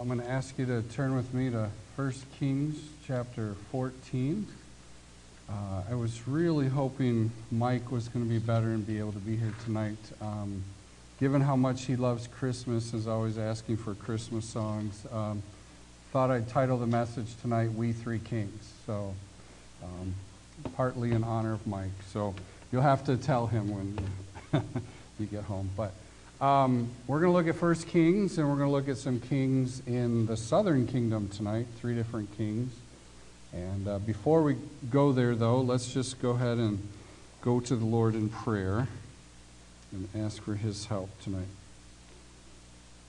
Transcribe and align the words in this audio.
I'm 0.00 0.06
going 0.06 0.20
to 0.20 0.30
ask 0.30 0.56
you 0.56 0.66
to 0.66 0.82
turn 0.82 1.16
with 1.16 1.34
me 1.34 1.50
to 1.50 1.70
1 1.96 2.14
Kings 2.38 2.76
chapter 3.04 3.56
14. 3.72 4.46
Uh, 5.48 5.52
I 5.90 5.94
was 5.96 6.28
really 6.28 6.68
hoping 6.68 7.32
Mike 7.50 7.90
was 7.90 8.06
going 8.06 8.24
to 8.24 8.28
be 8.28 8.38
better 8.38 8.68
and 8.68 8.86
be 8.86 9.00
able 9.00 9.10
to 9.10 9.18
be 9.18 9.34
here 9.34 9.52
tonight. 9.64 9.98
Um, 10.20 10.62
given 11.18 11.40
how 11.40 11.56
much 11.56 11.86
he 11.86 11.96
loves 11.96 12.28
Christmas, 12.28 12.94
is 12.94 13.08
always 13.08 13.38
asking 13.38 13.78
for 13.78 13.94
Christmas 13.94 14.44
songs, 14.44 15.04
um, 15.10 15.42
thought 16.12 16.30
I'd 16.30 16.48
title 16.48 16.78
the 16.78 16.86
message 16.86 17.34
tonight, 17.42 17.72
We 17.72 17.92
Three 17.92 18.20
Kings. 18.20 18.72
So, 18.86 19.16
um, 19.82 20.14
partly 20.76 21.10
in 21.10 21.24
honor 21.24 21.54
of 21.54 21.66
Mike. 21.66 21.90
So, 22.12 22.36
you'll 22.70 22.82
have 22.82 23.02
to 23.06 23.16
tell 23.16 23.48
him 23.48 23.68
when 23.74 24.62
you 25.18 25.26
get 25.26 25.42
home. 25.42 25.70
But 25.76 25.92
um, 26.40 26.90
we're 27.06 27.20
going 27.20 27.32
to 27.32 27.36
look 27.36 27.48
at 27.48 27.56
First 27.56 27.88
Kings, 27.88 28.38
and 28.38 28.48
we're 28.48 28.56
going 28.56 28.68
to 28.68 28.72
look 28.72 28.88
at 28.88 28.96
some 28.96 29.18
kings 29.18 29.82
in 29.86 30.26
the 30.26 30.36
southern 30.36 30.86
kingdom 30.86 31.28
tonight, 31.28 31.66
three 31.80 31.96
different 31.96 32.36
kings. 32.36 32.72
And 33.52 33.88
uh, 33.88 33.98
before 33.98 34.42
we 34.42 34.56
go 34.90 35.10
there, 35.10 35.34
though, 35.34 35.60
let's 35.60 35.92
just 35.92 36.22
go 36.22 36.30
ahead 36.30 36.58
and 36.58 36.86
go 37.42 37.58
to 37.60 37.74
the 37.74 37.84
Lord 37.84 38.14
in 38.14 38.28
prayer 38.28 38.86
and 39.90 40.08
ask 40.14 40.42
for 40.42 40.54
his 40.54 40.86
help 40.86 41.10
tonight. 41.22 41.48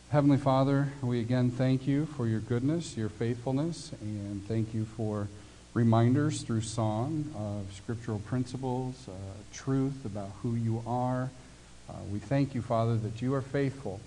Heavenly 0.10 0.38
Father, 0.38 0.92
we 1.04 1.20
again 1.20 1.52
thank 1.52 1.86
you 1.86 2.08
for 2.08 2.26
your 2.26 2.40
goodness, 2.40 2.98
your 2.98 3.10
faithfulness, 3.10 3.92
and 4.02 4.44
thank 4.48 4.74
you 4.74 4.86
for 4.86 5.28
reminders 5.76 6.42
through 6.42 6.62
song 6.62 7.32
of 7.38 7.76
scriptural 7.76 8.18
principles, 8.18 9.08
uh, 9.08 9.12
truth 9.54 10.04
about 10.04 10.32
who 10.42 10.56
you 10.56 10.82
are. 10.88 11.30
Uh, 11.90 11.94
we 12.12 12.20
thank 12.20 12.54
you, 12.54 12.62
Father, 12.62 12.96
that 12.98 13.22
you 13.22 13.34
are 13.34 13.42
faithful, 13.42 14.00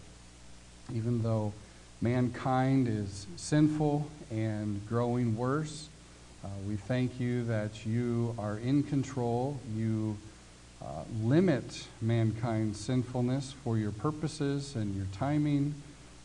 even 0.94 1.22
though 1.22 1.52
mankind 2.00 2.86
is 2.86 3.26
sinful 3.36 4.06
and 4.30 4.86
growing 4.88 5.36
worse. 5.36 5.88
Uh, 6.44 6.48
we 6.68 6.76
thank 6.76 7.18
you 7.18 7.44
that 7.44 7.84
you 7.84 8.36
are 8.38 8.58
in 8.58 8.84
control. 8.84 9.58
You 9.76 10.16
uh, 10.80 11.02
limit 11.22 11.86
mankind's 12.00 12.78
sinfulness 12.78 13.52
for 13.64 13.78
your 13.78 13.92
purposes 13.92 14.76
and 14.76 14.94
your 14.94 15.06
timing, 15.12 15.74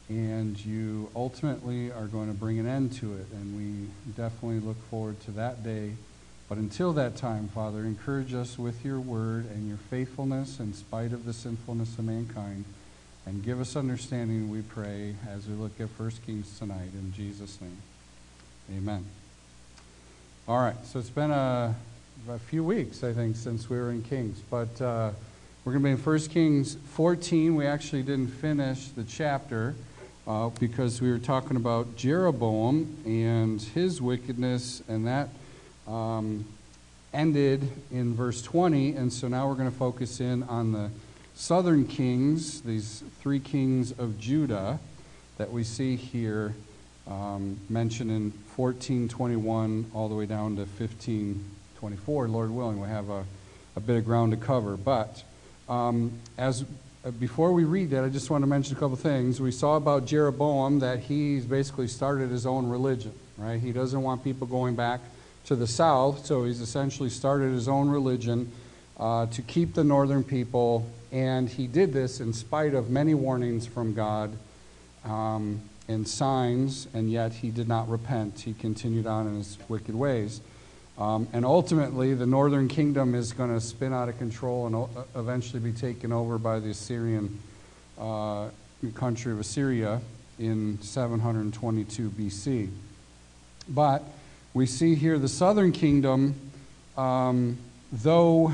and 0.09 0.63
you 0.63 1.09
ultimately 1.15 1.91
are 1.91 2.05
going 2.05 2.27
to 2.27 2.37
bring 2.37 2.59
an 2.59 2.67
end 2.67 2.93
to 2.93 3.13
it. 3.15 3.25
And 3.33 3.57
we 3.57 4.13
definitely 4.13 4.59
look 4.59 4.81
forward 4.89 5.19
to 5.21 5.31
that 5.31 5.63
day. 5.63 5.93
But 6.49 6.57
until 6.57 6.93
that 6.93 7.17
time, 7.17 7.49
Father, 7.49 7.79
encourage 7.79 8.33
us 8.33 8.57
with 8.57 8.85
your 8.85 8.99
word 8.99 9.45
and 9.51 9.67
your 9.67 9.77
faithfulness 9.77 10.59
in 10.59 10.73
spite 10.73 11.11
of 11.11 11.25
the 11.25 11.33
sinfulness 11.33 11.97
of 11.97 12.05
mankind. 12.05 12.63
And 13.25 13.43
give 13.43 13.59
us 13.59 13.75
understanding, 13.75 14.49
we 14.49 14.61
pray, 14.61 15.15
as 15.29 15.47
we 15.47 15.55
look 15.55 15.81
at 15.81 15.89
1 15.89 16.11
Kings 16.25 16.57
tonight. 16.57 16.91
In 16.93 17.11
Jesus' 17.13 17.59
name, 17.59 17.77
amen. 18.77 19.05
All 20.47 20.59
right, 20.59 20.77
so 20.85 20.99
it's 20.99 21.09
been 21.09 21.31
a, 21.31 21.75
a 22.29 22.39
few 22.39 22.63
weeks, 22.63 23.03
I 23.03 23.11
think, 23.11 23.35
since 23.35 23.69
we 23.69 23.75
were 23.75 23.91
in 23.91 24.01
Kings. 24.01 24.41
But 24.49 24.81
uh, 24.81 25.11
we're 25.65 25.73
going 25.73 25.83
to 25.83 25.87
be 25.89 25.91
in 25.91 25.97
1 25.97 26.19
Kings 26.29 26.77
14. 26.93 27.57
We 27.57 27.67
actually 27.67 28.03
didn't 28.03 28.29
finish 28.29 28.87
the 28.87 29.03
chapter 29.03 29.75
uh, 30.25 30.47
because 30.57 31.01
we 31.01 31.11
were 31.11 31.19
talking 31.19 31.57
about 31.57 31.97
Jeroboam 31.97 32.95
and 33.05 33.61
his 33.61 34.01
wickedness, 34.01 34.81
and 34.87 35.05
that 35.05 35.27
um, 35.87 36.45
ended 37.13 37.69
in 37.91 38.13
verse 38.13 38.41
20. 38.41 38.95
And 38.95 39.11
so 39.11 39.27
now 39.27 39.47
we're 39.47 39.55
going 39.55 39.71
to 39.71 39.77
focus 39.77 40.19
in 40.19 40.43
on 40.43 40.71
the 40.71 40.89
southern 41.35 41.87
kings, 41.87 42.61
these 42.61 43.03
three 43.21 43.39
kings 43.39 43.91
of 43.91 44.19
Judah 44.19 44.79
that 45.37 45.51
we 45.51 45.63
see 45.63 45.95
here 45.95 46.53
um, 47.07 47.59
mentioned 47.69 48.11
in 48.11 48.33
1421 48.55 49.91
all 49.93 50.09
the 50.09 50.15
way 50.15 50.25
down 50.25 50.55
to 50.55 50.61
1524. 50.61 52.27
Lord 52.27 52.51
willing, 52.51 52.81
we 52.81 52.87
have 52.87 53.09
a, 53.09 53.23
a 53.75 53.79
bit 53.79 53.97
of 53.97 54.05
ground 54.05 54.31
to 54.31 54.37
cover. 54.37 54.75
But 54.75 55.23
um, 55.69 56.11
as 56.37 56.65
uh, 57.05 57.11
before 57.11 57.53
we 57.53 57.63
read 57.63 57.91
that, 57.91 58.03
I 58.03 58.09
just 58.09 58.29
want 58.29 58.41
to 58.41 58.47
mention 58.47 58.75
a 58.75 58.79
couple 58.79 58.97
things. 58.97 59.39
We 59.39 59.51
saw 59.51 59.77
about 59.77 60.05
Jeroboam 60.05 60.79
that 60.79 60.99
he's 60.99 61.45
basically 61.45 61.87
started 61.87 62.29
his 62.29 62.45
own 62.45 62.67
religion, 62.67 63.13
right? 63.37 63.59
He 63.59 63.71
doesn't 63.71 64.01
want 64.01 64.23
people 64.23 64.47
going 64.47 64.75
back 64.75 64.99
to 65.47 65.55
the 65.55 65.67
south, 65.67 66.25
so 66.25 66.45
he's 66.45 66.61
essentially 66.61 67.09
started 67.09 67.51
his 67.51 67.67
own 67.67 67.89
religion 67.89 68.51
uh, 68.99 69.25
to 69.27 69.41
keep 69.41 69.73
the 69.73 69.83
northern 69.83 70.23
people, 70.23 70.85
and 71.11 71.49
he 71.49 71.67
did 71.67 71.91
this 71.91 72.19
in 72.19 72.31
spite 72.33 72.73
of 72.73 72.89
many 72.89 73.13
warnings 73.13 73.65
from 73.65 73.93
God. 73.93 74.37
Um, 75.03 75.61
and 75.87 76.07
signs, 76.07 76.87
and 76.93 77.09
yet 77.09 77.33
he 77.33 77.49
did 77.49 77.67
not 77.67 77.89
repent. 77.89 78.41
He 78.41 78.53
continued 78.53 79.07
on 79.07 79.27
in 79.27 79.37
his 79.37 79.57
wicked 79.69 79.95
ways. 79.95 80.41
Um, 80.97 81.27
and 81.31 81.45
ultimately, 81.45 82.13
the 82.13 82.25
northern 82.25 82.67
kingdom 82.67 83.15
is 83.15 83.31
going 83.31 83.53
to 83.53 83.61
spin 83.61 83.93
out 83.93 84.09
of 84.09 84.17
control 84.17 84.65
and 84.65 84.75
o- 84.75 84.89
eventually 85.15 85.59
be 85.59 85.71
taken 85.71 86.11
over 86.11 86.37
by 86.37 86.59
the 86.59 86.71
Assyrian 86.71 87.39
uh, 87.99 88.49
country 88.95 89.31
of 89.31 89.39
Assyria 89.39 90.01
in 90.39 90.79
722 90.81 92.09
BC. 92.09 92.69
But 93.69 94.03
we 94.53 94.65
see 94.65 94.95
here 94.95 95.19
the 95.19 95.27
southern 95.27 95.71
kingdom, 95.71 96.35
um, 96.97 97.57
though 97.91 98.53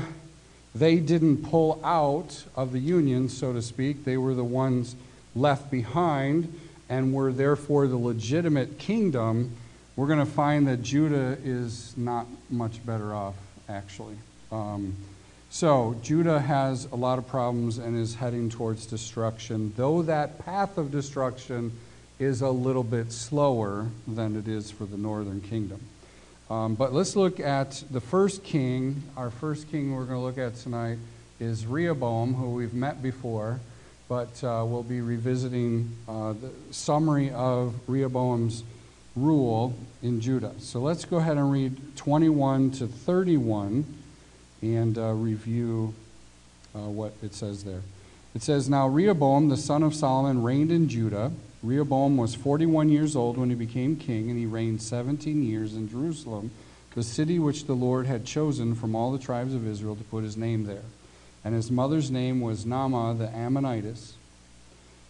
they 0.74 0.96
didn't 0.96 1.38
pull 1.48 1.80
out 1.84 2.44
of 2.56 2.72
the 2.72 2.78
union, 2.78 3.28
so 3.28 3.52
to 3.52 3.62
speak, 3.62 4.04
they 4.04 4.16
were 4.16 4.34
the 4.34 4.44
ones 4.44 4.96
left 5.34 5.70
behind 5.70 6.52
and 6.88 7.12
were 7.12 7.32
therefore 7.32 7.86
the 7.86 7.96
legitimate 7.96 8.78
kingdom, 8.78 9.54
we're 9.96 10.06
going 10.06 10.18
to 10.18 10.26
find 10.26 10.66
that 10.66 10.82
Judah 10.82 11.38
is 11.44 11.96
not 11.96 12.26
much 12.50 12.84
better 12.84 13.14
off, 13.14 13.36
actually. 13.68 14.16
Um, 14.50 14.94
so, 15.50 15.96
Judah 16.02 16.40
has 16.40 16.86
a 16.86 16.96
lot 16.96 17.18
of 17.18 17.28
problems 17.28 17.78
and 17.78 17.96
is 17.96 18.16
heading 18.16 18.50
towards 18.50 18.86
destruction, 18.86 19.72
though 19.76 20.02
that 20.02 20.44
path 20.44 20.78
of 20.78 20.90
destruction 20.90 21.70
is 22.18 22.40
a 22.40 22.50
little 22.50 22.84
bit 22.84 23.12
slower 23.12 23.88
than 24.06 24.36
it 24.36 24.48
is 24.48 24.70
for 24.70 24.84
the 24.84 24.96
northern 24.96 25.40
kingdom. 25.40 25.80
Um, 26.50 26.74
but 26.74 26.92
let's 26.92 27.16
look 27.16 27.40
at 27.40 27.82
the 27.90 28.00
first 28.00 28.44
king. 28.44 29.02
Our 29.16 29.30
first 29.30 29.70
king 29.70 29.94
we're 29.94 30.04
going 30.04 30.18
to 30.20 30.24
look 30.24 30.38
at 30.38 30.56
tonight 30.56 30.98
is 31.40 31.66
Rehoboam, 31.66 32.34
who 32.34 32.50
we've 32.50 32.74
met 32.74 33.02
before 33.02 33.60
but 34.08 34.44
uh, 34.44 34.64
we'll 34.66 34.82
be 34.82 35.00
revisiting 35.00 35.90
uh, 36.08 36.34
the 36.34 36.50
summary 36.70 37.30
of 37.30 37.74
Rehoboam's 37.86 38.62
rule 39.16 39.74
in 40.02 40.20
Judah. 40.20 40.52
So 40.58 40.80
let's 40.80 41.04
go 41.04 41.16
ahead 41.16 41.36
and 41.36 41.50
read 41.50 41.96
21 41.96 42.72
to 42.72 42.86
31 42.86 43.84
and 44.60 44.98
uh, 44.98 45.12
review 45.12 45.94
uh, 46.74 46.80
what 46.80 47.14
it 47.22 47.34
says 47.34 47.64
there. 47.64 47.82
It 48.34 48.42
says, 48.42 48.68
Now 48.68 48.88
Rehoboam, 48.88 49.48
the 49.48 49.56
son 49.56 49.82
of 49.82 49.94
Solomon, 49.94 50.42
reigned 50.42 50.72
in 50.72 50.88
Judah. 50.88 51.32
Rehoboam 51.64 52.16
was 52.16 52.34
41 52.34 52.90
years 52.90 53.16
old 53.16 53.36
when 53.36 53.48
he 53.48 53.56
became 53.56 53.96
king, 53.96 54.30
and 54.30 54.38
he 54.38 54.46
reigned 54.46 54.82
17 54.82 55.42
years 55.42 55.74
in 55.74 55.88
Jerusalem, 55.88 56.50
the 56.94 57.02
city 57.02 57.38
which 57.38 57.66
the 57.66 57.74
Lord 57.74 58.06
had 58.06 58.24
chosen 58.24 58.74
from 58.74 58.94
all 58.94 59.10
the 59.10 59.18
tribes 59.18 59.54
of 59.54 59.66
Israel 59.66 59.96
to 59.96 60.04
put 60.04 60.24
his 60.24 60.36
name 60.36 60.64
there 60.64 60.82
and 61.44 61.54
his 61.54 61.70
mother's 61.70 62.10
name 62.10 62.40
was 62.40 62.64
Naamah 62.64 63.18
the 63.18 63.28
Ammonitess. 63.28 64.14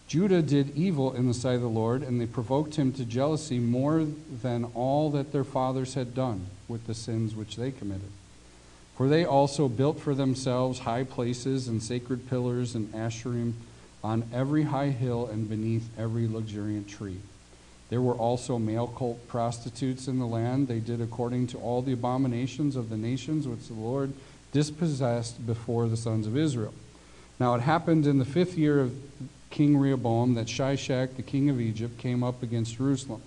Judah 0.08 0.42
did 0.42 0.76
evil 0.76 1.14
in 1.14 1.28
the 1.28 1.32
sight 1.32 1.54
of 1.54 1.60
the 1.62 1.68
Lord, 1.68 2.02
and 2.02 2.20
they 2.20 2.26
provoked 2.26 2.74
him 2.74 2.92
to 2.94 3.04
jealousy 3.04 3.58
more 3.58 4.04
than 4.42 4.64
all 4.74 5.10
that 5.10 5.32
their 5.32 5.44
fathers 5.44 5.94
had 5.94 6.14
done 6.14 6.46
with 6.68 6.86
the 6.86 6.94
sins 6.94 7.34
which 7.34 7.56
they 7.56 7.70
committed. 7.70 8.10
For 8.96 9.08
they 9.08 9.24
also 9.24 9.68
built 9.68 10.00
for 10.00 10.14
themselves 10.14 10.80
high 10.80 11.04
places 11.04 11.68
and 11.68 11.82
sacred 11.82 12.28
pillars 12.28 12.74
and 12.74 12.92
asherim 12.92 13.54
on 14.04 14.22
every 14.34 14.64
high 14.64 14.90
hill 14.90 15.26
and 15.26 15.48
beneath 15.48 15.88
every 15.98 16.28
luxuriant 16.28 16.86
tree. 16.86 17.16
There 17.88 18.02
were 18.02 18.14
also 18.14 18.58
male 18.58 18.86
cult 18.86 19.26
prostitutes 19.28 20.08
in 20.08 20.18
the 20.18 20.26
land. 20.26 20.68
They 20.68 20.78
did 20.78 21.00
according 21.00 21.46
to 21.48 21.58
all 21.58 21.80
the 21.80 21.94
abominations 21.94 22.76
of 22.76 22.90
the 22.90 22.98
nations 22.98 23.48
which 23.48 23.66
the 23.66 23.74
Lord 23.74 24.12
dispossessed 24.52 25.46
before 25.46 25.88
the 25.88 25.96
sons 25.96 26.26
of 26.26 26.36
Israel. 26.36 26.74
Now 27.40 27.54
it 27.54 27.62
happened 27.62 28.06
in 28.06 28.18
the 28.18 28.24
fifth 28.24 28.58
year 28.58 28.80
of 28.80 28.94
King 29.50 29.76
Rehoboam 29.76 30.34
that 30.34 30.46
Shishak, 30.46 31.16
the 31.16 31.22
king 31.22 31.48
of 31.48 31.60
Egypt, 31.60 31.98
came 31.98 32.22
up 32.22 32.42
against 32.42 32.76
Jerusalem. 32.76 33.22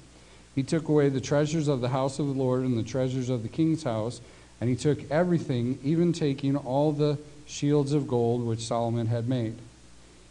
He 0.53 0.63
took 0.63 0.87
away 0.87 1.09
the 1.09 1.21
treasures 1.21 1.67
of 1.67 1.81
the 1.81 1.89
house 1.89 2.19
of 2.19 2.27
the 2.27 2.33
Lord 2.33 2.63
and 2.63 2.77
the 2.77 2.83
treasures 2.83 3.29
of 3.29 3.43
the 3.43 3.49
king's 3.49 3.83
house, 3.83 4.21
and 4.59 4.69
he 4.69 4.75
took 4.75 5.09
everything, 5.09 5.79
even 5.83 6.13
taking 6.13 6.55
all 6.55 6.91
the 6.91 7.17
shields 7.45 7.93
of 7.93 8.07
gold 8.07 8.45
which 8.45 8.65
Solomon 8.65 9.07
had 9.07 9.27
made. 9.27 9.55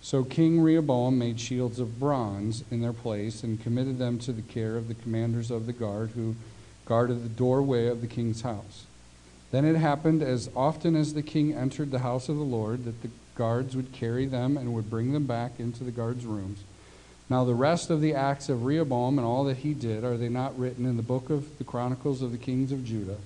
So 0.06 0.23
King 0.23 0.61
Rehoboam 0.61 1.19
made 1.19 1.41
shields 1.41 1.81
of 1.81 1.99
bronze 1.99 2.62
in 2.70 2.81
their 2.81 2.93
place 2.93 3.43
and 3.43 3.61
committed 3.61 3.99
them 3.99 4.20
to 4.20 4.32
the 4.32 4.41
care 4.41 4.76
of 4.76 4.87
the 4.87 4.94
commanders 4.94 5.50
of 5.50 5.67
the 5.67 5.73
guard 5.73 6.11
who 6.11 6.37
guarded 6.85 7.25
the 7.25 7.29
doorway 7.29 7.88
of 7.88 8.03
the 8.03 8.06
king's 8.06 8.43
house. 8.43 8.85
Then 9.50 9.64
it 9.64 9.75
happened 9.75 10.23
as 10.23 10.49
often 10.55 10.94
as 10.94 11.14
the 11.14 11.25
king 11.25 11.53
entered 11.55 11.91
the 11.91 11.99
house 11.99 12.29
of 12.29 12.37
the 12.37 12.44
Lord 12.44 12.85
that 12.85 13.03
the 13.03 13.11
guards 13.35 13.75
would 13.75 13.91
carry 13.91 14.26
them 14.26 14.56
and 14.56 14.73
would 14.75 14.88
bring 14.88 15.12
them 15.12 15.26
back 15.26 15.58
into 15.58 15.82
the 15.82 15.91
guards' 15.91 16.25
rooms. 16.25 16.61
Now, 17.29 17.43
the 17.44 17.55
rest 17.55 17.91
of 17.91 18.00
the 18.00 18.14
acts 18.14 18.49
of 18.49 18.64
Rehoboam 18.64 19.19
and 19.19 19.26
all 19.26 19.43
that 19.43 19.56
he 19.56 19.75
did, 19.75 20.05
are 20.05 20.17
they 20.17 20.29
not 20.29 20.56
written 20.56 20.87
in 20.87 20.97
the 20.97 21.03
book 21.03 21.31
of 21.31 21.58
the 21.58 21.64
Chronicles 21.64 22.23
of 22.23 22.31
the 22.31 22.38
Kings 22.38 22.70
of 22.70 22.85
Judah? 22.85 23.19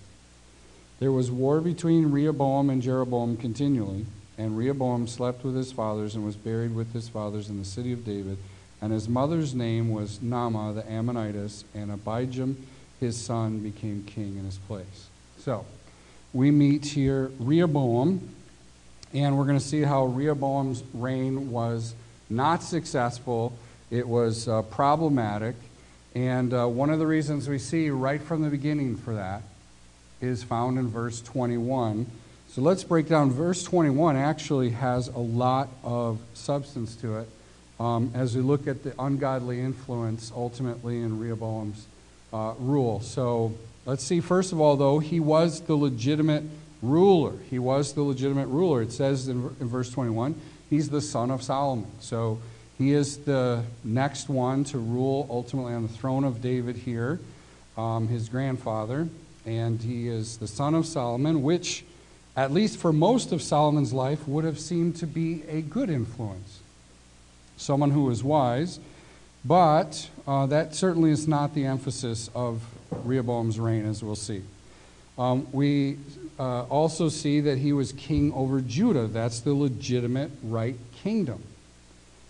There 0.99 1.13
was 1.13 1.31
war 1.31 1.61
between 1.61 2.11
Rehoboam 2.11 2.71
and 2.71 2.81
Jeroboam 2.81 3.37
continually, 3.37 4.07
and 4.41 4.57
Rehoboam 4.57 5.07
slept 5.07 5.45
with 5.45 5.55
his 5.55 5.71
fathers 5.71 6.15
and 6.15 6.25
was 6.25 6.35
buried 6.35 6.75
with 6.75 6.95
his 6.95 7.09
fathers 7.11 7.51
in 7.51 7.59
the 7.59 7.65
city 7.65 7.93
of 7.93 8.07
David. 8.07 8.39
And 8.81 8.91
his 8.91 9.07
mother's 9.07 9.55
name 9.55 9.91
was 9.91 10.19
Naamah 10.21 10.75
the 10.75 10.91
Ammonitess, 10.91 11.65
and 11.75 11.91
Abijam 11.91 12.57
his 12.99 13.17
son 13.17 13.59
became 13.59 14.03
king 14.05 14.39
in 14.39 14.45
his 14.47 14.57
place. 14.57 15.09
So, 15.39 15.67
we 16.33 16.51
meet 16.51 16.87
here 16.87 17.31
Rehoboam, 17.39 18.31
and 19.13 19.37
we're 19.37 19.45
going 19.45 19.59
to 19.59 19.65
see 19.65 19.83
how 19.83 20.07
Rehoboam's 20.07 20.83
reign 20.95 21.51
was 21.51 21.95
not 22.31 22.63
successful 22.63 23.53
it 23.91 24.09
was 24.09 24.49
uh, 24.49 24.63
problematic. 24.63 25.57
And 26.15 26.55
uh, 26.55 26.67
one 26.67 26.91
of 26.91 26.99
the 26.99 27.07
reasons 27.07 27.49
we 27.49 27.59
see 27.59 27.91
right 27.91 28.23
from 28.23 28.43
the 28.43 28.49
beginning 28.49 28.97
for 28.97 29.15
that 29.15 29.43
is 30.21 30.43
found 30.43 30.79
in 30.79 30.89
verse 30.89 31.21
21. 31.21 32.07
So 32.53 32.63
let's 32.63 32.83
break 32.83 33.07
down. 33.07 33.31
Verse 33.31 33.63
21 33.63 34.17
actually 34.17 34.71
has 34.71 35.07
a 35.07 35.21
lot 35.21 35.69
of 35.85 36.19
substance 36.35 36.97
to 36.97 37.19
it 37.19 37.29
um, 37.79 38.11
as 38.13 38.35
we 38.35 38.43
look 38.43 38.67
at 38.67 38.83
the 38.83 38.93
ungodly 39.01 39.61
influence 39.61 40.33
ultimately 40.35 41.01
in 41.01 41.21
Rehoboam's 41.21 41.87
uh, 42.33 42.55
rule. 42.59 42.99
So 43.03 43.55
let's 43.87 44.03
see, 44.03 44.19
first 44.19 44.51
of 44.51 44.61
all, 44.61 44.75
though, 44.75 44.99
he 44.99 45.21
was 45.21 45.61
the 45.61 45.77
legitimate 45.77 46.43
ruler. 46.83 47.35
He 47.49 47.61
was 47.61 47.93
the 47.93 48.03
legitimate 48.03 48.49
ruler. 48.49 48.83
It 48.83 48.91
says 48.91 49.29
in, 49.29 49.55
in 49.61 49.69
verse 49.69 49.89
21, 49.91 50.35
he's 50.69 50.91
the 50.91 51.01
son 51.01 51.31
of 51.31 51.45
Solomon. 51.45 51.87
So 52.01 52.41
he 52.77 52.91
is 52.91 53.19
the 53.19 53.63
next 53.85 54.29
one 54.29 54.65
to 54.65 54.79
rule 54.79 55.29
ultimately 55.31 55.73
on 55.73 55.83
the 55.83 55.89
throne 55.89 56.25
of 56.25 56.43
David 56.43 56.75
here, 56.79 57.21
um, 57.79 58.09
his 58.09 58.29
grandfather. 58.29 59.07
And 59.47 59.81
he 59.81 60.09
is 60.09 60.39
the 60.39 60.49
son 60.49 60.75
of 60.75 60.85
Solomon, 60.85 61.45
which, 61.45 61.85
at 62.41 62.51
least 62.51 62.79
for 62.79 62.91
most 62.91 63.33
of 63.33 63.43
Solomon's 63.43 63.93
life, 63.93 64.27
would 64.27 64.45
have 64.45 64.59
seemed 64.59 64.97
to 64.97 65.07
be 65.07 65.43
a 65.47 65.61
good 65.61 65.91
influence. 65.91 66.61
Someone 67.59 67.91
who 67.91 68.09
is 68.09 68.25
wise. 68.25 68.81
But 69.45 70.09
uh, 70.27 70.47
that 70.47 70.75
certainly 70.75 71.11
is 71.11 71.29
not 71.29 71.55
the 71.55 71.67
emphasis 71.67 72.31
of 72.35 72.63
Rehoboam's 73.05 73.61
reign, 73.61 73.85
as 73.85 74.03
we'll 74.03 74.17
see. 74.17 74.41
Um, 75.19 75.49
we 75.53 75.99
uh, 76.39 76.63
also 76.63 77.11
see 77.11 77.41
that 77.41 77.59
he 77.59 77.75
was 77.75 77.93
king 77.93 78.33
over 78.33 78.63
Judah. 78.63 79.07
That's 79.07 79.41
the 79.41 79.53
legitimate 79.53 80.31
right 80.43 80.77
kingdom. 80.95 81.43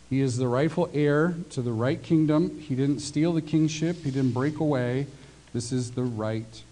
He 0.09 0.21
is 0.21 0.39
the 0.39 0.49
rightful 0.49 0.91
heir 0.93 1.37
to 1.51 1.63
the 1.63 1.71
right 1.71 2.03
kingdom. 2.03 2.59
He 2.59 2.75
didn't 2.75 2.99
steal 2.99 3.33
the 3.33 3.43
kingship, 3.43 3.99
he 4.03 4.11
didn't 4.11 4.33
break 4.33 4.59
away. 4.59 5.07
This 5.53 5.71
is 5.71 5.93
the 5.93 6.03
right 6.03 6.63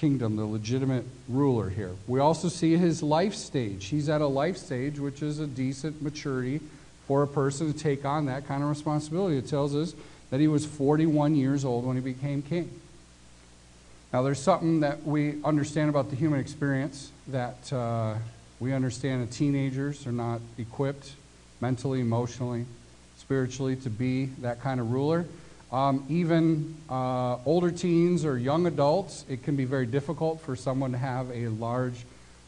kingdom, 0.00 0.36
the 0.36 0.46
legitimate 0.46 1.04
ruler 1.28 1.68
here. 1.68 1.94
We 2.06 2.20
also 2.20 2.48
see 2.48 2.74
his 2.78 3.02
life 3.02 3.34
stage. 3.34 3.86
He's 3.86 4.08
at 4.08 4.22
a 4.22 4.26
life 4.26 4.56
stage 4.56 4.98
which 4.98 5.20
is 5.20 5.40
a 5.40 5.46
decent 5.46 6.00
maturity 6.00 6.60
for 7.06 7.22
a 7.22 7.26
person 7.26 7.70
to 7.70 7.78
take 7.78 8.06
on 8.06 8.24
that 8.26 8.48
kind 8.48 8.62
of 8.62 8.70
responsibility. 8.70 9.36
It 9.36 9.46
tells 9.46 9.76
us 9.76 9.94
that 10.30 10.40
he 10.40 10.48
was 10.48 10.64
41 10.64 11.34
years 11.34 11.66
old 11.66 11.84
when 11.84 11.96
he 11.96 12.02
became 12.02 12.40
king. 12.40 12.70
Now, 14.10 14.22
there's 14.22 14.40
something 14.40 14.80
that 14.80 15.04
we 15.04 15.42
understand 15.44 15.90
about 15.90 16.08
the 16.08 16.16
human 16.16 16.40
experience 16.40 17.12
that 17.28 17.70
uh, 17.70 18.14
we 18.58 18.72
understand 18.72 19.22
that 19.22 19.32
teenagers 19.32 20.06
are 20.06 20.12
not 20.12 20.40
equipped 20.56 21.12
mentally, 21.60 22.00
emotionally, 22.00 22.64
spiritually 23.18 23.76
to 23.76 23.90
be 23.90 24.26
that 24.40 24.62
kind 24.62 24.80
of 24.80 24.92
ruler. 24.92 25.26
Um, 25.72 26.04
even 26.08 26.76
uh, 26.88 27.36
older 27.44 27.70
teens 27.70 28.24
or 28.24 28.36
young 28.36 28.66
adults, 28.66 29.24
it 29.28 29.44
can 29.44 29.56
be 29.56 29.64
very 29.64 29.86
difficult 29.86 30.40
for 30.40 30.56
someone 30.56 30.92
to 30.92 30.98
have 30.98 31.30
a 31.30 31.48
large 31.48 32.04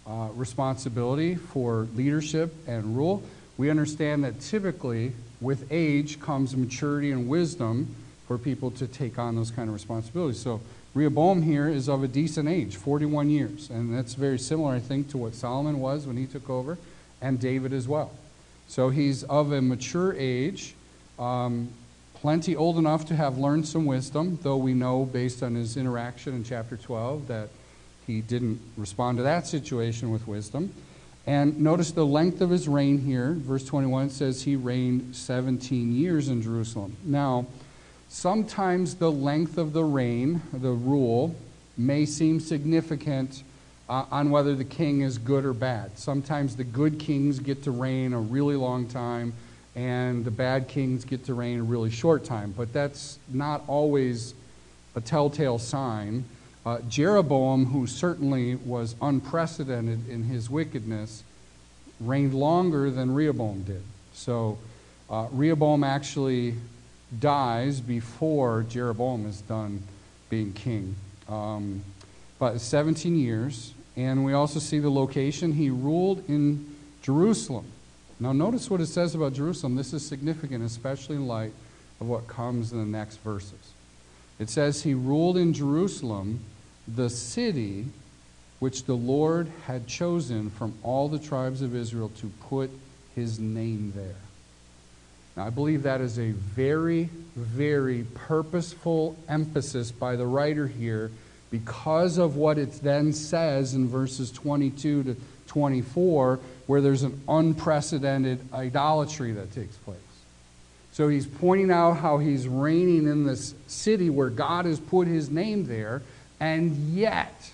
uh, 0.06 0.28
responsibility 0.34 1.36
for 1.36 1.86
leadership 1.94 2.52
and 2.66 2.96
rule. 2.96 3.22
We 3.56 3.70
understand 3.70 4.24
that 4.24 4.40
typically, 4.40 5.12
with 5.40 5.70
age, 5.70 6.20
comes 6.20 6.56
maturity 6.56 7.12
and 7.12 7.28
wisdom 7.28 7.94
for 8.26 8.38
people 8.38 8.72
to 8.72 8.86
take 8.86 9.18
on 9.18 9.36
those 9.36 9.50
kind 9.50 9.68
of 9.68 9.74
responsibilities. 9.74 10.40
So, 10.40 10.60
Rehoboam 10.94 11.40
here 11.40 11.68
is 11.68 11.88
of 11.88 12.02
a 12.02 12.08
decent 12.08 12.48
age, 12.48 12.76
41 12.76 13.30
years. 13.30 13.70
And 13.70 13.96
that's 13.96 14.12
very 14.12 14.38
similar, 14.38 14.74
I 14.74 14.78
think, 14.78 15.08
to 15.10 15.18
what 15.18 15.34
Solomon 15.34 15.80
was 15.80 16.06
when 16.06 16.18
he 16.18 16.26
took 16.26 16.50
over, 16.50 16.76
and 17.22 17.40
David 17.40 17.72
as 17.72 17.88
well. 17.88 18.10
So 18.68 18.90
he's 18.90 19.22
of 19.24 19.52
a 19.52 19.62
mature 19.62 20.14
age, 20.14 20.74
um, 21.18 21.70
plenty 22.22 22.54
old 22.54 22.78
enough 22.78 23.04
to 23.04 23.16
have 23.16 23.36
learned 23.36 23.66
some 23.66 23.84
wisdom, 23.84 24.38
though 24.42 24.56
we 24.56 24.72
know 24.72 25.04
based 25.04 25.42
on 25.42 25.56
his 25.56 25.76
interaction 25.76 26.34
in 26.34 26.44
chapter 26.44 26.76
12 26.76 27.26
that 27.26 27.48
he 28.06 28.20
didn't 28.20 28.60
respond 28.76 29.18
to 29.18 29.24
that 29.24 29.44
situation 29.44 30.12
with 30.12 30.28
wisdom. 30.28 30.72
And 31.26 31.60
notice 31.60 31.90
the 31.90 32.06
length 32.06 32.40
of 32.40 32.48
his 32.48 32.68
reign 32.68 32.98
here. 32.98 33.32
Verse 33.32 33.64
21 33.64 34.10
says 34.10 34.44
he 34.44 34.54
reigned 34.54 35.16
17 35.16 35.92
years 35.92 36.28
in 36.28 36.40
Jerusalem. 36.42 36.96
Now, 37.04 37.46
sometimes 38.08 38.94
the 38.94 39.10
length 39.10 39.58
of 39.58 39.72
the 39.72 39.82
reign, 39.82 40.42
the 40.52 40.70
rule, 40.70 41.34
may 41.76 42.06
seem 42.06 42.38
significant 42.38 43.42
uh, 43.88 44.04
on 44.12 44.30
whether 44.30 44.54
the 44.54 44.64
king 44.64 45.00
is 45.00 45.18
good 45.18 45.44
or 45.44 45.52
bad. 45.52 45.98
Sometimes 45.98 46.54
the 46.54 46.64
good 46.64 47.00
kings 47.00 47.40
get 47.40 47.64
to 47.64 47.72
reign 47.72 48.12
a 48.12 48.20
really 48.20 48.54
long 48.54 48.86
time, 48.86 49.32
and 49.74 50.24
the 50.24 50.30
bad 50.30 50.68
kings 50.68 51.04
get 51.04 51.24
to 51.26 51.34
reign 51.34 51.60
a 51.60 51.62
really 51.62 51.90
short 51.90 52.24
time. 52.24 52.52
But 52.56 52.72
that's 52.72 53.18
not 53.28 53.62
always 53.66 54.34
a 54.94 55.00
telltale 55.00 55.58
sign. 55.58 56.24
Uh, 56.64 56.78
Jeroboam, 56.88 57.66
who 57.66 57.86
certainly 57.86 58.56
was 58.56 58.94
unprecedented 59.00 60.08
in 60.08 60.24
his 60.24 60.50
wickedness, 60.50 61.24
reigned 62.00 62.34
longer 62.34 62.90
than 62.90 63.14
Rehoboam 63.14 63.62
did. 63.62 63.82
So 64.12 64.58
uh, 65.10 65.28
Rehoboam 65.32 65.84
actually 65.84 66.54
dies 67.18 67.80
before 67.80 68.64
Jeroboam 68.68 69.26
is 69.26 69.40
done 69.42 69.82
being 70.30 70.52
king. 70.52 70.94
Um, 71.28 71.82
but 72.38 72.60
17 72.60 73.16
years, 73.16 73.74
and 73.96 74.24
we 74.24 74.32
also 74.32 74.58
see 74.58 74.78
the 74.78 74.90
location. 74.90 75.52
He 75.52 75.70
ruled 75.70 76.28
in 76.28 76.74
Jerusalem. 77.02 77.66
Now, 78.20 78.32
notice 78.32 78.70
what 78.70 78.80
it 78.80 78.86
says 78.86 79.14
about 79.14 79.32
Jerusalem. 79.32 79.76
This 79.76 79.92
is 79.92 80.06
significant, 80.06 80.64
especially 80.64 81.16
in 81.16 81.26
light 81.26 81.52
of 82.00 82.08
what 82.08 82.28
comes 82.28 82.72
in 82.72 82.78
the 82.78 82.98
next 82.98 83.16
verses. 83.18 83.72
It 84.38 84.50
says, 84.50 84.82
He 84.82 84.94
ruled 84.94 85.36
in 85.36 85.52
Jerusalem, 85.52 86.40
the 86.86 87.10
city 87.10 87.86
which 88.58 88.84
the 88.84 88.94
Lord 88.94 89.50
had 89.66 89.86
chosen 89.88 90.50
from 90.50 90.74
all 90.82 91.08
the 91.08 91.18
tribes 91.18 91.62
of 91.62 91.74
Israel 91.74 92.10
to 92.18 92.30
put 92.48 92.70
his 93.14 93.38
name 93.38 93.92
there. 93.96 94.14
Now, 95.36 95.46
I 95.46 95.50
believe 95.50 95.82
that 95.82 96.00
is 96.00 96.18
a 96.18 96.30
very, 96.30 97.08
very 97.34 98.04
purposeful 98.14 99.16
emphasis 99.28 99.90
by 99.90 100.16
the 100.16 100.26
writer 100.26 100.66
here 100.66 101.10
because 101.50 102.18
of 102.18 102.36
what 102.36 102.58
it 102.58 102.72
then 102.82 103.12
says 103.12 103.74
in 103.74 103.88
verses 103.88 104.30
22 104.30 105.02
to 105.02 105.16
24, 105.52 106.40
where 106.66 106.80
there's 106.80 107.02
an 107.02 107.20
unprecedented 107.28 108.40
idolatry 108.54 109.32
that 109.32 109.52
takes 109.52 109.76
place. 109.76 109.98
So 110.92 111.08
he's 111.08 111.26
pointing 111.26 111.70
out 111.70 111.98
how 111.98 112.18
he's 112.18 112.48
reigning 112.48 113.06
in 113.06 113.26
this 113.26 113.54
city 113.66 114.08
where 114.08 114.30
God 114.30 114.64
has 114.64 114.80
put 114.80 115.06
his 115.06 115.28
name 115.28 115.66
there, 115.66 116.00
and 116.40 116.74
yet 116.94 117.50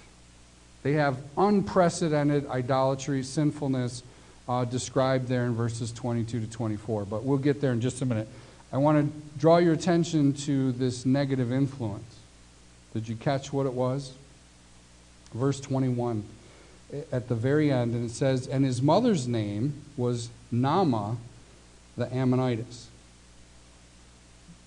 they 0.85 0.93
have 0.93 1.19
unprecedented 1.37 2.47
idolatry, 2.47 3.25
sinfulness 3.25 4.05
uh, 4.49 4.65
described 4.65 5.27
there 5.27 5.45
in 5.47 5.57
verses 5.57 5.91
22 5.91 6.41
to 6.41 6.47
24. 6.47 7.05
But 7.05 7.25
we'll 7.25 7.39
get 7.39 7.61
there 7.61 7.73
in 7.73 7.81
just 7.81 8.01
a 8.01 8.07
minute. 8.07 8.29
I 8.73 8.79
want 8.79 9.13
to 9.13 9.41
draw 9.41 9.57
your 9.57 9.73
attention 9.73 10.35
to 10.35 10.71
this 10.71 11.05
negative 11.05 11.51
influence. 11.51 12.17
Did 12.95 13.09
you 13.09 13.17
catch 13.17 13.53
what 13.53 13.67
it 13.67 13.73
was? 13.73 14.13
Verse 15.35 15.59
21 15.59 16.23
at 17.13 17.29
the 17.29 17.35
very 17.35 17.71
end, 17.71 17.95
and 17.95 18.05
it 18.05 18.13
says, 18.13 18.47
And 18.47 18.65
his 18.65 18.81
mother's 18.81 19.29
name 19.29 19.83
was 19.97 20.31
Naamah 20.53 21.17
the 21.97 22.07
Ammonitess. 22.07 22.87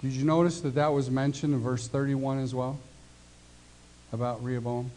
Did 0.01 0.11
you 0.11 0.25
notice 0.25 0.61
that 0.61 0.75
that 0.75 0.87
was 0.87 1.09
mentioned 1.09 1.53
in 1.53 1.61
verse 1.61 1.87
31 1.87 2.39
as 2.39 2.53
well? 2.53 2.77
About 4.11 4.43
Rehoboam? 4.43 4.91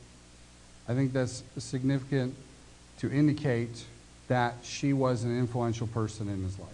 I 0.88 0.94
think 0.94 1.12
that's 1.12 1.42
significant 1.58 2.34
to 2.98 3.12
indicate 3.12 3.84
that 4.28 4.56
she 4.62 4.92
was 4.92 5.24
an 5.24 5.38
influential 5.38 5.86
person 5.86 6.28
in 6.28 6.42
his 6.42 6.58
life. 6.58 6.68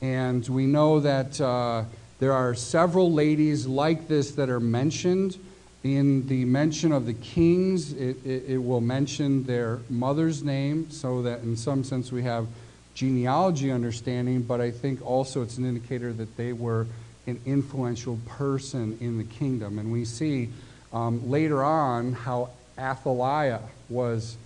And 0.00 0.46
we 0.48 0.66
know 0.66 1.00
that. 1.00 1.40
Uh, 1.40 1.84
there 2.20 2.34
are 2.34 2.54
several 2.54 3.10
ladies 3.10 3.66
like 3.66 4.06
this 4.06 4.32
that 4.32 4.50
are 4.50 4.60
mentioned. 4.60 5.38
In 5.82 6.26
the 6.26 6.44
mention 6.44 6.92
of 6.92 7.06
the 7.06 7.14
kings, 7.14 7.92
it, 7.94 8.24
it, 8.24 8.44
it, 8.48 8.58
will 8.58 8.82
mention 8.82 9.44
their 9.44 9.78
mother's 9.88 10.42
name, 10.42 10.90
so 10.90 11.22
that 11.22 11.40
in 11.40 11.56
some 11.56 11.84
sense 11.84 12.12
we 12.12 12.22
have 12.24 12.46
genealogy 12.94 13.70
understanding, 13.70 14.42
but 14.42 14.60
I 14.60 14.70
think 14.72 15.04
also 15.06 15.40
it's 15.40 15.56
an 15.56 15.64
indicator 15.64 16.12
that 16.12 16.36
they 16.36 16.52
were 16.52 16.86
an 17.26 17.40
influential 17.46 18.18
person 18.26 18.98
in 19.00 19.16
the 19.16 19.24
kingdom. 19.24 19.78
And 19.78 19.90
we 19.90 20.04
see 20.04 20.50
um, 20.92 21.30
later 21.30 21.64
on 21.64 22.12
how 22.12 22.50
Athaliah 22.78 23.62
was 23.88 24.36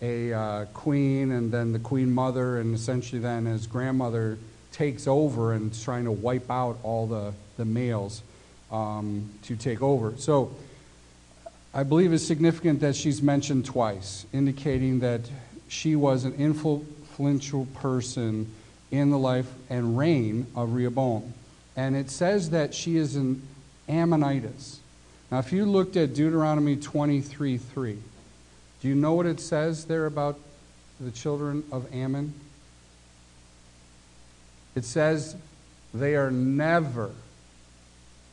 a 0.00 0.32
uh, 0.32 0.64
queen 0.66 1.32
and 1.32 1.50
then 1.50 1.72
the 1.72 1.78
queen 1.80 2.12
mother, 2.12 2.60
and 2.60 2.72
essentially 2.74 3.20
then 3.20 3.46
his 3.46 3.66
grandmother 3.66 4.38
takes 4.70 5.08
over 5.08 5.52
and 5.52 5.72
is 5.72 5.82
trying 5.82 6.04
to 6.04 6.12
wipe 6.12 6.50
out 6.50 6.78
all 6.82 7.06
the, 7.06 7.32
the 7.56 7.64
males 7.64 8.22
um, 8.70 9.30
to 9.42 9.56
take 9.56 9.82
over. 9.82 10.14
So 10.18 10.54
I 11.76 11.82
believe 11.82 12.12
it's 12.12 12.24
significant 12.24 12.78
that 12.80 12.94
she's 12.94 13.20
mentioned 13.20 13.64
twice, 13.64 14.26
indicating 14.32 15.00
that 15.00 15.22
she 15.66 15.96
was 15.96 16.24
an 16.24 16.34
influential 16.34 17.66
person 17.74 18.54
in 18.92 19.10
the 19.10 19.18
life 19.18 19.52
and 19.68 19.98
reign 19.98 20.46
of 20.54 20.74
Rehoboam. 20.74 21.34
And 21.74 21.96
it 21.96 22.10
says 22.10 22.50
that 22.50 22.74
she 22.74 22.96
is 22.96 23.16
an 23.16 23.42
Ammonitess. 23.88 24.78
Now, 25.32 25.40
if 25.40 25.52
you 25.52 25.64
looked 25.64 25.96
at 25.96 26.14
Deuteronomy 26.14 26.76
23 26.76 27.58
3, 27.58 27.98
do 28.80 28.88
you 28.88 28.94
know 28.94 29.14
what 29.14 29.26
it 29.26 29.40
says 29.40 29.86
there 29.86 30.06
about 30.06 30.38
the 31.00 31.10
children 31.10 31.64
of 31.72 31.92
Ammon? 31.92 32.34
It 34.76 34.84
says 34.84 35.34
they 35.92 36.14
are 36.14 36.30
never 36.30 37.10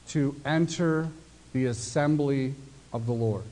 to 0.09 0.35
enter 0.45 1.09
the 1.53 1.65
assembly 1.65 2.53
of 2.93 3.05
the 3.05 3.13
Lord. 3.13 3.43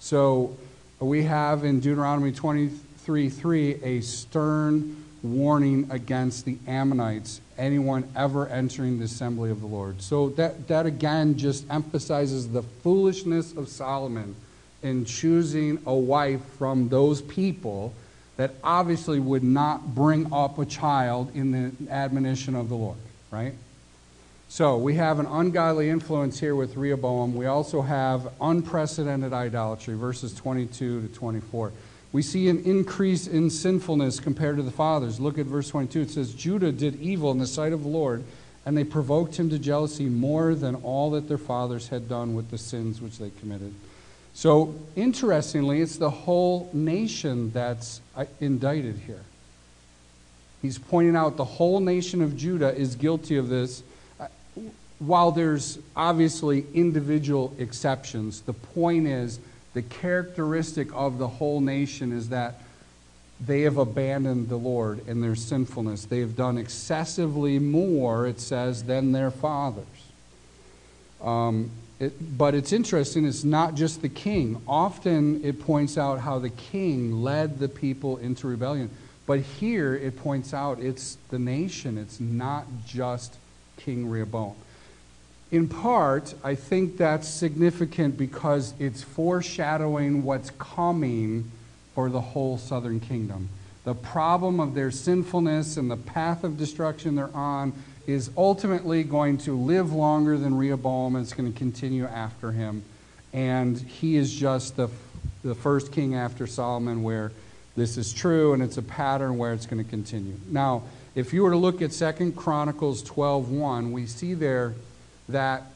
So 0.00 0.56
uh, 1.00 1.04
we 1.04 1.24
have 1.24 1.64
in 1.64 1.80
Deuteronomy 1.80 2.32
23 2.32 3.28
3 3.28 3.82
a 3.82 4.00
stern 4.00 5.04
warning 5.22 5.88
against 5.90 6.44
the 6.44 6.58
Ammonites, 6.66 7.40
anyone 7.56 8.08
ever 8.16 8.48
entering 8.48 8.98
the 8.98 9.04
assembly 9.04 9.50
of 9.50 9.60
the 9.60 9.66
Lord. 9.66 10.02
So 10.02 10.30
that, 10.30 10.66
that 10.68 10.86
again 10.86 11.38
just 11.38 11.64
emphasizes 11.70 12.48
the 12.48 12.62
foolishness 12.62 13.54
of 13.56 13.68
Solomon 13.68 14.34
in 14.82 15.04
choosing 15.04 15.80
a 15.86 15.94
wife 15.94 16.42
from 16.58 16.88
those 16.88 17.22
people 17.22 17.94
that 18.36 18.52
obviously 18.64 19.20
would 19.20 19.44
not 19.44 19.94
bring 19.94 20.32
up 20.32 20.58
a 20.58 20.66
child 20.66 21.30
in 21.34 21.52
the 21.52 21.92
admonition 21.92 22.56
of 22.56 22.68
the 22.68 22.74
Lord, 22.74 22.96
right? 23.30 23.54
So 24.52 24.76
we 24.76 24.96
have 24.96 25.18
an 25.18 25.24
ungodly 25.24 25.88
influence 25.88 26.38
here 26.38 26.54
with 26.54 26.76
Rehoboam. 26.76 27.34
We 27.34 27.46
also 27.46 27.80
have 27.80 28.34
unprecedented 28.38 29.32
idolatry, 29.32 29.94
verses 29.94 30.34
22 30.34 31.08
to 31.08 31.14
24. 31.14 31.72
We 32.12 32.20
see 32.20 32.50
an 32.50 32.62
increase 32.64 33.26
in 33.26 33.48
sinfulness 33.48 34.20
compared 34.20 34.58
to 34.58 34.62
the 34.62 34.70
fathers. 34.70 35.18
Look 35.18 35.38
at 35.38 35.46
verse 35.46 35.70
22. 35.70 36.02
It 36.02 36.10
says, 36.10 36.34
Judah 36.34 36.70
did 36.70 37.00
evil 37.00 37.30
in 37.30 37.38
the 37.38 37.46
sight 37.46 37.72
of 37.72 37.82
the 37.82 37.88
Lord, 37.88 38.24
and 38.66 38.76
they 38.76 38.84
provoked 38.84 39.36
him 39.36 39.48
to 39.48 39.58
jealousy 39.58 40.04
more 40.04 40.54
than 40.54 40.74
all 40.74 41.12
that 41.12 41.28
their 41.28 41.38
fathers 41.38 41.88
had 41.88 42.06
done 42.06 42.34
with 42.34 42.50
the 42.50 42.58
sins 42.58 43.00
which 43.00 43.16
they 43.16 43.30
committed. 43.40 43.72
So, 44.34 44.74
interestingly, 44.96 45.80
it's 45.80 45.96
the 45.96 46.10
whole 46.10 46.68
nation 46.74 47.52
that's 47.52 48.02
uh, 48.14 48.26
indicted 48.38 48.98
here. 49.06 49.22
He's 50.60 50.76
pointing 50.76 51.16
out 51.16 51.38
the 51.38 51.44
whole 51.46 51.80
nation 51.80 52.20
of 52.20 52.36
Judah 52.36 52.76
is 52.76 52.96
guilty 52.96 53.38
of 53.38 53.48
this. 53.48 53.82
While 54.98 55.32
there's 55.32 55.78
obviously 55.96 56.66
individual 56.74 57.54
exceptions, 57.58 58.42
the 58.42 58.52
point 58.52 59.06
is 59.06 59.40
the 59.74 59.82
characteristic 59.82 60.88
of 60.94 61.18
the 61.18 61.28
whole 61.28 61.60
nation 61.60 62.12
is 62.12 62.28
that 62.28 62.60
they 63.44 63.62
have 63.62 63.76
abandoned 63.76 64.48
the 64.48 64.56
Lord 64.56 65.06
in 65.08 65.20
their 65.20 65.34
sinfulness. 65.34 66.04
They 66.04 66.20
have 66.20 66.36
done 66.36 66.58
excessively 66.58 67.58
more, 67.58 68.26
it 68.26 68.38
says, 68.38 68.84
than 68.84 69.12
their 69.12 69.30
fathers. 69.30 69.84
Um, 71.20 71.70
it, 71.98 72.36
but 72.36 72.54
it's 72.54 72.72
interesting, 72.72 73.24
it's 73.24 73.44
not 73.44 73.74
just 73.74 74.02
the 74.02 74.08
king. 74.08 74.60
Often 74.68 75.44
it 75.44 75.60
points 75.60 75.96
out 75.96 76.20
how 76.20 76.38
the 76.38 76.50
king 76.50 77.22
led 77.22 77.58
the 77.58 77.68
people 77.68 78.18
into 78.18 78.46
rebellion. 78.46 78.90
But 79.26 79.40
here 79.40 79.94
it 79.94 80.16
points 80.16 80.52
out 80.52 80.80
it's 80.80 81.16
the 81.30 81.38
nation, 81.38 81.98
it's 81.98 82.20
not 82.20 82.66
just 82.86 83.36
King 83.76 84.08
Rehoboam. 84.08 84.54
In 85.50 85.68
part, 85.68 86.34
I 86.42 86.54
think 86.54 86.96
that's 86.96 87.28
significant 87.28 88.16
because 88.16 88.72
it's 88.78 89.02
foreshadowing 89.02 90.22
what's 90.22 90.50
coming 90.58 91.50
for 91.94 92.08
the 92.08 92.20
whole 92.20 92.56
southern 92.56 93.00
kingdom. 93.00 93.50
The 93.84 93.94
problem 93.94 94.60
of 94.60 94.74
their 94.74 94.90
sinfulness 94.90 95.76
and 95.76 95.90
the 95.90 95.96
path 95.96 96.42
of 96.44 96.56
destruction 96.56 97.16
they're 97.16 97.36
on 97.36 97.72
is 98.06 98.30
ultimately 98.36 99.04
going 99.04 99.38
to 99.38 99.56
live 99.56 99.92
longer 99.92 100.38
than 100.38 100.56
Rehoboam 100.56 101.16
it's 101.16 101.34
going 101.34 101.52
to 101.52 101.58
continue 101.58 102.06
after 102.06 102.52
him. 102.52 102.82
And 103.32 103.78
he 103.78 104.16
is 104.16 104.32
just 104.32 104.76
the, 104.76 104.88
the 105.44 105.54
first 105.54 105.92
king 105.92 106.14
after 106.14 106.46
Solomon 106.46 107.02
where 107.02 107.32
this 107.76 107.96
is 107.96 108.12
true 108.12 108.52
and 108.52 108.62
it's 108.62 108.76
a 108.76 108.82
pattern 108.82 109.38
where 109.38 109.52
it's 109.52 109.66
going 109.66 109.82
to 109.82 109.88
continue. 109.88 110.34
Now, 110.48 110.82
if 111.14 111.32
you 111.32 111.42
were 111.42 111.50
to 111.50 111.56
look 111.56 111.82
at 111.82 111.92
Second 111.92 112.36
Chronicles 112.36 113.02
12:1, 113.02 113.92
we 113.92 114.06
see 114.06 114.34
there 114.34 114.74
that 115.28 115.70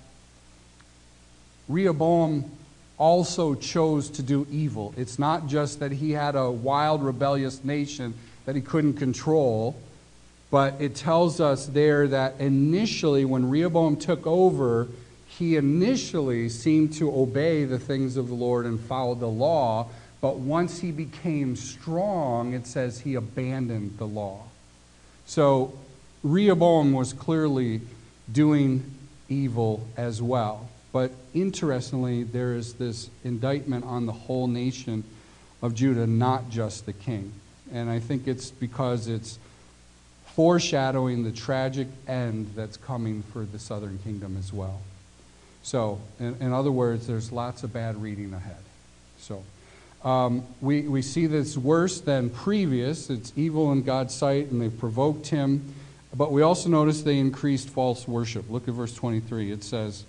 Rehoboam 1.68 2.50
also 2.98 3.54
chose 3.54 4.08
to 4.10 4.22
do 4.22 4.46
evil. 4.50 4.94
It's 4.96 5.18
not 5.18 5.46
just 5.46 5.80
that 5.80 5.92
he 5.92 6.12
had 6.12 6.34
a 6.34 6.50
wild, 6.50 7.02
rebellious 7.02 7.64
nation 7.64 8.14
that 8.46 8.54
he 8.54 8.62
couldn't 8.62 8.94
control, 8.94 9.76
but 10.50 10.80
it 10.80 10.94
tells 10.94 11.40
us 11.40 11.66
there 11.66 12.08
that 12.08 12.40
initially, 12.40 13.24
when 13.24 13.50
Rehoboam 13.50 13.96
took 13.96 14.26
over, 14.26 14.88
he 15.26 15.56
initially 15.56 16.48
seemed 16.48 16.94
to 16.94 17.14
obey 17.14 17.64
the 17.64 17.78
things 17.78 18.16
of 18.16 18.28
the 18.28 18.34
Lord 18.34 18.64
and 18.64 18.80
follow 18.80 19.14
the 19.14 19.26
law. 19.26 19.88
But 20.22 20.38
once 20.38 20.78
he 20.78 20.92
became 20.92 21.56
strong, 21.56 22.54
it 22.54 22.66
says 22.66 23.00
he 23.00 23.14
abandoned 23.16 23.98
the 23.98 24.06
law. 24.06 24.45
So 25.26 25.76
Rehoboam 26.22 26.92
was 26.92 27.12
clearly 27.12 27.80
doing 28.32 28.92
evil 29.28 29.86
as 29.96 30.22
well. 30.22 30.68
But 30.92 31.12
interestingly, 31.34 32.22
there 32.22 32.54
is 32.54 32.74
this 32.74 33.10
indictment 33.22 33.84
on 33.84 34.06
the 34.06 34.12
whole 34.12 34.46
nation 34.46 35.04
of 35.60 35.74
Judah, 35.74 36.06
not 36.06 36.48
just 36.48 36.86
the 36.86 36.92
king. 36.92 37.32
And 37.72 37.90
I 37.90 37.98
think 37.98 38.26
it's 38.26 38.50
because 38.50 39.08
it's 39.08 39.38
foreshadowing 40.26 41.24
the 41.24 41.32
tragic 41.32 41.88
end 42.06 42.52
that's 42.54 42.76
coming 42.76 43.22
for 43.32 43.44
the 43.44 43.58
southern 43.58 43.98
kingdom 43.98 44.36
as 44.38 44.52
well. 44.52 44.80
So, 45.62 46.00
in, 46.20 46.36
in 46.40 46.52
other 46.52 46.70
words, 46.70 47.06
there's 47.06 47.32
lots 47.32 47.64
of 47.64 47.72
bad 47.72 48.00
reading 48.00 48.32
ahead. 48.32 48.62
So, 49.18 49.42
um, 50.06 50.46
we, 50.60 50.82
we 50.82 51.02
see 51.02 51.26
this 51.26 51.58
worse 51.58 52.00
than 52.00 52.30
previous. 52.30 53.10
It's 53.10 53.32
evil 53.34 53.72
in 53.72 53.82
God's 53.82 54.14
sight, 54.14 54.52
and 54.52 54.62
they've 54.62 54.78
provoked 54.78 55.26
him. 55.26 55.74
But 56.14 56.30
we 56.30 56.42
also 56.42 56.68
notice 56.68 57.02
they 57.02 57.18
increased 57.18 57.68
false 57.68 58.06
worship. 58.06 58.48
Look 58.48 58.68
at 58.68 58.74
verse 58.74 58.94
23. 58.94 59.50
It 59.50 59.64
says, 59.64 60.04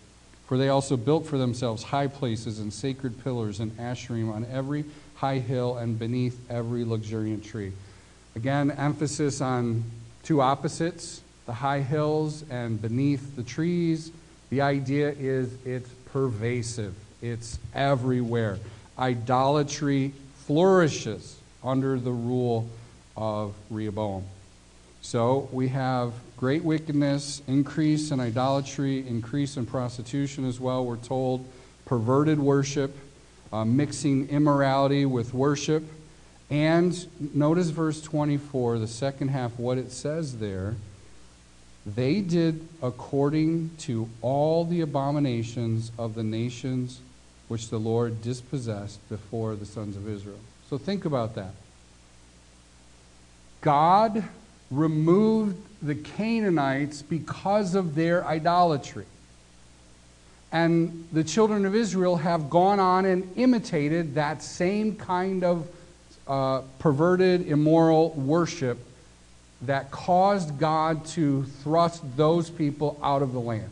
For 0.45 0.55
they 0.55 0.69
also 0.69 0.97
built 0.97 1.25
for 1.25 1.39
themselves 1.39 1.81
high 1.81 2.05
places 2.05 2.59
and 2.59 2.71
sacred 2.71 3.23
pillars 3.23 3.59
and 3.59 3.75
asherim 3.77 4.31
on 4.31 4.45
every 4.51 4.85
high 5.15 5.39
hill 5.39 5.77
and 5.77 5.97
beneath 5.97 6.39
every 6.47 6.85
luxuriant 6.85 7.43
tree. 7.43 7.73
Again, 8.35 8.69
emphasis 8.69 9.41
on 9.41 9.83
two 10.21 10.41
opposites 10.41 11.21
the 11.47 11.53
high 11.53 11.79
hills 11.79 12.43
and 12.51 12.79
beneath 12.79 13.35
the 13.35 13.41
trees. 13.41 14.11
The 14.51 14.61
idea 14.61 15.09
is 15.09 15.51
it's 15.65 15.89
pervasive, 16.11 16.93
it's 17.23 17.57
everywhere. 17.73 18.59
Idolatry 18.97 20.13
flourishes 20.45 21.37
under 21.63 21.99
the 21.99 22.11
rule 22.11 22.67
of 23.15 23.53
Rehoboam. 23.69 24.23
So 25.01 25.47
we 25.51 25.69
have 25.69 26.13
great 26.37 26.63
wickedness, 26.63 27.41
increase 27.47 28.11
in 28.11 28.19
idolatry, 28.19 29.07
increase 29.07 29.57
in 29.57 29.65
prostitution 29.65 30.45
as 30.45 30.59
well, 30.59 30.85
we're 30.85 30.97
told, 30.97 31.45
perverted 31.85 32.39
worship, 32.39 32.95
uh, 33.51 33.65
mixing 33.65 34.29
immorality 34.29 35.05
with 35.05 35.33
worship. 35.33 35.83
And 36.49 37.07
notice 37.33 37.69
verse 37.69 38.01
24, 38.01 38.79
the 38.79 38.87
second 38.87 39.29
half, 39.29 39.57
what 39.57 39.77
it 39.77 39.91
says 39.91 40.39
there. 40.39 40.75
They 41.85 42.21
did 42.21 42.67
according 42.81 43.71
to 43.79 44.09
all 44.21 44.65
the 44.65 44.81
abominations 44.81 45.91
of 45.97 46.15
the 46.15 46.23
nations 46.23 46.99
which 47.47 47.69
the 47.69 47.79
Lord 47.79 48.21
dispossessed 48.21 49.07
before 49.09 49.55
the 49.55 49.65
sons 49.65 49.95
of 49.95 50.07
Israel. 50.07 50.39
So 50.69 50.77
think 50.77 51.05
about 51.05 51.35
that. 51.35 51.53
God 53.61 54.23
removed 54.69 55.57
the 55.81 55.95
Canaanites 55.95 57.01
because 57.01 57.75
of 57.75 57.95
their 57.95 58.25
idolatry. 58.25 59.05
And 60.51 61.07
the 61.11 61.23
children 61.23 61.65
of 61.65 61.75
Israel 61.75 62.17
have 62.17 62.49
gone 62.49 62.79
on 62.79 63.05
and 63.05 63.29
imitated 63.35 64.15
that 64.15 64.41
same 64.41 64.95
kind 64.95 65.43
of 65.43 65.67
uh, 66.27 66.61
perverted, 66.79 67.47
immoral 67.47 68.11
worship 68.11 68.77
that 69.63 69.91
caused 69.91 70.57
God 70.59 71.05
to 71.07 71.43
thrust 71.63 72.03
those 72.15 72.49
people 72.49 72.99
out 73.01 73.21
of 73.21 73.33
the 73.33 73.39
land. 73.39 73.69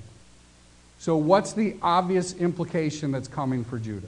So, 1.05 1.17
what's 1.17 1.53
the 1.53 1.75
obvious 1.83 2.33
implication 2.33 3.11
that's 3.11 3.27
coming 3.27 3.63
for 3.63 3.77
Judah? 3.77 4.07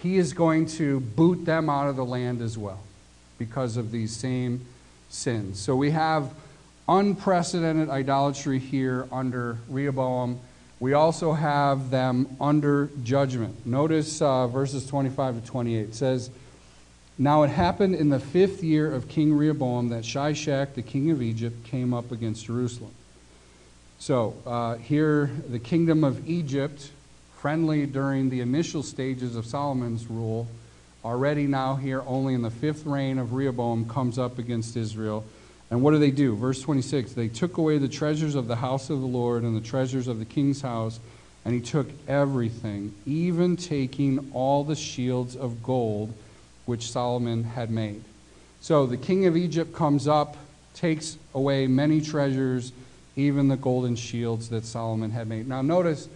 He 0.00 0.16
is 0.16 0.32
going 0.32 0.66
to 0.66 1.00
boot 1.00 1.46
them 1.46 1.68
out 1.68 1.88
of 1.88 1.96
the 1.96 2.04
land 2.04 2.42
as 2.42 2.56
well 2.56 2.78
because 3.38 3.76
of 3.76 3.90
these 3.90 4.14
same 4.14 4.64
sins. 5.08 5.58
So, 5.58 5.74
we 5.74 5.90
have 5.90 6.32
unprecedented 6.88 7.90
idolatry 7.90 8.60
here 8.60 9.08
under 9.10 9.58
Rehoboam. 9.68 10.38
We 10.78 10.92
also 10.92 11.32
have 11.32 11.90
them 11.90 12.36
under 12.40 12.88
judgment. 13.02 13.66
Notice 13.66 14.22
uh, 14.22 14.46
verses 14.46 14.86
25 14.86 15.42
to 15.42 15.44
28. 15.48 15.88
It 15.88 15.94
says, 15.96 16.30
Now 17.18 17.42
it 17.42 17.50
happened 17.50 17.96
in 17.96 18.10
the 18.10 18.20
fifth 18.20 18.62
year 18.62 18.94
of 18.94 19.08
King 19.08 19.36
Rehoboam 19.36 19.88
that 19.88 20.04
Shishak, 20.04 20.74
the 20.74 20.82
king 20.82 21.10
of 21.10 21.20
Egypt, 21.20 21.64
came 21.64 21.92
up 21.92 22.12
against 22.12 22.46
Jerusalem. 22.46 22.92
So 23.98 24.34
uh, 24.46 24.76
here, 24.76 25.30
the 25.48 25.58
kingdom 25.58 26.04
of 26.04 26.28
Egypt, 26.28 26.90
friendly 27.38 27.84
during 27.84 28.30
the 28.30 28.40
initial 28.40 28.82
stages 28.82 29.34
of 29.34 29.44
Solomon's 29.44 30.08
rule, 30.08 30.46
already 31.04 31.46
now 31.46 31.74
here, 31.74 32.02
only 32.06 32.34
in 32.34 32.42
the 32.42 32.50
fifth 32.50 32.86
reign 32.86 33.18
of 33.18 33.32
Rehoboam, 33.32 33.88
comes 33.88 34.18
up 34.18 34.38
against 34.38 34.76
Israel. 34.76 35.24
And 35.70 35.82
what 35.82 35.90
do 35.90 35.98
they 35.98 36.12
do? 36.12 36.36
Verse 36.36 36.62
26 36.62 37.12
They 37.12 37.28
took 37.28 37.56
away 37.56 37.78
the 37.78 37.88
treasures 37.88 38.36
of 38.36 38.46
the 38.46 38.56
house 38.56 38.88
of 38.88 39.00
the 39.00 39.06
Lord 39.06 39.42
and 39.42 39.56
the 39.56 39.66
treasures 39.66 40.06
of 40.06 40.20
the 40.20 40.24
king's 40.24 40.60
house, 40.60 41.00
and 41.44 41.52
he 41.52 41.60
took 41.60 41.88
everything, 42.06 42.94
even 43.04 43.56
taking 43.56 44.30
all 44.32 44.62
the 44.62 44.76
shields 44.76 45.34
of 45.34 45.62
gold 45.62 46.14
which 46.66 46.90
Solomon 46.90 47.44
had 47.44 47.70
made. 47.70 48.02
So 48.60 48.86
the 48.86 48.96
king 48.96 49.26
of 49.26 49.36
Egypt 49.36 49.74
comes 49.74 50.06
up, 50.06 50.36
takes 50.74 51.16
away 51.34 51.66
many 51.66 52.00
treasures 52.00 52.72
even 53.18 53.48
the 53.48 53.56
golden 53.56 53.96
shields 53.96 54.48
that 54.50 54.64
Solomon 54.64 55.10
had 55.10 55.26
made. 55.26 55.48
Now, 55.48 55.60
notice 55.60 56.08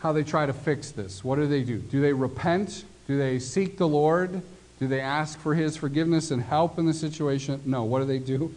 how 0.00 0.12
they 0.12 0.24
try 0.24 0.44
to 0.44 0.52
fix 0.52 0.90
this. 0.90 1.22
What 1.22 1.36
do 1.36 1.46
they 1.46 1.62
do? 1.62 1.78
Do 1.78 2.00
they 2.00 2.12
repent? 2.12 2.84
Do 3.06 3.16
they 3.16 3.38
seek 3.38 3.78
the 3.78 3.86
Lord? 3.86 4.42
Do 4.80 4.88
they 4.88 5.00
ask 5.00 5.38
for 5.38 5.54
his 5.54 5.76
forgiveness 5.76 6.32
and 6.32 6.42
help 6.42 6.78
in 6.78 6.86
the 6.86 6.94
situation? 6.94 7.62
No. 7.64 7.84
What 7.84 8.00
do 8.00 8.06
they 8.06 8.18
do? 8.18 8.52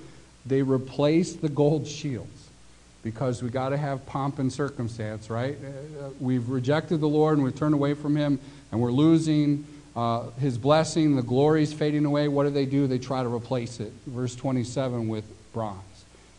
They 0.45 0.63
replace 0.63 1.33
the 1.33 1.49
gold 1.49 1.87
shields 1.87 2.49
because 3.03 3.43
we 3.43 3.49
got 3.49 3.69
to 3.69 3.77
have 3.77 4.05
pomp 4.07 4.39
and 4.39 4.51
circumstance, 4.51 5.29
right? 5.29 5.55
Uh, 5.55 6.09
we've 6.19 6.49
rejected 6.49 7.01
the 7.01 7.07
Lord 7.07 7.37
and 7.37 7.43
we've 7.43 7.55
turned 7.55 7.75
away 7.75 7.93
from 7.93 8.15
him 8.15 8.39
and 8.71 8.81
we're 8.81 8.91
losing 8.91 9.67
uh, 9.95 10.29
his 10.39 10.57
blessing. 10.57 11.17
The 11.17 11.21
glory's 11.21 11.71
fading 11.71 12.05
away. 12.05 12.29
What 12.29 12.45
do 12.45 12.49
they 12.49 12.65
do? 12.65 12.87
They 12.87 12.97
try 12.97 13.21
to 13.21 13.29
replace 13.29 13.79
it. 13.79 13.91
Verse 14.07 14.35
27 14.35 15.07
with 15.07 15.25
bronze 15.53 15.92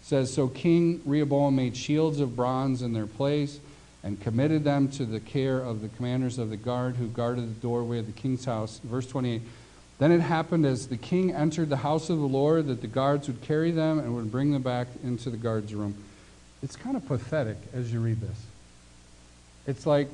says 0.05 0.31
so 0.31 0.49
king 0.49 1.01
rehoboam 1.07 1.57
made 1.57 1.75
shields 1.75 2.21
of 2.21 2.37
bronze 2.37 2.83
in 2.83 2.93
their 2.93 3.07
place 3.07 3.59
and 4.03 4.21
committed 4.21 4.63
them 4.63 4.87
to 4.87 5.07
the 5.07 5.19
care 5.19 5.59
of 5.59 5.81
the 5.81 5.89
commanders 5.89 6.39
of 6.39 6.51
the 6.51 6.59
guard 6.59 6.95
who 6.97 7.07
guarded 7.07 7.49
the 7.49 7.61
doorway 7.61 7.99
of 7.99 8.05
the 8.05 8.13
king's 8.13 8.45
house. 8.45 8.81
Verse 8.85 9.07
28 9.07 9.41
then 9.99 10.11
it 10.13 10.21
happened 10.21 10.67
as 10.67 10.89
the 10.89 10.97
king 10.97 11.33
entered 11.33 11.71
the 11.71 11.79
house 11.79 12.11
of 12.11 12.19
the 12.19 12.27
lord 12.27 12.67
that 12.67 12.83
the 12.83 12.87
guards 12.87 13.29
would 13.29 13.41
carry 13.41 13.71
them 13.71 13.99
and 13.99 14.15
would 14.15 14.31
bring 14.31 14.51
them 14.51 14.61
back 14.61 14.89
into 15.03 15.31
the 15.31 15.37
guard's 15.37 15.73
room. 15.73 15.95
It's 16.63 16.77
kind 16.77 16.97
of 16.97 17.07
pathetic 17.07 17.57
as 17.73 17.93
you 17.93 18.01
read 18.01 18.21
this. 18.21 18.43
It's 19.67 19.87
like 19.87 20.09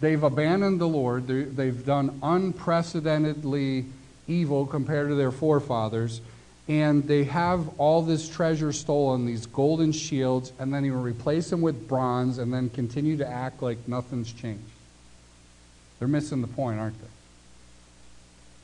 they've 0.00 0.22
abandoned 0.22 0.78
the 0.78 0.86
lord. 0.86 1.26
They've 1.26 1.86
done 1.86 2.20
unprecedentedly 2.22 3.86
evil 4.28 4.66
compared 4.66 5.08
to 5.08 5.14
their 5.14 5.32
forefathers 5.32 6.20
and 6.68 7.08
they 7.08 7.24
have 7.24 7.66
all 7.78 8.02
this 8.02 8.28
treasure 8.28 8.72
stolen, 8.72 9.24
these 9.24 9.46
golden 9.46 9.90
shields, 9.90 10.52
and 10.58 10.72
then 10.72 10.84
he 10.84 10.90
will 10.90 11.00
replace 11.00 11.48
them 11.48 11.62
with 11.62 11.88
bronze 11.88 12.36
and 12.36 12.52
then 12.52 12.68
continue 12.68 13.16
to 13.16 13.26
act 13.26 13.62
like 13.62 13.88
nothing's 13.88 14.30
changed. 14.30 14.62
They're 15.98 16.08
missing 16.08 16.42
the 16.42 16.46
point, 16.46 16.78
aren't 16.78 17.00
they? 17.00 17.08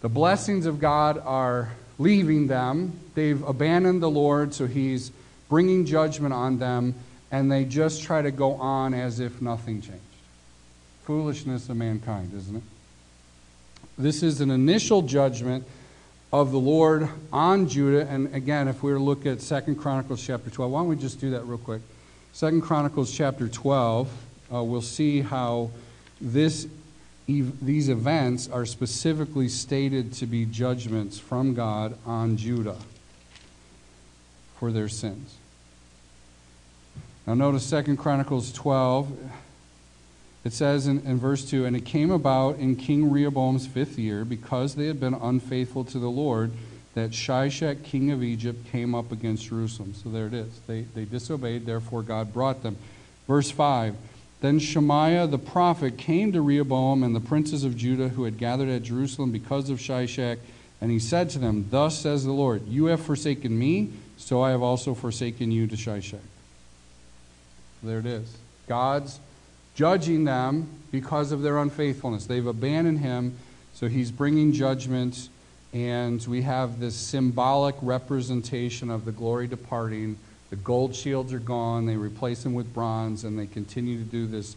The 0.03 0.11
blessings 0.11 0.67
of 0.67 0.81
God 0.81 1.19
are 1.25 1.73
leaving 1.99 2.47
them. 2.47 3.01
They've 3.15 3.43
abandoned 3.43 4.03
the 4.03 4.11
Lord, 4.11 4.53
so 4.53 4.67
he's 4.67 5.11
bringing 5.49 5.87
judgment 5.87 6.35
on 6.35 6.59
them, 6.59 6.95
and 7.33 7.51
they 7.51 7.65
just 7.65 8.03
try 8.03 8.21
to 8.21 8.31
go 8.31 8.55
on 8.55 8.93
as 8.93 9.19
if 9.19 9.41
nothing 9.41 9.81
changed. 9.81 10.03
Foolishness 11.05 11.71
of 11.71 11.79
mankind, 11.79 12.33
isn't 12.37 12.57
it? 12.57 12.63
This 13.97 14.23
is 14.23 14.43
an 14.43 14.51
initial 14.51 15.01
judgment 15.01 15.65
of 16.41 16.51
the 16.51 16.59
Lord 16.59 17.09
on 17.33 17.69
Judah. 17.69 18.09
And 18.11 18.35
again, 18.35 18.67
if 18.67 18.83
we 18.83 18.91
were 18.91 18.99
to 18.99 19.05
look 19.05 19.25
at 19.25 19.41
Second 19.41 19.77
Chronicles 19.77 20.21
chapter 20.21 20.51
12, 20.51 20.73
why 20.73 20.81
don't 20.81 20.89
we 20.89 20.97
just 20.97 21.21
do 21.21 21.31
that 21.31 21.47
real 21.47 21.59
quick? 21.59 21.81
Second 22.33 22.63
Chronicles 22.63 23.13
chapter 23.13 23.47
12, 23.47 24.11
uh, 24.53 24.61
we'll 24.65 24.83
see 24.83 25.21
how 25.21 25.71
this, 26.21 26.67
these 27.29 27.89
events 27.89 28.49
are 28.49 28.67
specifically 28.67 29.49
stated 29.49 30.13
to 30.15 30.27
be 30.27 30.45
judgments 30.45 31.21
from 31.21 31.55
God 31.55 31.97
on 32.05 32.37
Judah 32.37 32.79
for 34.59 34.73
their 34.73 34.89
sins. 34.89 35.37
Now 37.29 37.35
notice 37.35 37.65
Second 37.65 37.99
Chronicles 37.99 38.53
12 38.53 39.17
it 40.45 40.53
says 40.53 40.87
in, 40.87 41.01
in, 41.07 41.19
verse 41.19 41.49
2 41.49 41.65
And 41.65 41.75
it 41.75 41.85
came 41.85 42.11
about 42.11 42.59
in 42.59 42.77
King 42.77 43.11
Rehoboam's 43.11 43.67
fifth 43.67 43.99
year, 43.99 44.25
because 44.25 44.75
they 44.75 44.87
had 44.87 45.01
been 45.01 45.15
unfaithful 45.15 45.85
to 45.87 45.99
the 45.99 46.11
Lord, 46.11 46.53
that 46.95 47.11
Shishak, 47.11 47.83
king 47.83 48.11
of 48.11 48.23
Egypt, 48.23 48.71
came 48.71 48.95
up 48.95 49.11
against 49.11 49.49
Jerusalem. 49.49 49.95
So 49.95 50.11
there 50.11 50.27
it 50.27 50.35
is. 50.35 50.61
They, 50.67 50.83
they 50.83 51.05
disobeyed, 51.05 51.67
therefore 51.67 52.03
God 52.03 52.33
brought 52.33 52.63
them. 52.63 52.77
Verse 53.27 53.51
5 53.51 53.97
Then 54.41 54.59
Shemaiah 54.59 55.27
the 55.27 55.39
prophet 55.39 55.97
came 55.97 56.31
to 56.33 56.43
Rehoboam 56.43 57.03
and 57.03 57.15
the 57.15 57.21
princes 57.21 57.65
of 57.65 57.77
Judah 57.77 58.11
who 58.11 58.25
had 58.25 58.39
gathered 58.39 58.69
at 58.69 58.83
Jerusalem 58.83 59.33
because 59.33 59.71
of 59.71 59.79
Shishak, 59.79 60.39
and 60.81 60.91
he 60.91 60.99
said 60.99 61.31
to 61.31 61.39
them, 61.39 61.67
Thus 61.71 61.99
says 61.99 62.25
the 62.25 62.33
Lord, 62.33 62.67
You 62.69 62.87
have 62.87 63.01
forsaken 63.01 63.59
me, 63.59 63.91
so 64.19 64.43
I 64.43 64.51
have 64.51 64.63
also 64.63 64.95
forsaken 64.95 65.51
you 65.51 65.67
to 65.67 65.77
Shishak. 65.77 66.19
There 67.83 67.99
it 67.99 68.07
is. 68.07 68.37
God's 68.67 69.19
judging 69.75 70.25
them 70.25 70.69
because 70.91 71.33
of 71.33 71.43
their 71.43 71.59
unfaithfulness. 71.59 72.27
They've 72.27 72.47
abandoned 72.47 73.01
him, 73.01 73.37
so 73.73 73.89
he's 73.89 74.11
bringing 74.11 74.53
judgment, 74.53 75.29
and 75.73 76.25
we 76.27 76.43
have 76.43 76.79
this 76.79 76.95
symbolic 76.95 77.75
representation 77.83 78.91
of 78.91 79.05
the 79.05 79.13
glory 79.13 79.49
departing. 79.49 80.17
The 80.51 80.57
gold 80.57 80.95
shields 80.95 81.33
are 81.33 81.41
gone, 81.41 81.87
they 81.87 81.97
replace 81.97 82.45
them 82.45 82.55
with 82.55 82.73
bronze, 82.73 83.25
and 83.25 83.39
they 83.39 83.47
continue 83.47 83.99
to 83.99 84.05
do 84.05 84.27
this, 84.27 84.55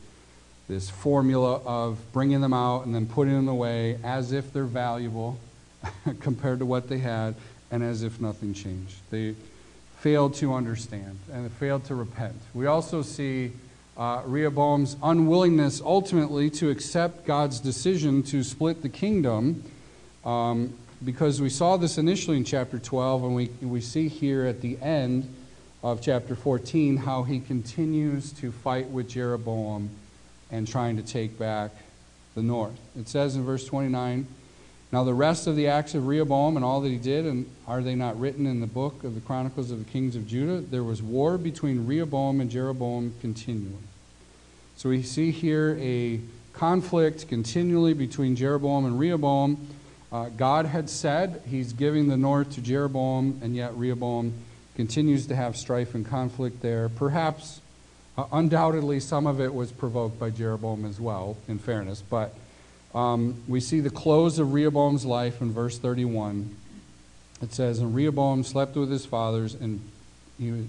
this 0.67 0.89
formula 0.89 1.61
of 1.65 1.97
bringing 2.13 2.41
them 2.41 2.53
out 2.53 2.85
and 2.85 2.93
then 2.93 3.07
putting 3.07 3.33
them 3.33 3.47
away 3.47 3.97
as 4.03 4.31
if 4.31 4.53
they're 4.53 4.65
valuable 4.65 5.39
compared 6.19 6.59
to 6.59 6.65
what 6.65 6.87
they 6.87 6.99
had, 6.99 7.33
and 7.71 7.83
as 7.83 8.03
if 8.03 8.21
nothing 8.21 8.53
changed. 8.53 8.95
They 9.09 9.33
failed 9.99 10.35
to 10.35 10.53
understand 10.53 11.17
and 11.33 11.51
failed 11.53 11.85
to 11.85 11.95
repent. 11.95 12.35
We 12.53 12.67
also 12.67 13.01
see 13.01 13.51
uh, 13.97 14.21
Rehoboam's 14.25 14.95
unwillingness 15.01 15.81
ultimately 15.81 16.49
to 16.51 16.69
accept 16.69 17.25
God's 17.25 17.59
decision 17.59 18.23
to 18.23 18.43
split 18.43 18.81
the 18.81 18.89
kingdom, 18.89 19.63
um, 20.23 20.73
because 21.03 21.41
we 21.41 21.49
saw 21.49 21.77
this 21.77 21.97
initially 21.97 22.37
in 22.37 22.43
chapter 22.43 22.79
12, 22.79 23.23
and 23.23 23.35
we, 23.35 23.49
we 23.61 23.81
see 23.81 24.07
here 24.07 24.45
at 24.45 24.61
the 24.61 24.77
end 24.81 25.33
of 25.83 26.01
chapter 26.01 26.35
14 26.35 26.97
how 26.97 27.23
he 27.23 27.39
continues 27.39 28.31
to 28.33 28.51
fight 28.51 28.89
with 28.89 29.09
Jeroboam 29.09 29.89
and 30.51 30.67
trying 30.67 30.97
to 30.97 31.03
take 31.03 31.37
back 31.37 31.71
the 32.35 32.41
north. 32.41 32.79
It 32.97 33.07
says 33.07 33.35
in 33.35 33.43
verse 33.43 33.65
29 33.65 34.27
now, 34.91 35.03
the 35.03 35.13
rest 35.13 35.47
of 35.47 35.57
the 35.57 35.67
acts 35.67 35.95
of 35.95 36.07
Rehoboam 36.07 36.55
and 36.55 36.63
all 36.63 36.79
that 36.81 36.89
he 36.89 36.97
did, 36.97 37.25
and 37.25 37.49
are 37.67 37.81
they 37.81 37.93
not 37.93 38.17
written 38.19 38.45
in 38.45 38.61
the 38.61 38.67
book 38.67 39.03
of 39.03 39.15
the 39.15 39.21
Chronicles 39.21 39.69
of 39.69 39.79
the 39.79 39.91
Kings 39.91 40.15
of 40.15 40.25
Judah? 40.25 40.61
There 40.61 40.83
was 40.83 41.01
war 41.01 41.37
between 41.37 41.85
Rehoboam 41.85 42.39
and 42.39 42.49
Jeroboam 42.49 43.13
continually. 43.19 43.83
So 44.77 44.89
we 44.89 45.01
see 45.01 45.31
here 45.31 45.75
a 45.81 46.21
conflict 46.53 47.27
continually 47.27 47.95
between 47.95 48.35
Jeroboam 48.35 48.85
and 48.85 48.99
Rehoboam. 48.99 49.67
Uh, 50.11 50.29
God 50.29 50.67
had 50.67 50.87
said 50.87 51.41
he's 51.47 51.73
giving 51.73 52.07
the 52.07 52.15
north 52.15 52.51
to 52.51 52.61
Jeroboam, 52.61 53.39
and 53.41 53.55
yet 53.55 53.73
Rehoboam 53.75 54.33
continues 54.75 55.25
to 55.27 55.35
have 55.35 55.57
strife 55.57 55.95
and 55.95 56.05
conflict 56.05 56.61
there. 56.61 56.89
Perhaps, 56.89 57.59
uh, 58.19 58.25
undoubtedly, 58.31 58.99
some 58.99 59.25
of 59.25 59.41
it 59.41 59.51
was 59.51 59.71
provoked 59.71 60.19
by 60.19 60.29
Jeroboam 60.29 60.85
as 60.85 60.99
well, 60.99 61.37
in 61.47 61.57
fairness, 61.57 62.03
but 62.07 62.35
um, 62.93 63.41
we 63.47 63.59
see 63.59 63.79
the 63.79 63.89
close 63.89 64.37
of 64.37 64.53
Rehoboam's 64.53 65.05
life 65.05 65.41
in 65.41 65.51
verse 65.51 65.79
31. 65.79 66.55
It 67.41 67.51
says, 67.51 67.79
And 67.79 67.95
Rehoboam 67.95 68.43
slept 68.43 68.75
with 68.75 68.91
his 68.91 69.07
fathers, 69.07 69.55
and 69.55 69.81
he 70.37 70.67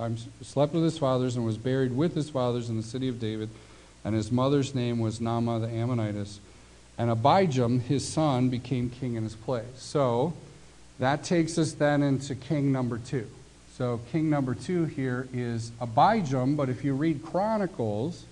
um, 0.00 0.16
slept 0.42 0.72
with 0.72 0.82
his 0.82 0.98
fathers, 0.98 1.36
and 1.36 1.44
was 1.44 1.58
buried 1.58 1.94
with 1.94 2.14
his 2.14 2.30
fathers 2.30 2.70
in 2.70 2.76
the 2.76 2.82
city 2.82 3.08
of 3.08 3.20
David. 3.20 3.50
And 4.04 4.14
his 4.14 4.32
mother's 4.32 4.74
name 4.74 4.98
was 4.98 5.20
Naamah 5.20 5.60
the 5.60 5.68
Ammonitess. 5.68 6.38
and 6.96 7.10
Abijam, 7.10 7.80
his 7.82 8.06
son, 8.06 8.48
became 8.48 8.90
king 8.90 9.14
in 9.14 9.24
his 9.24 9.34
place. 9.34 9.64
So 9.76 10.32
that 10.98 11.22
takes 11.22 11.56
us 11.58 11.72
then 11.72 12.02
into 12.02 12.34
king 12.34 12.72
number 12.72 12.98
two. 12.98 13.26
So 13.76 14.00
king 14.12 14.28
number 14.28 14.54
two 14.54 14.84
here 14.84 15.28
is 15.32 15.70
Abijam, 15.80 16.56
but 16.56 16.68
if 16.68 16.84
you 16.84 16.94
read 16.94 17.22
Chronicles, 17.24 18.24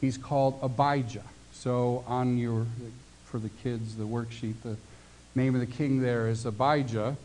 he's 0.00 0.16
called 0.16 0.58
Abijah. 0.62 1.24
So 1.52 2.04
on 2.06 2.38
your, 2.38 2.66
for 3.24 3.38
the 3.38 3.48
kids, 3.48 3.96
the 3.96 4.04
worksheet, 4.04 4.54
the 4.62 4.76
name 5.34 5.54
of 5.54 5.60
the 5.60 5.66
king 5.66 6.00
there 6.00 6.28
is 6.28 6.46
Abijah, 6.46 7.16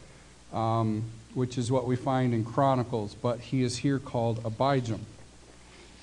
um, 0.54 1.04
which 1.34 1.58
is 1.58 1.72
what 1.72 1.86
we 1.86 1.96
find 1.96 2.34
in 2.34 2.44
Chronicles, 2.44 3.16
but 3.16 3.40
he 3.40 3.62
is 3.62 3.78
here 3.78 4.00
called 4.00 4.44
Abijam. 4.44 5.00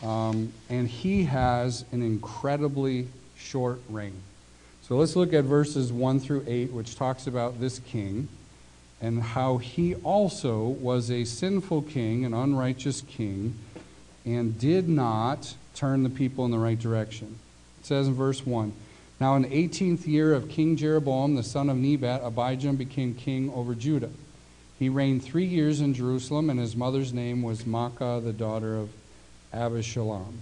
Um, 0.03 0.53
and 0.69 0.87
he 0.89 1.25
has 1.25 1.85
an 1.93 2.03
incredibly 2.03 3.09
short 3.37 3.81
reign. 3.89 4.21
So 4.83 4.97
let's 4.97 5.17
look 5.17 5.33
at 5.33 5.45
verses 5.45 5.93
1 5.93 6.21
through 6.21 6.45
8, 6.47 6.73
which 6.73 6.97
talks 6.97 7.27
about 7.27 7.61
this 7.61 7.81
king 7.81 8.29
and 9.01 9.23
how 9.23 9.59
he 9.59 9.95
also 9.97 10.59
was 10.59 11.11
a 11.11 11.25
sinful 11.25 11.83
king, 11.83 12.25
an 12.25 12.33
unrighteous 12.33 13.03
king, 13.03 13.55
and 14.25 14.59
did 14.59 14.89
not 14.89 15.55
turn 15.75 16.03
the 16.03 16.11
people 16.11 16.45
in 16.45 16.51
the 16.51 16.59
right 16.59 16.79
direction. 16.79 17.39
It 17.81 17.87
says 17.87 18.09
in 18.09 18.15
verse 18.15 18.47
1 18.47 18.73
Now, 19.21 19.37
in 19.37 19.43
the 19.43 19.49
18th 19.49 20.07
year 20.07 20.33
of 20.33 20.49
King 20.49 20.77
Jeroboam, 20.77 21.35
the 21.35 21.43
son 21.43 21.69
of 21.69 21.77
Nebat, 21.77 22.23
Abijam 22.23 22.79
became 22.79 23.15
king 23.15 23.53
over 23.53 23.75
Judah. 23.75 24.11
He 24.79 24.89
reigned 24.89 25.25
three 25.25 25.47
years 25.47 25.81
in 25.81 25.95
Jerusalem, 25.95 26.51
and 26.51 26.61
his 26.61 26.77
mother's 26.77 27.13
name 27.13 27.43
was 27.43 27.63
Maacah, 27.63 28.23
the 28.23 28.33
daughter 28.33 28.77
of 28.77 28.91
Abishalom. 29.53 30.39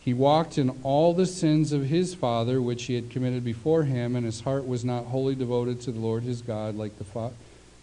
He 0.00 0.14
walked 0.14 0.58
in 0.58 0.70
all 0.82 1.14
the 1.14 1.26
sins 1.26 1.72
of 1.72 1.86
his 1.86 2.14
father, 2.14 2.60
which 2.62 2.84
he 2.84 2.94
had 2.94 3.10
committed 3.10 3.44
before 3.44 3.84
him, 3.84 4.14
and 4.16 4.24
his 4.24 4.40
heart 4.40 4.66
was 4.66 4.84
not 4.84 5.06
wholly 5.06 5.34
devoted 5.34 5.80
to 5.82 5.92
the 5.92 6.00
Lord 6.00 6.22
his 6.22 6.42
God, 6.42 6.76
like 6.76 6.98
the 6.98 7.04
father 7.04 7.34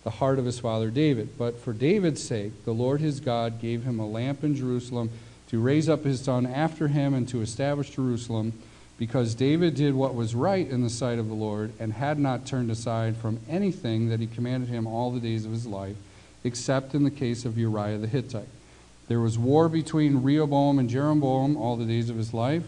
the 0.04 0.10
heart 0.10 0.38
of 0.38 0.45
his 0.45 0.60
father 0.60 0.89
David. 0.89 1.38
But 1.38 1.60
for 1.60 1.73
David's 1.73 2.21
sake, 2.21 2.65
the 2.65 2.73
Lord 2.73 3.02
his 3.02 3.19
God 3.19 3.60
gave 3.60 3.84
him 3.84 3.99
a 3.99 4.08
lamp 4.08 4.43
in 4.43 4.56
Jerusalem 4.56 5.10
to 5.47 5.60
raise 5.60 5.89
up 5.89 6.04
his 6.04 6.21
son 6.21 6.45
after 6.45 6.89
him 6.89 7.13
and 7.13 7.28
to 7.30 7.41
establish 7.41 7.91
Jerusalem, 7.91 8.54
because 8.97 9.36
David 9.36 9.75
did 9.75 9.93
what 9.93 10.15
was 10.15 10.36
right 10.36 10.67
in 10.67 10.84
the 10.84 10.89
sight 10.89 11.19
of 11.19 11.27
the 11.27 11.34
Lord 11.34 11.73
and 11.79 11.93
had 11.93 12.19
not 12.19 12.45
turned 12.45 12.69
aside 12.69 13.17
from 13.17 13.39
anything 13.49 14.10
that 14.10 14.19
he 14.19 14.27
commanded 14.27 14.69
him 14.69 14.86
all 14.86 15.12
the 15.12 15.19
days 15.19 15.45
of 15.45 15.51
his 15.51 15.65
life, 15.65 15.95
except 16.43 16.93
in 16.93 17.03
the 17.03 17.12
case 17.12 17.45
of 17.45 17.58
Uriah 17.58 17.97
the 17.97 18.08
Hittite. 18.08 18.47
There 19.08 19.19
was 19.19 19.38
war 19.38 19.67
between 19.67 20.23
Rehoboam 20.23 20.79
and 20.79 20.89
Jeroboam 20.89 21.58
all 21.58 21.75
the 21.75 21.86
days 21.86 22.10
of 22.10 22.17
his 22.17 22.34
life. 22.34 22.63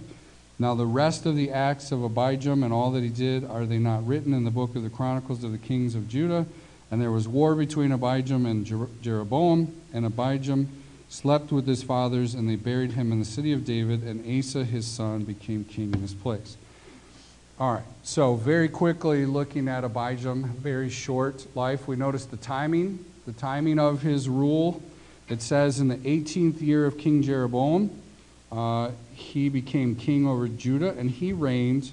Now, 0.57 0.73
the 0.73 0.85
rest 0.85 1.25
of 1.25 1.35
the 1.35 1.51
acts 1.51 1.91
of 1.91 1.99
Abijam 1.99 2.63
and 2.63 2.73
all 2.73 2.91
that 2.91 3.03
he 3.03 3.09
did, 3.09 3.43
are 3.43 3.65
they 3.65 3.77
not 3.77 4.07
written 4.07 4.33
in 4.33 4.45
the 4.45 4.51
book 4.51 4.75
of 4.75 4.83
the 4.83 4.89
Chronicles 4.89 5.43
of 5.43 5.51
the 5.51 5.57
kings 5.57 5.95
of 5.95 6.07
Judah? 6.07 6.45
And 6.89 7.01
there 7.01 7.11
was 7.11 7.27
war 7.27 7.55
between 7.55 7.91
Abijam 7.91 8.45
and 8.49 8.65
Jeroboam, 9.01 9.73
and 9.93 10.05
Abijam 10.05 10.67
slept 11.10 11.52
with 11.52 11.68
his 11.68 11.84
fathers, 11.84 12.34
and 12.34 12.50
they 12.50 12.56
buried 12.56 12.94
him 12.94 13.12
in 13.12 13.20
the 13.20 13.26
city 13.26 13.54
of 13.54 13.65
David, 13.65 14.04
and 14.04 14.26
Asa 14.39 14.63
his 14.63 14.86
son 14.86 15.24
became 15.24 15.63
king 15.63 15.94
in 15.94 16.02
his 16.02 16.13
place. 16.13 16.58
All 17.60 17.74
right, 17.74 17.84
so 18.04 18.36
very 18.36 18.68
quickly 18.68 19.26
looking 19.26 19.70
at 19.70 19.84
Abijam, 19.84 20.44
very 20.56 20.89
short 20.89 21.48
life. 21.56 21.88
We 21.88 21.96
notice 21.96 22.26
the 22.26 22.38
timing, 22.38 23.06
the 23.26 23.32
timing 23.32 23.80
of 23.80 24.02
his 24.02 24.28
rule. 24.28 24.82
It 25.30 25.41
says 25.41 25.80
in 25.80 25.88
the 25.88 25.98
18th 25.98 26.62
year 26.62 26.86
of 26.86 26.98
King 26.98 27.24
Jeroboam, 27.24 27.89
uh, 28.52 28.91
he 29.13 29.50
became 29.50 29.96
king 29.96 30.28
over 30.28 30.48
Judah, 30.48 30.96
and 30.98 31.10
he 31.10 31.34
reigned 31.34 31.91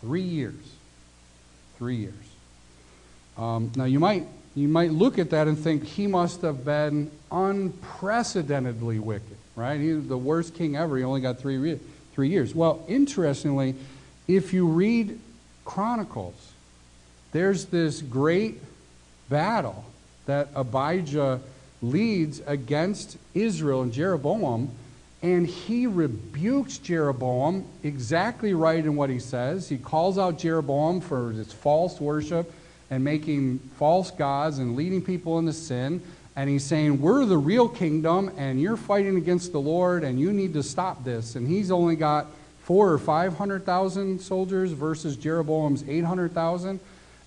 three 0.00 0.22
years. 0.22 0.54
Three 1.78 1.96
years. 1.96 2.14
Um, 3.36 3.70
now, 3.76 3.84
you 3.84 4.00
might, 4.00 4.26
you 4.56 4.68
might 4.68 4.90
look 4.90 5.18
at 5.18 5.30
that 5.30 5.46
and 5.46 5.56
think 5.56 5.84
he 5.84 6.06
must 6.06 6.40
have 6.40 6.64
been 6.64 7.10
unprecedentedly 7.30 8.98
wicked, 8.98 9.36
right? 9.54 9.78
He 9.78 9.92
was 9.92 10.08
the 10.08 10.16
worst 10.16 10.54
king 10.54 10.76
ever. 10.76 10.96
He 10.96 11.04
only 11.04 11.20
got 11.20 11.38
three, 11.38 11.58
re- 11.58 11.78
three 12.14 12.30
years. 12.30 12.54
Well, 12.54 12.82
interestingly, 12.88 13.74
if 14.26 14.54
you 14.54 14.66
read 14.66 15.20
Chronicles, 15.66 16.52
there's 17.32 17.66
this 17.66 18.00
great 18.00 18.58
battle 19.28 19.84
that 20.24 20.48
Abijah 20.54 21.40
leads 21.82 22.40
against 22.46 23.18
Israel 23.34 23.82
and 23.82 23.92
Jeroboam, 23.92 24.70
and 25.22 25.46
he 25.46 25.86
rebukes 25.86 26.78
Jeroboam 26.78 27.66
exactly 27.82 28.54
right 28.54 28.82
in 28.82 28.96
what 28.96 29.10
he 29.10 29.18
says. 29.18 29.68
He 29.68 29.76
calls 29.76 30.16
out 30.16 30.38
Jeroboam 30.38 31.02
for 31.02 31.32
his 31.32 31.52
false 31.52 32.00
worship 32.00 32.50
and 32.90 33.02
making 33.02 33.58
false 33.76 34.10
gods 34.10 34.58
and 34.58 34.76
leading 34.76 35.02
people 35.02 35.38
into 35.38 35.52
sin. 35.52 36.00
And 36.36 36.50
he's 36.50 36.64
saying, 36.64 37.00
We're 37.00 37.24
the 37.24 37.38
real 37.38 37.68
kingdom, 37.68 38.30
and 38.36 38.60
you're 38.60 38.76
fighting 38.76 39.16
against 39.16 39.52
the 39.52 39.60
Lord, 39.60 40.04
and 40.04 40.20
you 40.20 40.32
need 40.32 40.52
to 40.54 40.62
stop 40.62 41.04
this. 41.04 41.34
And 41.34 41.48
he's 41.48 41.70
only 41.70 41.96
got 41.96 42.26
four 42.62 42.92
or 42.92 42.98
500,000 42.98 44.20
soldiers 44.20 44.72
versus 44.72 45.16
Jeroboam's 45.16 45.88
800,000. 45.88 46.80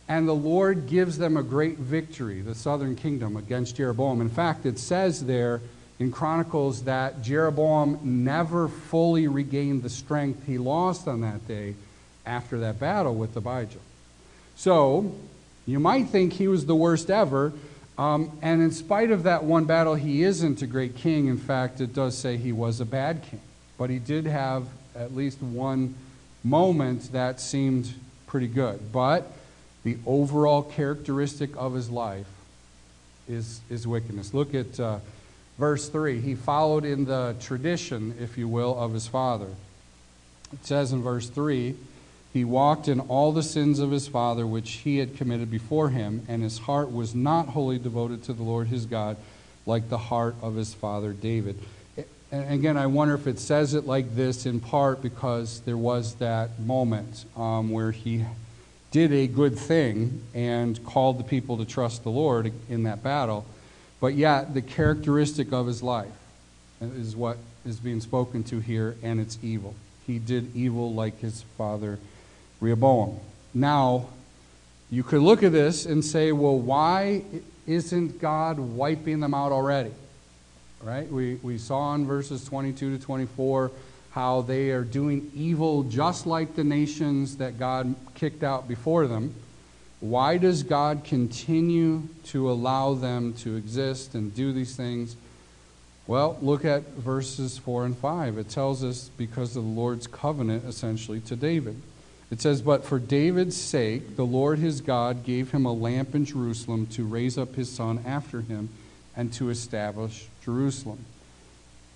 And 0.08 0.28
the 0.28 0.34
Lord 0.34 0.88
gives 0.88 1.18
them 1.18 1.38
a 1.38 1.44
great 1.44 1.78
victory, 1.78 2.42
the 2.42 2.56
southern 2.56 2.96
kingdom, 2.96 3.38
against 3.38 3.78
Jeroboam. 3.78 4.22
In 4.22 4.30
fact, 4.30 4.66
it 4.66 4.80
says 4.80 5.26
there 5.26 5.62
in 6.00 6.12
Chronicles 6.12 6.84
that 6.86 7.22
Jeroboam 7.22 8.00
never 8.24 8.68
fully 8.68 9.28
regained 9.28 9.84
the 9.84 9.90
strength 9.90 10.48
he 10.48 10.58
lost 10.58 11.08
on 11.08 11.22
that 11.22 11.48
day 11.48 11.76
after 12.26 12.60
that 12.60 12.80
battle 12.80 13.16
with 13.16 13.36
Abijah. 13.36 13.80
So, 14.56 15.16
you 15.70 15.80
might 15.80 16.10
think 16.10 16.34
he 16.34 16.48
was 16.48 16.66
the 16.66 16.76
worst 16.76 17.10
ever. 17.10 17.54
Um, 17.98 18.32
and 18.42 18.62
in 18.62 18.72
spite 18.72 19.12
of 19.12 19.24
that 19.24 19.44
one 19.44 19.66
battle, 19.66 19.96
he 19.96 20.24
isn't 20.24 20.62
a 20.62 20.68
great 20.68 20.96
king. 20.96 21.28
In 21.28 21.38
fact, 21.38 21.82
it 21.82 21.94
does 21.94 22.18
say 22.18 22.38
he 22.38 22.54
was 22.54 22.80
a 22.80 22.86
bad 22.86 23.24
king. 23.30 23.42
But 23.78 23.90
he 23.90 24.00
did 24.00 24.26
have 24.26 24.68
at 24.96 25.16
least 25.16 25.42
one 25.42 25.96
moment 26.44 27.12
that 27.12 27.42
seemed 27.42 27.94
pretty 28.26 28.48
good. 28.48 28.92
But 28.92 29.32
the 29.84 29.98
overall 30.06 30.64
characteristic 30.64 31.56
of 31.58 31.74
his 31.74 31.90
life 31.90 32.28
is, 33.28 33.62
is 33.70 33.86
wickedness. 33.86 34.34
Look 34.34 34.56
at 34.56 34.80
uh, 34.80 35.00
verse 35.58 35.90
3. 35.90 36.22
He 36.22 36.36
followed 36.36 36.86
in 36.86 37.06
the 37.06 37.36
tradition, 37.42 38.16
if 38.20 38.38
you 38.38 38.48
will, 38.48 38.78
of 38.80 38.94
his 38.94 39.08
father. 39.08 39.50
It 40.54 40.66
says 40.66 40.94
in 40.94 41.04
verse 41.04 41.30
3 41.30 41.76
he 42.32 42.44
walked 42.44 42.88
in 42.88 43.00
all 43.00 43.32
the 43.32 43.44
sins 43.44 43.80
of 43.80 43.92
his 43.92 44.08
father 44.08 44.46
which 44.46 44.72
he 44.72 44.98
had 44.98 45.18
committed 45.18 45.50
before 45.50 45.90
him, 45.90 46.26
and 46.28 46.44
his 46.44 46.60
heart 46.60 46.92
was 46.92 47.16
not 47.16 47.50
wholly 47.50 47.80
devoted 47.80 48.24
to 48.24 48.34
the 48.34 48.44
Lord 48.44 48.68
his 48.68 48.86
God, 48.86 49.18
like 49.66 49.90
the 49.90 49.98
heart 49.98 50.36
of 50.42 50.56
his 50.56 50.74
father 50.74 51.12
David. 51.12 51.60
And 52.32 52.54
again, 52.54 52.78
I 52.78 52.86
wonder 52.86 53.16
if 53.16 53.26
it 53.26 53.40
says 53.40 53.74
it 53.74 53.88
like 53.88 54.16
this 54.16 54.46
in 54.46 54.60
part 54.60 55.02
because 55.02 55.62
there 55.62 55.78
was 55.78 56.16
that 56.16 56.60
moment 56.60 57.26
um, 57.36 57.72
where 57.72 57.92
he 57.92 58.24
did 58.92 59.12
a 59.12 59.26
good 59.26 59.58
thing 59.58 60.22
and 60.36 60.84
called 60.86 61.18
the 61.18 61.24
people 61.24 61.58
to 61.58 61.66
trust 61.66 62.04
the 62.04 62.12
Lord 62.12 62.52
in 62.70 62.84
that 62.84 63.02
battle. 63.02 63.46
But 64.00 64.14
yet, 64.14 64.54
the 64.54 64.62
characteristic 64.62 65.52
of 65.52 65.66
his 65.66 65.82
life 65.82 66.12
is 66.80 67.16
what 67.16 67.38
is 67.66 67.80
being 67.80 68.02
spoken 68.02 68.44
to 68.46 68.60
here, 68.60 68.96
and 69.02 69.20
it's 69.20 69.38
evil. 69.42 69.74
He 70.06 70.20
did 70.20 70.56
evil 70.56 70.94
like 70.94 71.20
his 71.20 71.44
father 71.58 72.00
Rehoboam. 72.60 73.20
Now, 73.54 74.08
you 74.92 75.04
could 75.04 75.22
look 75.22 75.44
at 75.44 75.52
this 75.52 75.86
and 75.86 76.04
say, 76.04 76.32
well, 76.32 76.58
why 76.58 77.24
isn't 77.68 78.20
God 78.20 78.60
wiping 78.60 79.20
them 79.20 79.34
out 79.34 79.52
already? 79.52 79.92
Right? 80.82 81.10
We, 81.12 81.36
we 81.36 81.58
saw 81.58 81.94
in 81.96 82.06
verses 82.06 82.44
22 82.46 82.98
to 82.98 83.04
24 83.04 83.72
how 84.12 84.42
they 84.42 84.72
are 84.72 84.84
doing 84.84 85.32
evil 85.36 85.84
just 85.84 86.26
like 86.26 86.56
the 86.56 86.64
nations 86.64 87.38
that 87.38 87.60
God 87.60 87.96
kicked 88.16 88.44
out 88.44 88.68
before 88.68 89.08
them. 89.08 89.36
Why 90.00 90.38
does 90.38 90.64
God 90.64 91.04
continue 91.04 92.04
to 92.26 92.50
allow 92.50 92.94
them 92.94 93.34
to 93.36 93.56
exist 93.56 94.16
and 94.16 94.34
do 94.34 94.54
these 94.54 94.76
things? 94.76 95.16
Well, 96.08 96.40
look 96.42 96.66
at 96.66 96.84
verses 96.94 97.58
4 97.60 97.86
and 97.86 97.98
5. 97.98 98.38
It 98.40 98.50
tells 98.50 98.84
us 98.84 99.12
because 99.16 99.56
of 99.56 99.64
the 99.64 99.70
Lord's 99.70 100.08
covenant, 100.08 100.66
essentially, 100.66 101.20
to 101.22 101.36
David. 101.36 101.80
It 102.32 102.42
says, 102.42 102.62
But 102.62 102.86
for 102.86 103.00
David's 103.00 103.58
sake, 103.58 104.16
the 104.16 104.26
Lord 104.26 104.60
his 104.60 104.82
God 104.82 105.24
gave 105.24 105.52
him 105.52 105.66
a 105.66 105.74
lamp 105.74 106.14
in 106.14 106.26
Jerusalem 106.26 106.86
to 106.88 107.06
raise 107.06 107.38
up 107.38 107.56
his 107.56 107.72
son 107.72 108.04
after 108.06 108.42
him 108.42 108.70
and 109.16 109.34
to 109.34 109.50
establish 109.50 110.28
Jerusalem. 110.44 111.06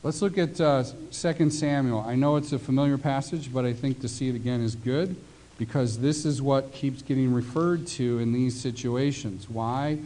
Let's 0.01 0.21
look 0.21 0.37
at 0.37 0.59
uh, 0.59 0.83
2 1.11 1.49
Samuel. 1.49 1.99
I 1.99 2.15
know 2.15 2.35
it's 2.35 2.51
a 2.51 2.59
familiar 2.59 2.97
passage, 2.97 3.53
but 3.53 3.63
I 3.63 3.73
think 3.73 4.01
to 4.01 4.09
see 4.09 4.27
it 4.27 4.35
again 4.35 4.61
is 4.61 4.75
good 4.75 5.15
because 5.57 5.99
this 5.99 6.25
is 6.25 6.41
what 6.41 6.73
keeps 6.73 7.01
getting 7.01 7.33
referred 7.33 7.87
to 7.87 8.19
in 8.19 8.33
these 8.33 8.59
situations. 8.59 9.49
Why 9.49 9.99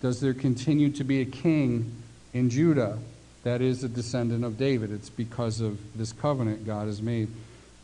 does 0.00 0.20
there 0.20 0.34
continue 0.34 0.90
to 0.90 1.04
be 1.04 1.20
a 1.20 1.24
king 1.24 1.94
in 2.32 2.50
Judah 2.50 2.98
that 3.44 3.60
is 3.60 3.84
a 3.84 3.88
descendant 3.88 4.44
of 4.44 4.58
David? 4.58 4.90
It's 4.90 5.10
because 5.10 5.60
of 5.60 5.78
this 5.96 6.12
covenant 6.12 6.66
God 6.66 6.86
has 6.86 7.00
made 7.00 7.28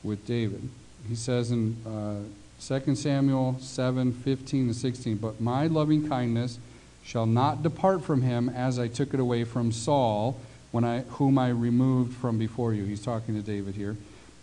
with 0.03 0.27
David. 0.27 0.69
He 1.09 1.15
says 1.15 1.51
in 1.51 1.77
uh, 1.87 2.79
2 2.81 2.95
Samuel 2.95 3.57
7 3.61 4.13
15 4.13 4.69
to 4.69 4.75
16, 4.75 5.17
But 5.17 5.41
my 5.41 5.67
loving 5.67 6.09
kindness 6.09 6.59
shall 7.05 7.27
not 7.27 7.63
depart 7.63 8.03
from 8.03 8.23
him 8.23 8.49
as 8.49 8.79
I 8.79 8.89
took 8.89 9.13
it 9.13 9.21
away 9.21 9.45
from 9.45 9.73
Saul, 9.73 10.39
when 10.71 10.85
I, 10.85 11.01
whom 11.01 11.39
I 11.39 11.51
removed 11.51 12.17
from 12.17 12.39
before 12.39 12.73
you. 12.73 12.85
He's 12.85 13.05
talking 13.05 13.35
to 13.35 13.43
David 13.43 13.75
here. 13.75 13.97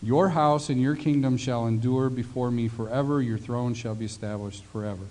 Your 0.04 0.30
house 0.30 0.70
and 0.70 0.82
your 0.82 0.96
kingdom 0.96 1.38
shall 1.38 1.68
endure 1.68 2.10
before 2.10 2.52
me 2.52 2.68
forever, 2.68 3.22
your 3.22 3.38
throne 3.38 3.74
shall 3.74 3.96
be 3.96 4.06
established 4.06 4.64
forever. 4.66 5.04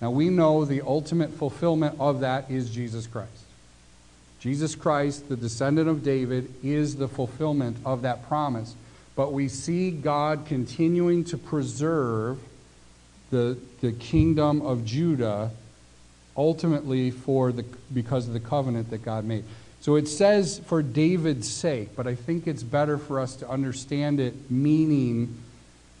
Now 0.00 0.10
we 0.10 0.30
know 0.30 0.64
the 0.64 0.82
ultimate 0.82 1.30
fulfillment 1.30 1.96
of 2.00 2.20
that 2.20 2.50
is 2.50 2.70
Jesus 2.70 3.06
Christ. 3.06 3.30
Jesus 4.40 4.74
Christ, 4.74 5.28
the 5.28 5.36
descendant 5.36 5.88
of 5.88 6.02
David, 6.02 6.52
is 6.62 6.96
the 6.96 7.08
fulfillment 7.08 7.76
of 7.84 8.02
that 8.02 8.26
promise. 8.26 8.74
But 9.14 9.32
we 9.32 9.48
see 9.48 9.90
God 9.90 10.46
continuing 10.46 11.24
to 11.24 11.38
preserve 11.38 12.38
the, 13.30 13.58
the 13.80 13.92
kingdom 13.92 14.62
of 14.62 14.84
Judah 14.84 15.50
ultimately 16.36 17.10
for 17.10 17.52
the, 17.52 17.64
because 17.92 18.26
of 18.26 18.32
the 18.32 18.40
covenant 18.40 18.90
that 18.90 19.04
God 19.04 19.24
made. 19.24 19.44
So 19.80 19.96
it 19.96 20.06
says 20.06 20.60
for 20.66 20.82
David's 20.82 21.50
sake, 21.50 21.96
but 21.96 22.06
I 22.06 22.14
think 22.14 22.46
it's 22.46 22.62
better 22.62 22.98
for 22.98 23.20
us 23.20 23.36
to 23.36 23.48
understand 23.48 24.20
it 24.20 24.50
meaning 24.50 25.38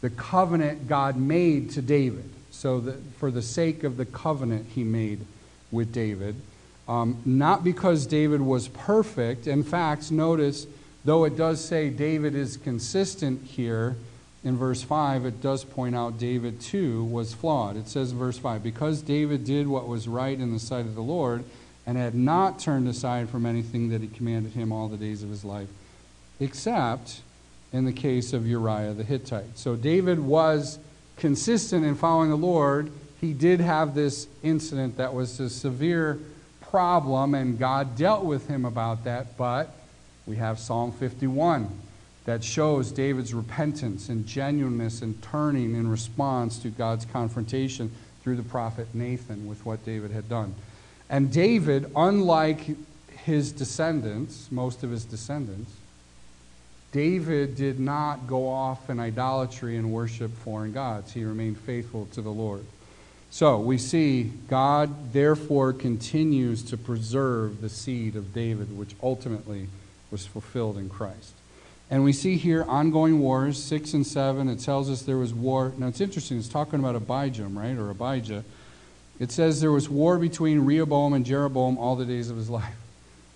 the 0.00 0.10
covenant 0.10 0.88
God 0.88 1.16
made 1.16 1.70
to 1.70 1.82
David. 1.82 2.30
So 2.50 2.80
that 2.80 3.02
for 3.18 3.30
the 3.30 3.42
sake 3.42 3.82
of 3.82 3.96
the 3.96 4.04
covenant 4.04 4.66
he 4.74 4.84
made 4.84 5.20
with 5.70 5.92
David. 5.92 6.36
Um, 6.86 7.20
not 7.24 7.64
because 7.64 8.06
David 8.06 8.40
was 8.40 8.68
perfect. 8.68 9.46
In 9.46 9.62
fact, 9.62 10.12
notice, 10.12 10.66
though 11.04 11.24
it 11.24 11.36
does 11.36 11.64
say 11.64 11.90
David 11.90 12.34
is 12.34 12.56
consistent 12.56 13.44
here 13.44 13.96
in 14.44 14.56
verse 14.56 14.82
5, 14.82 15.24
it 15.24 15.40
does 15.40 15.64
point 15.64 15.94
out 15.94 16.18
David 16.18 16.60
too 16.60 17.04
was 17.04 17.32
flawed. 17.32 17.76
It 17.76 17.88
says 17.88 18.12
in 18.12 18.18
verse 18.18 18.38
5 18.38 18.62
Because 18.62 19.02
David 19.02 19.44
did 19.44 19.68
what 19.68 19.86
was 19.86 20.08
right 20.08 20.38
in 20.38 20.52
the 20.52 20.58
sight 20.58 20.86
of 20.86 20.94
the 20.94 21.02
Lord 21.02 21.44
and 21.86 21.96
had 21.96 22.14
not 22.14 22.58
turned 22.58 22.88
aside 22.88 23.28
from 23.28 23.46
anything 23.46 23.90
that 23.90 24.00
he 24.00 24.08
commanded 24.08 24.52
him 24.52 24.72
all 24.72 24.88
the 24.88 24.96
days 24.96 25.22
of 25.22 25.30
his 25.30 25.44
life, 25.44 25.68
except 26.40 27.20
in 27.72 27.84
the 27.84 27.92
case 27.92 28.32
of 28.32 28.46
Uriah 28.46 28.92
the 28.92 29.04
Hittite. 29.04 29.56
So 29.58 29.76
David 29.76 30.20
was 30.20 30.78
consistent 31.16 31.84
in 31.84 31.94
following 31.94 32.30
the 32.30 32.36
Lord. 32.36 32.90
He 33.20 33.32
did 33.32 33.60
have 33.60 33.94
this 33.94 34.26
incident 34.42 34.96
that 34.96 35.14
was 35.14 35.38
a 35.38 35.48
severe 35.48 36.18
problem, 36.60 37.34
and 37.34 37.58
God 37.58 37.96
dealt 37.96 38.24
with 38.24 38.48
him 38.48 38.64
about 38.64 39.04
that. 39.04 39.36
But 39.36 39.74
we 40.26 40.36
have 40.36 40.58
Psalm 40.58 40.92
51 40.92 41.68
that 42.24 42.44
shows 42.44 42.92
David's 42.92 43.34
repentance 43.34 44.08
and 44.08 44.26
genuineness 44.26 45.02
and 45.02 45.20
turning 45.22 45.74
in 45.74 45.88
response 45.88 46.58
to 46.58 46.68
God's 46.68 47.04
confrontation 47.04 47.90
through 48.22 48.36
the 48.36 48.42
prophet 48.42 48.86
Nathan 48.94 49.46
with 49.46 49.66
what 49.66 49.84
David 49.84 50.12
had 50.12 50.28
done. 50.28 50.54
And 51.10 51.32
David, 51.32 51.90
unlike 51.96 52.76
his 53.24 53.52
descendants, 53.52 54.50
most 54.50 54.84
of 54.84 54.90
his 54.90 55.04
descendants, 55.04 55.72
David 56.92 57.56
did 57.56 57.80
not 57.80 58.26
go 58.26 58.48
off 58.48 58.90
in 58.90 59.00
idolatry 59.00 59.76
and 59.76 59.90
worship 59.90 60.30
foreign 60.38 60.72
gods. 60.72 61.12
He 61.12 61.24
remained 61.24 61.58
faithful 61.58 62.06
to 62.12 62.22
the 62.22 62.30
Lord. 62.30 62.64
So 63.30 63.58
we 63.58 63.78
see 63.78 64.24
God, 64.48 65.12
therefore, 65.14 65.72
continues 65.72 66.62
to 66.64 66.76
preserve 66.76 67.62
the 67.62 67.70
seed 67.70 68.14
of 68.14 68.34
David, 68.34 68.76
which 68.76 68.94
ultimately 69.02 69.68
was 70.12 70.26
fulfilled 70.26 70.76
in 70.76 70.88
Christ. 70.88 71.32
And 71.90 72.04
we 72.04 72.12
see 72.12 72.36
here 72.36 72.64
ongoing 72.64 73.18
wars, 73.18 73.62
6 73.62 73.92
and 73.94 74.06
7. 74.06 74.48
It 74.48 74.60
tells 74.60 74.88
us 74.88 75.02
there 75.02 75.18
was 75.18 75.34
war. 75.34 75.72
Now 75.76 75.88
it's 75.88 76.00
interesting, 76.00 76.38
it's 76.38 76.48
talking 76.48 76.78
about 76.78 76.94
Abijam, 76.94 77.56
right, 77.56 77.76
or 77.76 77.90
Abijah. 77.90 78.44
It 79.18 79.30
says 79.30 79.60
there 79.60 79.72
was 79.72 79.88
war 79.88 80.18
between 80.18 80.60
Rehoboam 80.60 81.12
and 81.12 81.24
Jeroboam 81.26 81.76
all 81.78 81.96
the 81.96 82.06
days 82.06 82.30
of 82.30 82.36
his 82.36 82.48
life. 82.48 82.76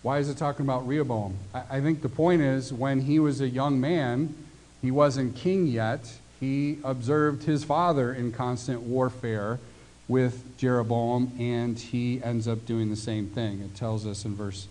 Why 0.02 0.18
is 0.18 0.28
it 0.28 0.36
talking 0.38 0.64
about 0.64 0.86
Rehoboam? 0.86 1.36
I, 1.52 1.62
I 1.70 1.80
think 1.80 2.02
the 2.02 2.08
point 2.08 2.40
is 2.42 2.72
when 2.72 3.00
he 3.00 3.18
was 3.18 3.40
a 3.40 3.48
young 3.48 3.80
man, 3.80 4.34
he 4.80 4.90
wasn't 4.90 5.36
king 5.36 5.66
yet. 5.66 6.12
He 6.38 6.78
observed 6.84 7.42
his 7.42 7.64
father 7.64 8.12
in 8.14 8.32
constant 8.32 8.82
warfare 8.82 9.58
with 10.08 10.56
Jeroboam, 10.58 11.32
and 11.38 11.78
he 11.78 12.22
ends 12.22 12.46
up 12.46 12.64
doing 12.66 12.90
the 12.90 12.96
same 12.96 13.26
thing. 13.26 13.60
It 13.60 13.74
tells 13.74 14.06
us 14.06 14.24
in 14.24 14.34
verse, 14.34 14.68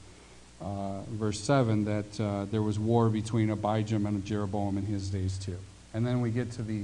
uh, 0.66 1.02
verse 1.12 1.40
7 1.40 1.86
that 1.86 2.20
uh, 2.20 2.46
there 2.46 2.64
was 2.64 2.80
war 2.80 3.10
between 3.10 3.50
Abijam 3.50 4.08
and 4.08 4.26
Jeroboam 4.26 4.78
in 4.78 4.86
his 4.86 5.10
days 5.10 5.38
too. 5.38 5.58
And 5.94 6.06
then 6.06 6.22
we 6.22 6.32
get 6.32 6.52
to 6.54 6.64
the, 6.64 6.84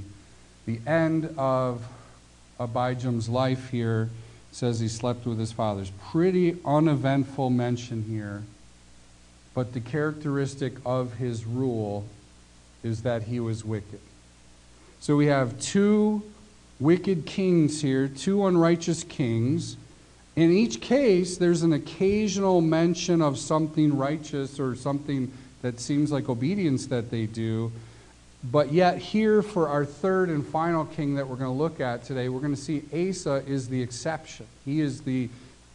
the 0.66 0.78
end 0.86 1.34
of 1.36 1.84
Abijam's 2.60 3.28
life 3.28 3.70
here. 3.70 4.08
It 4.50 4.54
says 4.54 4.78
he 4.78 4.86
slept 4.86 5.26
with 5.26 5.38
his 5.38 5.50
fathers. 5.50 5.90
Pretty 6.10 6.56
uneventful 6.64 7.50
mention 7.50 8.04
here, 8.04 8.44
but 9.52 9.72
the 9.72 9.80
characteristic 9.80 10.74
of 10.86 11.14
his 11.14 11.44
rule 11.44 12.04
is 12.84 13.02
that 13.02 13.24
he 13.24 13.40
was 13.40 13.64
wicked. 13.64 14.00
So 15.00 15.16
we 15.16 15.26
have 15.26 15.60
two 15.60 16.22
wicked 16.78 17.26
kings 17.26 17.82
here, 17.82 18.06
two 18.06 18.46
unrighteous 18.46 19.02
kings. 19.02 19.76
In 20.34 20.50
each 20.50 20.80
case, 20.80 21.36
there's 21.36 21.62
an 21.62 21.72
occasional 21.72 22.60
mention 22.60 23.20
of 23.20 23.38
something 23.38 23.96
righteous 23.96 24.58
or 24.58 24.74
something 24.74 25.30
that 25.60 25.78
seems 25.78 26.10
like 26.10 26.28
obedience 26.28 26.86
that 26.86 27.10
they 27.10 27.26
do. 27.26 27.70
But 28.44 28.72
yet, 28.72 28.98
here 28.98 29.42
for 29.42 29.68
our 29.68 29.84
third 29.84 30.28
and 30.28 30.44
final 30.44 30.84
king 30.84 31.14
that 31.14 31.28
we're 31.28 31.36
going 31.36 31.52
to 31.52 31.62
look 31.62 31.80
at 31.80 32.04
today, 32.04 32.28
we're 32.28 32.40
going 32.40 32.54
to 32.54 32.60
see 32.60 32.82
Asa 32.92 33.44
is 33.46 33.68
the 33.68 33.80
exception. 33.82 34.46
He 34.64 34.80
is 34.80 35.02
the 35.02 35.28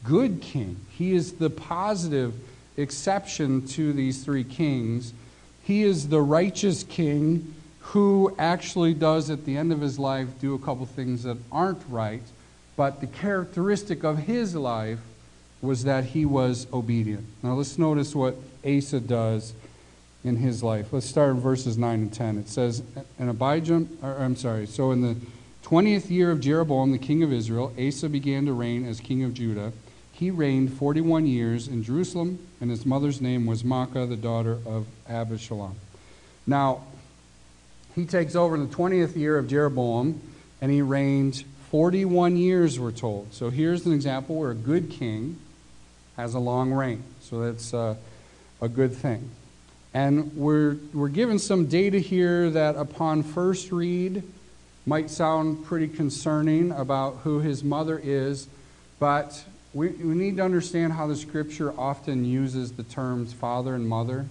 good 0.04 0.41
king, 0.41 0.78
he 0.91 1.13
is 1.13 1.34
the 1.34 1.50
positive 1.50 2.34
exception 2.78 3.65
to 3.67 3.93
these 3.93 4.24
three 4.24 4.43
kings. 4.43 5.13
He 5.63 5.84
is 5.84 6.08
the 6.08 6.22
righteous 6.22 6.84
king 6.84 7.54
who 7.80 8.34
actually 8.38 8.93
does 8.93 9.30
at 9.30 9.46
the 9.46 9.58
end 9.58 9.72
of 9.74 9.82
his 9.82 9.98
life 9.98 10.28
do 10.39 10.54
a 10.54 10.60
couple 10.60 10.86
things 10.86 11.24
that 11.24 11.38
aren't 11.52 11.82
right, 11.89 12.22
but 12.77 13.01
the 13.01 13.07
characteristic 13.07 14.05
of 14.05 14.19
his 14.19 14.55
life 14.55 14.99
was 15.61 15.83
that 15.83 16.05
he 16.05 16.23
was 16.23 16.67
obedient. 16.71 17.25
Now 17.43 17.55
let's 17.55 17.77
notice 17.77 18.15
what 18.15 18.35
Asa 18.63 19.01
does 19.01 19.53
in 20.23 20.37
his 20.37 20.63
life. 20.63 20.93
Let's 20.93 21.07
start 21.07 21.31
in 21.31 21.39
verses 21.41 21.77
9 21.77 21.99
and 21.99 22.13
10. 22.13 22.37
It 22.37 22.47
says, 22.47 22.83
And 23.19 23.29
Abijah, 23.29 23.87
or, 24.01 24.17
I'm 24.19 24.35
sorry, 24.35 24.67
so 24.67 24.91
in 24.91 25.01
the 25.01 25.17
20th 25.63 26.09
year 26.09 26.31
of 26.31 26.39
Jeroboam, 26.39 26.91
the 26.91 26.97
king 26.97 27.23
of 27.23 27.33
Israel, 27.33 27.73
Asa 27.77 28.07
began 28.07 28.45
to 28.45 28.53
reign 28.53 28.87
as 28.87 28.99
king 28.99 29.23
of 29.23 29.33
Judah. 29.33 29.73
He 30.11 30.31
reigned 30.31 30.73
41 30.73 31.27
years 31.27 31.67
in 31.67 31.83
Jerusalem, 31.83 32.39
and 32.61 32.69
his 32.69 32.85
mother's 32.85 33.19
name 33.19 33.45
was 33.45 33.63
Maacah, 33.63 34.07
the 34.07 34.15
daughter 34.15 34.59
of 34.65 34.85
Abishalom. 35.09 35.75
Now, 36.45 36.83
he 37.95 38.05
takes 38.05 38.35
over 38.35 38.55
in 38.55 38.69
the 38.69 38.75
20th 38.75 39.15
year 39.15 39.37
of 39.37 39.47
Jeroboam, 39.47 40.21
and 40.61 40.71
he 40.71 40.81
reigned 40.81 41.43
41 41.71 42.38
years, 42.38 42.80
we're 42.80 42.91
told. 42.91 43.34
So 43.34 43.49
here's 43.49 43.86
an 43.86 43.93
example 43.93 44.38
where 44.38 44.51
a 44.51 44.56
good 44.56 44.89
king 44.89 45.38
has 46.15 46.34
a 46.34 46.39
long 46.39 46.71
reign. 46.71 47.03
So 47.19 47.51
that's 47.51 47.73
uh, 47.73 47.95
a 48.62 48.69
good 48.69 48.93
thing. 48.93 49.30
And 49.93 50.36
we're, 50.36 50.77
we're 50.93 51.10
given 51.10 51.39
some 51.39 51.65
data 51.65 51.99
here 51.99 52.49
that, 52.51 52.75
upon 52.75 53.23
first 53.23 53.71
read, 53.71 54.23
might 54.86 55.10
sound 55.10 55.65
pretty 55.65 55.89
concerning 55.89 56.71
about 56.71 57.17
who 57.23 57.39
his 57.39 57.63
mother 57.63 57.99
is, 58.01 58.47
but 58.99 59.43
we, 59.73 59.89
we 59.89 60.15
need 60.15 60.38
to 60.38 60.43
understand 60.43 60.93
how 60.93 61.08
the 61.08 61.15
scripture 61.15 61.77
often 61.77 62.23
uses 62.23 62.71
the 62.71 62.84
terms 62.84 63.34
father 63.34 63.75
and 63.75 63.88
mother. 63.88 64.27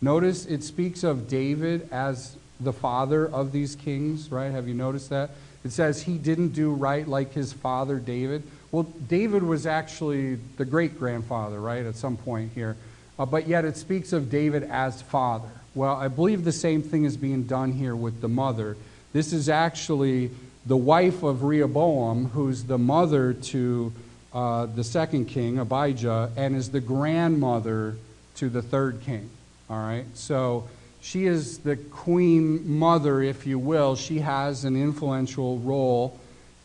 Notice 0.00 0.46
it 0.46 0.64
speaks 0.64 1.04
of 1.04 1.28
David 1.28 1.88
as 1.92 2.36
the 2.58 2.72
father 2.72 3.26
of 3.26 3.52
these 3.52 3.76
kings, 3.76 4.30
right? 4.32 4.50
Have 4.50 4.66
you 4.66 4.74
noticed 4.74 5.10
that? 5.10 5.30
It 5.64 5.72
says 5.72 6.02
he 6.02 6.18
didn't 6.18 6.48
do 6.48 6.72
right 6.72 7.06
like 7.08 7.32
his 7.32 7.52
father 7.52 7.98
David. 7.98 8.42
Well, 8.70 8.82
David 8.82 9.42
was 9.42 9.66
actually 9.66 10.36
the 10.56 10.64
great 10.64 10.98
grandfather, 10.98 11.60
right, 11.60 11.86
at 11.86 11.96
some 11.96 12.16
point 12.16 12.52
here. 12.54 12.76
Uh, 13.18 13.24
but 13.24 13.48
yet 13.48 13.64
it 13.64 13.76
speaks 13.76 14.12
of 14.12 14.30
David 14.30 14.64
as 14.64 15.00
father. 15.00 15.48
Well, 15.74 15.96
I 15.96 16.08
believe 16.08 16.44
the 16.44 16.52
same 16.52 16.82
thing 16.82 17.04
is 17.04 17.16
being 17.16 17.44
done 17.44 17.72
here 17.72 17.96
with 17.96 18.20
the 18.20 18.28
mother. 18.28 18.76
This 19.12 19.32
is 19.32 19.48
actually 19.48 20.30
the 20.66 20.76
wife 20.76 21.22
of 21.22 21.44
Rehoboam, 21.44 22.26
who's 22.26 22.64
the 22.64 22.78
mother 22.78 23.32
to 23.32 23.92
uh, 24.32 24.66
the 24.66 24.84
second 24.84 25.26
king, 25.26 25.58
Abijah, 25.58 26.32
and 26.36 26.56
is 26.56 26.70
the 26.70 26.80
grandmother 26.80 27.96
to 28.36 28.48
the 28.48 28.62
third 28.62 29.00
king. 29.02 29.30
All 29.70 29.78
right? 29.78 30.04
So 30.14 30.68
she 31.04 31.26
is 31.26 31.58
the 31.58 31.76
queen 31.76 32.78
mother, 32.78 33.20
if 33.20 33.46
you 33.46 33.58
will. 33.58 33.94
She 33.94 34.20
has 34.20 34.64
an 34.64 34.74
influential 34.74 35.58
role 35.58 36.18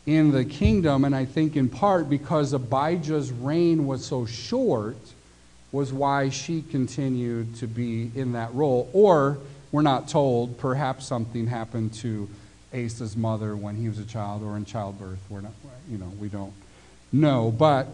in 0.06 0.32
the 0.32 0.46
kingdom, 0.46 1.04
and 1.04 1.14
I 1.14 1.26
think 1.26 1.56
in 1.56 1.68
part 1.68 2.08
because 2.08 2.54
Abijah's 2.54 3.30
reign 3.30 3.86
was 3.86 4.02
so 4.02 4.24
short, 4.24 4.96
was 5.72 5.92
why 5.92 6.30
she 6.30 6.62
continued 6.62 7.56
to 7.56 7.66
be 7.66 8.10
in 8.14 8.32
that 8.32 8.54
role. 8.54 8.88
Or, 8.94 9.36
we're 9.72 9.82
not 9.82 10.08
told, 10.08 10.56
perhaps 10.56 11.06
something 11.06 11.46
happened 11.46 11.92
to 11.94 12.26
Asa's 12.72 13.18
mother 13.18 13.54
when 13.54 13.76
he 13.76 13.90
was 13.90 13.98
a 13.98 14.06
child 14.06 14.42
or 14.42 14.56
in 14.56 14.64
childbirth. 14.64 15.20
We're 15.28 15.42
not, 15.42 15.52
you 15.90 15.98
know, 15.98 16.10
we 16.18 16.28
don't 16.28 16.54
know. 17.12 17.50
But 17.50 17.88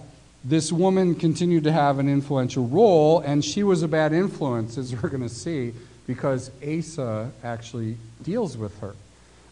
this 0.44 0.70
woman 0.70 1.16
continued 1.16 1.64
to 1.64 1.72
have 1.72 1.98
an 1.98 2.08
influential 2.08 2.68
role, 2.68 3.18
and 3.18 3.44
she 3.44 3.64
was 3.64 3.82
a 3.82 3.88
bad 3.88 4.12
influence, 4.12 4.78
as 4.78 4.94
we're 4.94 5.08
going 5.08 5.24
to 5.24 5.28
see, 5.28 5.74
because 6.06 6.50
Asa 6.62 7.30
actually 7.42 7.96
deals 8.22 8.56
with 8.56 8.78
her. 8.80 8.94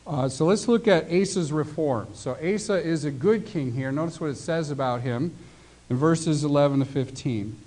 Uh, 0.07 0.29
so 0.29 0.45
let's 0.45 0.69
look 0.69 0.87
at 0.87 1.11
Asa's 1.11 1.51
reform. 1.51 2.09
So 2.15 2.33
Asa 2.33 2.75
is 2.75 3.05
a 3.05 3.11
good 3.11 3.47
king 3.47 3.73
here. 3.73 3.91
Notice 3.91 4.21
what 4.21 4.31
it 4.31 4.37
says 4.37 4.71
about 4.71 5.01
him 5.01 5.35
in 5.89 5.97
verses 5.97 6.45
11 6.45 6.81
to 6.81 6.85
15. 6.85 7.59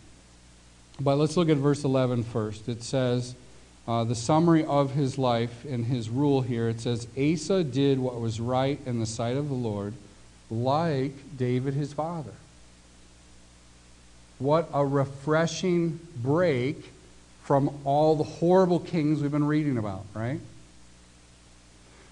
But 1.00 1.16
let's 1.16 1.36
look 1.36 1.50
at 1.50 1.58
verse 1.58 1.84
11 1.84 2.24
first. 2.24 2.70
It 2.70 2.84
says, 2.84 3.36
uh, 3.88 4.04
the 4.04 4.16
summary 4.16 4.66
of 4.66 4.92
his 4.92 5.18
life 5.18 5.64
and 5.66 5.86
his 5.86 6.10
rule 6.10 6.42
here 6.42 6.68
it 6.70 6.82
says, 6.82 7.08
Asa 7.18 7.64
did 7.64 8.00
what 8.00 8.20
was 8.20 8.40
right 8.40 8.80
in 8.86 9.00
the 9.00 9.06
sight 9.06 9.38
of 9.38 9.48
the 9.48 9.56
Lord, 9.56 9.94
like 10.52 11.14
David 11.38 11.74
his 11.74 11.94
father. 11.94 12.34
What 14.40 14.70
a 14.74 14.86
refreshing 14.86 16.00
break 16.18 16.92
from 17.48 17.72
all 17.86 18.18
the 18.18 18.26
horrible 18.26 18.78
kings 18.78 19.22
we've 19.22 19.32
been 19.32 19.48
reading 19.48 19.78
about, 19.78 20.04
right? 20.14 20.42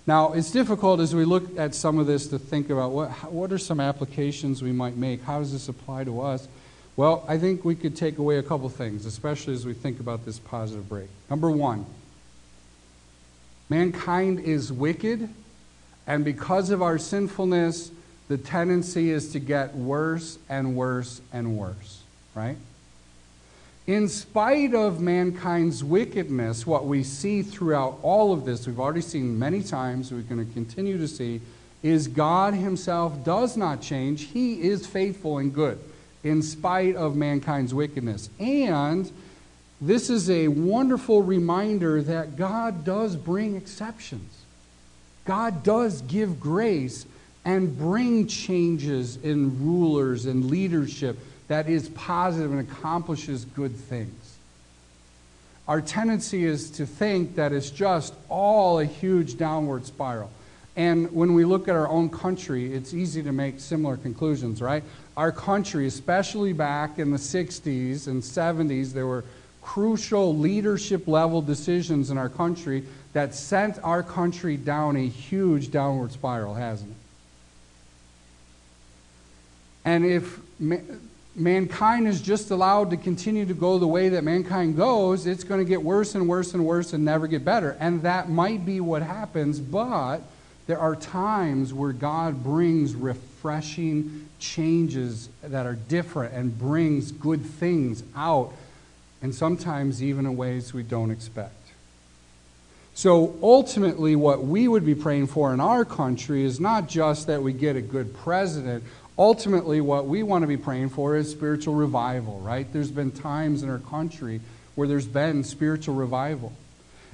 Now, 0.07 0.31
it's 0.31 0.49
difficult 0.49 1.01
as 1.01 1.13
we 1.13 1.25
look 1.25 1.57
at 1.57 1.75
some 1.75 1.99
of 1.99 2.07
this 2.07 2.27
to 2.27 2.39
think 2.39 2.69
about 2.69 2.91
what, 2.91 3.09
what 3.33 3.51
are 3.51 3.57
some 3.57 3.81
applications 3.81 4.63
we 4.63 4.71
might 4.71 4.95
make? 4.95 5.21
How 5.23 5.39
does 5.39 5.51
this 5.51 5.67
apply 5.67 6.05
to 6.05 6.21
us? 6.21 6.47
Well, 6.95 7.25
I 7.27 7.37
think 7.37 7.65
we 7.65 7.75
could 7.75 7.97
take 7.97 8.17
away 8.17 8.37
a 8.37 8.43
couple 8.43 8.69
things, 8.69 9.05
especially 9.05 9.55
as 9.55 9.65
we 9.65 9.73
think 9.73 9.99
about 9.99 10.23
this 10.23 10.39
positive 10.39 10.87
break. 10.87 11.09
Number 11.29 11.51
one, 11.51 11.85
mankind 13.67 14.39
is 14.39 14.71
wicked, 14.71 15.27
and 16.07 16.23
because 16.23 16.69
of 16.69 16.81
our 16.81 16.97
sinfulness, 16.97 17.91
the 18.29 18.37
tendency 18.37 19.11
is 19.11 19.33
to 19.33 19.39
get 19.39 19.75
worse 19.75 20.39
and 20.47 20.77
worse 20.77 21.19
and 21.33 21.57
worse, 21.57 22.03
right? 22.35 22.55
In 23.87 24.09
spite 24.09 24.73
of 24.73 24.99
mankind's 24.99 25.83
wickedness, 25.83 26.65
what 26.65 26.87
we 26.87 27.03
see 27.03 27.43
throughout 27.43 27.99
all 28.01 28.33
of 28.33 28.43
this, 28.43 28.65
we've 28.65 28.79
already 28.79 29.01
seen 29.01 29.37
many 29.37 29.61
times, 29.61 30.11
we're 30.11 30.21
going 30.21 30.43
to 30.43 30.53
continue 30.53 30.97
to 30.97 31.07
see, 31.07 31.39
is 31.83 32.07
God 32.07 32.55
Himself 32.55 33.23
does 33.23 33.55
not 33.55 33.81
change. 33.81 34.23
He 34.23 34.63
is 34.63 34.87
faithful 34.87 35.37
and 35.37 35.53
good 35.53 35.77
in 36.23 36.41
spite 36.41 36.95
of 36.95 37.15
mankind's 37.15 37.75
wickedness. 37.75 38.31
And 38.39 39.11
this 39.79 40.09
is 40.09 40.31
a 40.31 40.47
wonderful 40.47 41.21
reminder 41.21 42.01
that 42.01 42.37
God 42.37 42.85
does 42.85 43.15
bring 43.15 43.55
exceptions. 43.55 44.33
God 45.25 45.61
does 45.61 46.01
give 46.01 46.39
grace 46.39 47.05
and 47.45 47.77
bring 47.77 48.25
changes 48.25 49.17
in 49.17 49.63
rulers 49.63 50.25
and 50.25 50.49
leadership 50.49 51.19
that 51.47 51.69
is 51.69 51.89
positive 51.89 52.51
and 52.51 52.59
accomplishes 52.61 53.45
good 53.45 53.75
things. 53.75 54.37
Our 55.67 55.81
tendency 55.81 56.45
is 56.45 56.69
to 56.71 56.85
think 56.85 57.35
that 57.35 57.51
it's 57.51 57.71
just 57.71 58.13
all 58.29 58.79
a 58.79 58.85
huge 58.85 59.37
downward 59.37 59.85
spiral. 59.85 60.31
And 60.75 61.11
when 61.11 61.33
we 61.33 61.45
look 61.45 61.67
at 61.67 61.75
our 61.75 61.87
own 61.87 62.09
country, 62.09 62.73
it's 62.73 62.93
easy 62.93 63.23
to 63.23 63.31
make 63.31 63.59
similar 63.59 63.97
conclusions, 63.97 64.61
right? 64.61 64.83
Our 65.15 65.31
country, 65.31 65.87
especially 65.87 66.53
back 66.53 66.99
in 66.99 67.11
the 67.11 67.17
60s 67.17 68.07
and 68.07 68.21
70s, 68.21 68.91
there 68.91 69.07
were 69.07 69.23
crucial 69.61 70.37
leadership 70.37 71.07
level 71.07 71.41
decisions 71.41 72.11
in 72.11 72.17
our 72.17 72.29
country 72.29 72.83
that 73.13 73.33
sent 73.33 73.79
our 73.83 74.03
country 74.03 74.57
down 74.57 74.95
a 74.97 75.07
huge 75.07 75.71
downward 75.71 76.11
spiral, 76.11 76.53
hasn't 76.53 76.91
it? 76.91 76.97
And 79.85 80.05
if 80.05 80.39
mankind 81.35 82.07
is 82.07 82.21
just 82.21 82.51
allowed 82.51 82.89
to 82.91 82.97
continue 82.97 83.45
to 83.45 83.53
go 83.53 83.77
the 83.77 83.87
way 83.87 84.09
that 84.09 84.23
mankind 84.23 84.77
goes, 84.77 85.27
it's 85.27 85.43
going 85.43 85.59
to 85.59 85.67
get 85.67 85.81
worse 85.81 86.15
and 86.15 86.27
worse 86.27 86.53
and 86.53 86.65
worse 86.65 86.93
and 86.93 87.03
never 87.03 87.27
get 87.27 87.43
better. 87.43 87.75
And 87.79 88.01
that 88.03 88.29
might 88.29 88.65
be 88.65 88.79
what 88.79 89.01
happens, 89.01 89.59
but 89.59 90.21
there 90.67 90.79
are 90.79 90.95
times 90.95 91.73
where 91.73 91.91
God 91.91 92.43
brings 92.43 92.95
refreshing 92.95 94.27
changes 94.39 95.29
that 95.43 95.65
are 95.65 95.75
different 95.75 96.33
and 96.33 96.57
brings 96.57 97.11
good 97.11 97.45
things 97.45 98.03
out, 98.15 98.53
and 99.21 99.33
sometimes 99.35 100.01
even 100.01 100.25
in 100.25 100.37
ways 100.37 100.73
we 100.73 100.83
don't 100.83 101.11
expect. 101.11 101.53
So 102.95 103.35
ultimately, 103.43 104.15
what 104.15 104.45
we 104.45 104.69
would 104.69 104.85
be 104.85 104.95
praying 104.95 105.27
for 105.27 105.53
in 105.53 105.59
our 105.59 105.83
country 105.83 106.45
is 106.45 106.61
not 106.61 106.87
just 106.87 107.27
that 107.27 107.43
we 107.43 107.51
get 107.51 107.75
a 107.75 107.81
good 107.81 108.15
president. 108.15 108.85
Ultimately, 109.17 109.79
what 109.79 110.07
we 110.07 110.23
want 110.23 110.43
to 110.43 110.47
be 110.47 110.57
praying 110.57 110.89
for 110.89 111.15
is 111.15 111.31
spiritual 111.31 111.73
revival, 111.73 112.39
right? 112.41 112.67
There's 112.71 112.91
been 112.91 113.11
times 113.11 113.63
in 113.63 113.69
our 113.69 113.79
country 113.79 114.41
where 114.75 114.87
there's 114.87 115.07
been 115.07 115.43
spiritual 115.43 115.95
revival. 115.95 116.51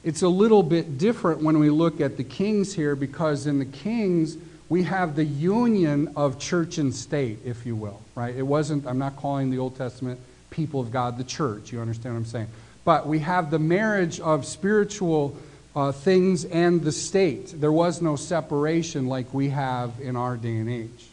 It's 0.03 0.23
a 0.23 0.27
little 0.27 0.63
bit 0.63 0.97
different 0.97 1.41
when 1.41 1.59
we 1.59 1.69
look 1.69 2.01
at 2.01 2.17
the 2.17 2.23
kings 2.23 2.73
here 2.73 2.95
because 2.95 3.45
in 3.45 3.59
the 3.59 3.65
kings, 3.65 4.35
we 4.67 4.83
have 4.83 5.15
the 5.15 5.25
union 5.25 6.13
of 6.15 6.39
church 6.39 6.79
and 6.79 6.95
state, 6.95 7.39
if 7.45 7.67
you 7.67 7.75
will, 7.75 8.01
right? 8.15 8.35
It 8.35 8.41
wasn't, 8.41 8.87
I'm 8.87 8.97
not 8.97 9.15
calling 9.17 9.51
the 9.51 9.59
Old 9.59 9.77
Testament 9.77 10.19
people 10.49 10.79
of 10.79 10.91
God 10.91 11.19
the 11.19 11.23
church. 11.23 11.71
You 11.71 11.81
understand 11.81 12.15
what 12.15 12.19
I'm 12.21 12.25
saying? 12.25 12.47
But 12.83 13.05
we 13.05 13.19
have 13.19 13.51
the 13.51 13.59
marriage 13.59 14.19
of 14.19 14.45
spiritual 14.45 15.37
uh, 15.75 15.91
things 15.91 16.45
and 16.45 16.81
the 16.81 16.91
state. 16.91 17.53
There 17.61 17.71
was 17.71 18.01
no 18.01 18.15
separation 18.15 19.07
like 19.07 19.31
we 19.33 19.49
have 19.49 19.91
in 20.01 20.15
our 20.15 20.35
day 20.35 20.57
and 20.57 20.69
age. 20.69 21.10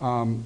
Um, 0.00 0.44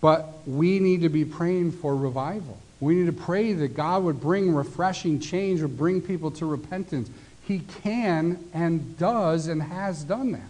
but 0.00 0.46
we 0.46 0.78
need 0.80 1.02
to 1.02 1.08
be 1.08 1.24
praying 1.24 1.72
for 1.72 1.96
revival. 1.96 2.58
We 2.80 2.96
need 2.96 3.06
to 3.06 3.12
pray 3.12 3.54
that 3.54 3.74
God 3.74 4.04
would 4.04 4.20
bring 4.20 4.54
refreshing 4.54 5.20
change 5.20 5.62
or 5.62 5.68
bring 5.68 6.02
people 6.02 6.30
to 6.32 6.46
repentance. 6.46 7.08
He 7.46 7.60
can 7.82 8.38
and 8.52 8.98
does 8.98 9.46
and 9.46 9.62
has 9.62 10.04
done 10.04 10.32
that. 10.32 10.42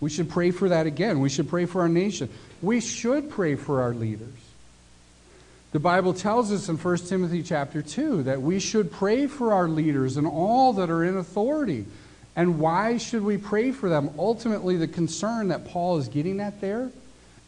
We 0.00 0.10
should 0.10 0.30
pray 0.30 0.50
for 0.50 0.68
that 0.68 0.86
again. 0.86 1.20
We 1.20 1.28
should 1.28 1.48
pray 1.48 1.66
for 1.66 1.82
our 1.82 1.88
nation. 1.88 2.28
We 2.62 2.80
should 2.80 3.30
pray 3.30 3.54
for 3.54 3.82
our 3.82 3.94
leaders. 3.94 4.28
The 5.72 5.80
Bible 5.80 6.14
tells 6.14 6.52
us 6.52 6.68
in 6.68 6.78
1 6.78 6.96
Timothy 6.98 7.42
chapter 7.42 7.82
2 7.82 8.22
that 8.24 8.40
we 8.40 8.60
should 8.60 8.90
pray 8.90 9.26
for 9.26 9.52
our 9.52 9.68
leaders 9.68 10.16
and 10.16 10.26
all 10.26 10.74
that 10.74 10.88
are 10.88 11.04
in 11.04 11.16
authority. 11.16 11.84
And 12.36 12.58
why 12.58 12.98
should 12.98 13.22
we 13.24 13.38
pray 13.38 13.72
for 13.72 13.88
them? 13.88 14.10
Ultimately, 14.18 14.76
the 14.76 14.86
concern 14.86 15.48
that 15.48 15.66
Paul 15.66 15.96
is 15.96 16.08
getting 16.08 16.38
at 16.38 16.60
there 16.60 16.90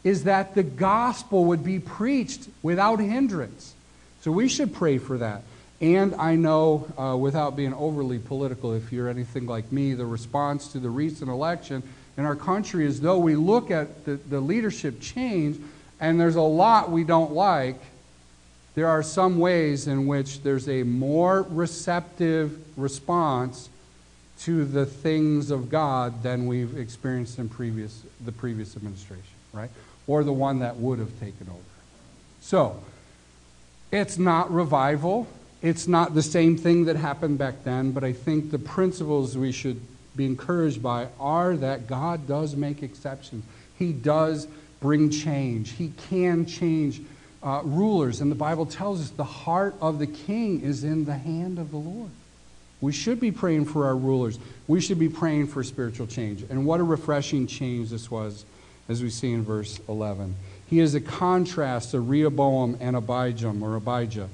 is 0.03 0.23
that 0.23 0.55
the 0.55 0.63
gospel 0.63 1.45
would 1.45 1.63
be 1.63 1.79
preached 1.79 2.49
without 2.63 2.99
hindrance. 2.99 3.75
So 4.21 4.31
we 4.31 4.49
should 4.49 4.73
pray 4.73 4.97
for 4.97 5.19
that. 5.19 5.43
And 5.79 6.15
I 6.15 6.35
know, 6.35 6.87
uh, 6.97 7.15
without 7.15 7.55
being 7.55 7.73
overly 7.73 8.19
political, 8.19 8.73
if 8.73 8.91
you're 8.91 9.07
anything 9.07 9.45
like 9.45 9.71
me, 9.71 9.93
the 9.93 10.05
response 10.05 10.71
to 10.73 10.79
the 10.79 10.89
recent 10.89 11.29
election 11.29 11.83
in 12.17 12.25
our 12.25 12.35
country 12.35 12.85
is 12.85 12.99
though 12.99 13.19
we 13.19 13.35
look 13.35 13.71
at 13.71 14.05
the, 14.05 14.15
the 14.15 14.41
leadership 14.41 14.99
change, 14.99 15.57
and 16.01 16.19
there's 16.19 16.35
a 16.35 16.41
lot 16.41 16.91
we 16.91 17.03
don't 17.03 17.31
like, 17.31 17.79
there 18.75 18.87
are 18.87 19.03
some 19.03 19.39
ways 19.39 19.87
in 19.87 20.07
which 20.07 20.41
there's 20.41 20.67
a 20.67 20.83
more 20.83 21.43
receptive 21.43 22.57
response 22.77 23.69
to 24.39 24.65
the 24.65 24.85
things 24.85 25.51
of 25.51 25.69
God 25.69 26.23
than 26.23 26.47
we've 26.47 26.77
experienced 26.77 27.39
in 27.39 27.49
previous, 27.49 28.03
the 28.23 28.31
previous 28.31 28.75
administration, 28.75 29.23
right? 29.53 29.69
Or 30.07 30.23
the 30.23 30.33
one 30.33 30.59
that 30.59 30.77
would 30.77 30.99
have 30.99 31.19
taken 31.19 31.47
over. 31.49 31.59
So, 32.41 32.81
it's 33.91 34.17
not 34.17 34.51
revival. 34.51 35.27
It's 35.61 35.87
not 35.87 36.13
the 36.13 36.23
same 36.23 36.57
thing 36.57 36.85
that 36.85 36.95
happened 36.95 37.37
back 37.37 37.63
then, 37.63 37.91
but 37.91 38.03
I 38.03 38.13
think 38.13 38.51
the 38.51 38.59
principles 38.59 39.37
we 39.37 39.51
should 39.51 39.81
be 40.15 40.25
encouraged 40.25 40.81
by 40.81 41.07
are 41.19 41.55
that 41.57 41.87
God 41.87 42.27
does 42.27 42.55
make 42.55 42.81
exceptions. 42.81 43.43
He 43.77 43.91
does 43.91 44.47
bring 44.79 45.09
change. 45.09 45.71
He 45.71 45.91
can 46.09 46.45
change 46.45 47.01
uh, 47.43 47.61
rulers. 47.63 48.21
And 48.21 48.31
the 48.31 48.35
Bible 48.35 48.65
tells 48.65 49.01
us 49.01 49.09
the 49.09 49.23
heart 49.23 49.75
of 49.81 49.99
the 49.99 50.07
king 50.07 50.61
is 50.61 50.83
in 50.83 51.05
the 51.05 51.15
hand 51.17 51.59
of 51.59 51.71
the 51.71 51.77
Lord. 51.77 52.11
We 52.81 52.91
should 52.93 53.19
be 53.19 53.31
praying 53.31 53.65
for 53.65 53.85
our 53.85 53.95
rulers. 53.95 54.39
We 54.67 54.79
should 54.79 54.99
be 54.99 55.09
praying 55.09 55.47
for 55.47 55.63
spiritual 55.63 56.07
change. 56.07 56.43
And 56.49 56.65
what 56.65 56.79
a 56.79 56.83
refreshing 56.83 57.45
change 57.45 57.89
this 57.89 58.09
was, 58.09 58.45
as 58.87 59.03
we 59.03 59.09
see 59.09 59.31
in 59.31 59.43
verse 59.43 59.79
11. 59.89 60.35
He 60.69 60.79
is 60.79 60.95
a 60.95 61.01
contrast 61.01 61.91
to 61.91 61.99
Rehoboam 61.99 62.77
and 62.79 62.95
Abijam 62.95 63.61
or 63.61 63.75
Abijah. 63.75 64.29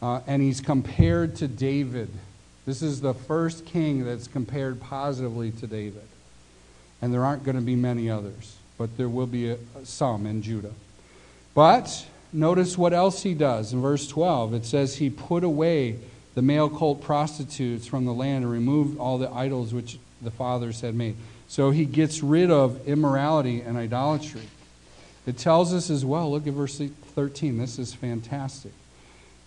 Uh, 0.00 0.20
and 0.26 0.40
he's 0.40 0.60
compared 0.60 1.36
to 1.36 1.48
David. 1.48 2.08
This 2.64 2.82
is 2.82 3.00
the 3.00 3.14
first 3.14 3.66
king 3.66 4.04
that's 4.04 4.26
compared 4.26 4.80
positively 4.80 5.50
to 5.52 5.66
David. 5.66 6.02
And 7.00 7.12
there 7.12 7.24
aren't 7.24 7.44
going 7.44 7.56
to 7.56 7.62
be 7.62 7.76
many 7.76 8.08
others, 8.08 8.56
but 8.78 8.96
there 8.96 9.08
will 9.08 9.26
be 9.26 9.50
a, 9.50 9.58
some 9.84 10.24
in 10.24 10.42
Judah. 10.42 10.72
But 11.54 12.06
notice 12.32 12.78
what 12.78 12.92
else 12.92 13.22
he 13.22 13.34
does. 13.34 13.72
In 13.72 13.82
verse 13.82 14.06
12, 14.06 14.54
it 14.54 14.64
says, 14.64 14.96
He 14.96 15.10
put 15.10 15.44
away 15.44 15.98
the 16.34 16.42
male 16.42 16.68
cult 16.68 17.02
prostitutes 17.02 17.86
from 17.86 18.04
the 18.04 18.14
land 18.14 18.44
and 18.44 18.52
removed 18.52 18.98
all 18.98 19.18
the 19.18 19.30
idols 19.30 19.74
which 19.74 19.98
the 20.20 20.30
fathers 20.30 20.80
had 20.80 20.94
made. 20.94 21.16
So 21.48 21.70
he 21.70 21.84
gets 21.84 22.22
rid 22.22 22.50
of 22.50 22.88
immorality 22.88 23.60
and 23.60 23.76
idolatry. 23.76 24.48
It 25.26 25.38
tells 25.38 25.74
us 25.74 25.90
as 25.90 26.04
well, 26.04 26.30
look 26.30 26.46
at 26.46 26.54
verse 26.54 26.78
13. 26.78 27.58
This 27.58 27.78
is 27.78 27.92
fantastic. 27.92 28.72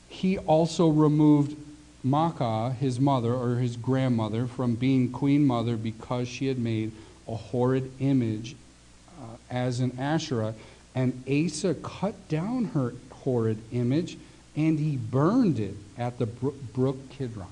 He 0.08 0.38
also 0.38 0.88
removed 0.88 1.58
Maacah, 2.06 2.76
his 2.76 3.00
mother, 3.00 3.34
or 3.34 3.56
his 3.56 3.76
grandmother, 3.76 4.46
from 4.46 4.76
being 4.76 5.12
queen 5.12 5.46
mother 5.46 5.76
because 5.76 6.28
she 6.28 6.46
had 6.48 6.60
made 6.60 6.92
a 7.28 7.36
horrid 7.36 7.92
image 8.00 8.56
uh, 9.20 9.38
as 9.50 9.80
an 9.80 9.98
Asherah. 10.00 10.54
And 10.94 11.24
Asa 11.28 11.74
cut 11.76 12.30
down 12.30 12.66
her 12.66 12.94
horrid 13.12 13.58
image 13.72 14.18
and 14.56 14.80
he 14.80 14.96
burned 14.96 15.60
it 15.60 15.76
at 15.98 16.18
the 16.18 16.26
brook 16.26 16.98
Kidron. 17.10 17.48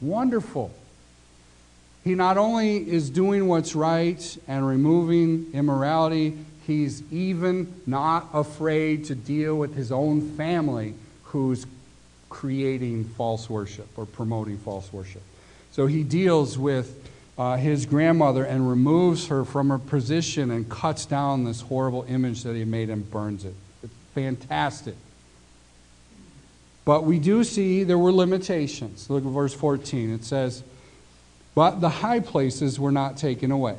Wonderful. 0.00 0.72
He 2.02 2.14
not 2.14 2.36
only 2.36 2.76
is 2.76 3.08
doing 3.08 3.48
what's 3.48 3.74
right 3.74 4.38
and 4.46 4.66
removing 4.66 5.50
immorality, 5.54 6.36
he's 6.66 7.02
even 7.10 7.80
not 7.86 8.28
afraid 8.32 9.06
to 9.06 9.14
deal 9.14 9.56
with 9.56 9.74
his 9.74 9.90
own 9.90 10.36
family 10.36 10.94
who's 11.24 11.66
creating 12.28 13.04
false 13.04 13.48
worship 13.48 13.88
or 13.96 14.04
promoting 14.04 14.58
false 14.58 14.92
worship. 14.92 15.22
So 15.72 15.86
he 15.86 16.02
deals 16.02 16.58
with 16.58 17.08
uh, 17.36 17.56
his 17.56 17.86
grandmother 17.86 18.44
and 18.44 18.68
removes 18.68 19.28
her 19.28 19.44
from 19.44 19.70
her 19.70 19.78
position 19.78 20.50
and 20.50 20.68
cuts 20.68 21.06
down 21.06 21.44
this 21.44 21.62
horrible 21.62 22.04
image 22.08 22.42
that 22.42 22.54
he 22.54 22.64
made 22.64 22.90
and 22.90 23.08
burns 23.10 23.44
it. 23.44 23.54
It's 23.82 23.92
fantastic. 24.14 24.94
But 26.84 27.04
we 27.04 27.18
do 27.18 27.44
see 27.44 27.84
there 27.84 27.98
were 27.98 28.12
limitations. 28.12 29.08
Look 29.08 29.24
at 29.24 29.30
verse 29.30 29.54
14. 29.54 30.12
It 30.12 30.24
says, 30.24 30.62
But 31.54 31.80
the 31.80 31.88
high 31.88 32.20
places 32.20 32.78
were 32.78 32.92
not 32.92 33.16
taken 33.16 33.50
away. 33.50 33.78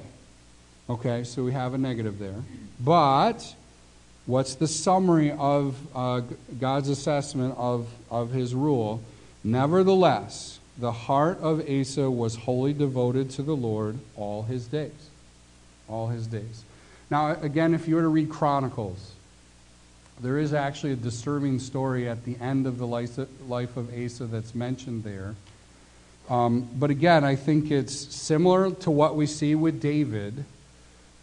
Okay, 0.89 1.23
so 1.23 1.43
we 1.43 1.51
have 1.51 1.73
a 1.73 1.77
negative 1.77 2.19
there. 2.19 2.43
But 2.79 3.55
what's 4.25 4.55
the 4.55 4.67
summary 4.67 5.31
of 5.31 5.75
uh, 5.95 6.21
God's 6.59 6.89
assessment 6.89 7.55
of, 7.57 7.87
of 8.09 8.31
his 8.31 8.53
rule? 8.55 9.03
Nevertheless, 9.43 10.59
the 10.77 10.91
heart 10.91 11.39
of 11.39 11.67
Asa 11.69 12.09
was 12.09 12.35
wholly 12.35 12.73
devoted 12.73 13.29
to 13.31 13.43
the 13.43 13.55
Lord 13.55 13.97
all 14.15 14.43
his 14.43 14.67
days. 14.67 15.09
All 15.87 16.07
his 16.07 16.27
days. 16.27 16.63
Now, 17.09 17.31
again, 17.41 17.73
if 17.73 17.87
you 17.87 17.95
were 17.95 18.01
to 18.01 18.07
read 18.07 18.29
Chronicles, 18.29 19.11
there 20.21 20.37
is 20.37 20.53
actually 20.53 20.93
a 20.93 20.97
disturbing 20.97 21.59
story 21.59 22.07
at 22.07 22.23
the 22.23 22.37
end 22.39 22.67
of 22.67 22.77
the 22.77 22.87
life 22.87 23.17
of 23.77 23.93
Asa 23.93 24.25
that's 24.25 24.55
mentioned 24.55 25.03
there. 25.03 25.35
Um, 26.29 26.67
but 26.77 26.89
again, 26.89 27.23
I 27.23 27.35
think 27.35 27.69
it's 27.69 27.93
similar 27.93 28.71
to 28.71 28.91
what 28.91 29.15
we 29.15 29.27
see 29.27 29.55
with 29.55 29.81
David, 29.81 30.45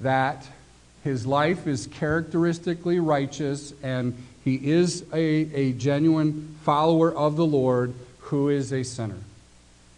that 0.01 0.47
his 1.03 1.27
life 1.27 1.67
is 1.67 1.87
characteristically 1.87 3.01
righteous 3.01 3.73
and 3.83 4.17
he 4.45 4.71
is 4.71 5.05
a, 5.13 5.19
a 5.19 5.73
genuine 5.73 6.57
follower 6.63 7.13
of 7.13 7.37
the 7.37 7.47
Lord 7.47 7.95
who 8.19 8.49
is 8.49 8.73
a 8.73 8.83
sinner. 8.83 9.19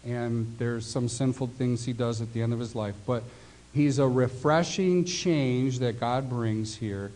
And 0.05 0.55
there's 0.57 0.85
some 0.85 1.09
sinful 1.09 1.47
things 1.47 1.85
he 1.85 1.93
does 1.93 2.21
at 2.21 2.33
the 2.33 2.41
end 2.41 2.53
of 2.53 2.59
his 2.59 2.75
life. 2.75 2.95
But 3.05 3.23
he's 3.73 3.99
a 3.99 4.07
refreshing 4.07 5.05
change 5.05 5.79
that 5.79 5.99
God 5.99 6.29
brings 6.29 6.75
here 6.77 7.11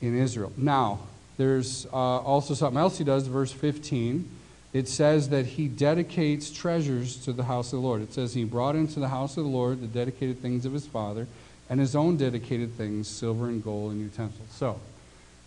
in 0.00 0.16
Israel. 0.16 0.52
Now, 0.56 1.00
there's 1.36 1.86
uh, 1.86 1.96
also 1.96 2.54
something 2.54 2.78
else 2.78 2.98
he 2.98 3.04
does, 3.04 3.26
verse 3.26 3.52
15. 3.52 4.28
It 4.72 4.88
says 4.88 5.28
that 5.30 5.46
he 5.46 5.68
dedicates 5.68 6.50
treasures 6.50 7.16
to 7.24 7.32
the 7.32 7.44
house 7.44 7.72
of 7.72 7.80
the 7.80 7.86
Lord. 7.86 8.02
It 8.02 8.12
says 8.12 8.34
he 8.34 8.44
brought 8.44 8.76
into 8.76 9.00
the 9.00 9.08
house 9.08 9.36
of 9.36 9.44
the 9.44 9.50
Lord 9.50 9.80
the 9.80 9.86
dedicated 9.86 10.40
things 10.40 10.66
of 10.66 10.72
his 10.72 10.86
father 10.86 11.26
and 11.68 11.80
his 11.80 11.96
own 11.96 12.16
dedicated 12.16 12.74
things, 12.74 13.08
silver 13.08 13.48
and 13.48 13.62
gold 13.62 13.92
and 13.92 14.00
utensils. 14.00 14.48
So, 14.50 14.80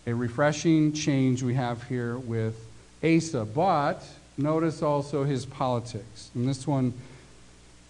a 0.06 0.14
refreshing 0.14 0.92
change 0.92 1.42
we 1.42 1.54
have 1.54 1.82
here 1.84 2.18
with 2.18 2.56
Asa. 3.02 3.44
But 3.44 4.02
notice 4.36 4.82
also 4.82 5.24
his 5.24 5.46
politics. 5.46 6.30
And 6.34 6.48
this 6.48 6.66
one, 6.66 6.92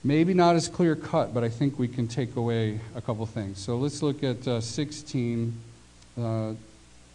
maybe 0.04 0.34
not 0.34 0.56
as 0.56 0.68
clear 0.68 0.96
cut, 0.96 1.32
but 1.32 1.44
I 1.44 1.48
think 1.48 1.78
we 1.78 1.88
can 1.88 2.08
take 2.08 2.36
away 2.36 2.80
a 2.94 3.00
couple 3.00 3.24
things. 3.26 3.58
So 3.58 3.76
let's 3.76 4.02
look 4.02 4.22
at 4.22 4.46
uh, 4.46 4.60
16 4.60 5.52
uh, 6.18 6.52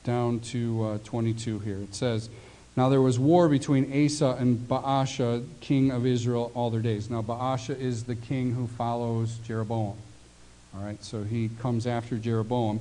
down 0.04 0.39
to 0.39 0.84
uh, 0.84 0.98
22 1.04 1.60
here. 1.60 1.80
It 1.80 1.96
says, 1.96 2.30
Now 2.78 2.89
there 2.89 3.02
was 3.02 3.18
war 3.18 3.50
between 3.50 4.06
Asa 4.06 4.38
and 4.39 4.58
Baasha, 4.58 5.46
king 5.62 5.91
of 5.91 6.06
Israel, 6.06 6.52
all 6.54 6.70
their 6.70 6.82
days. 6.82 7.10
Now 7.10 7.22
Baasha 7.22 7.80
is 7.80 8.04
the 8.04 8.16
king 8.16 8.54
who 8.54 8.68
follows 8.68 9.38
Jeroboam. 9.46 9.98
All 10.76 10.84
right, 10.84 11.02
so 11.04 11.24
he 11.24 11.50
comes 11.62 11.88
after 11.88 12.18
Jeroboam 12.18 12.80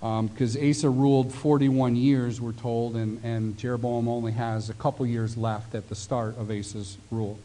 because 0.00 0.56
um, 0.56 0.70
Asa 0.70 0.90
ruled 0.90 1.32
41 1.32 1.96
years, 1.96 2.40
we're 2.40 2.52
told, 2.52 2.94
and, 2.94 3.24
and 3.24 3.56
Jeroboam 3.56 4.06
only 4.06 4.32
has 4.32 4.68
a 4.68 4.74
couple 4.74 5.06
years 5.06 5.36
left 5.36 5.74
at 5.74 5.88
the 5.88 5.94
start 5.94 6.36
of 6.36 6.50
Asa's 6.50 6.98
rule. 7.10 7.38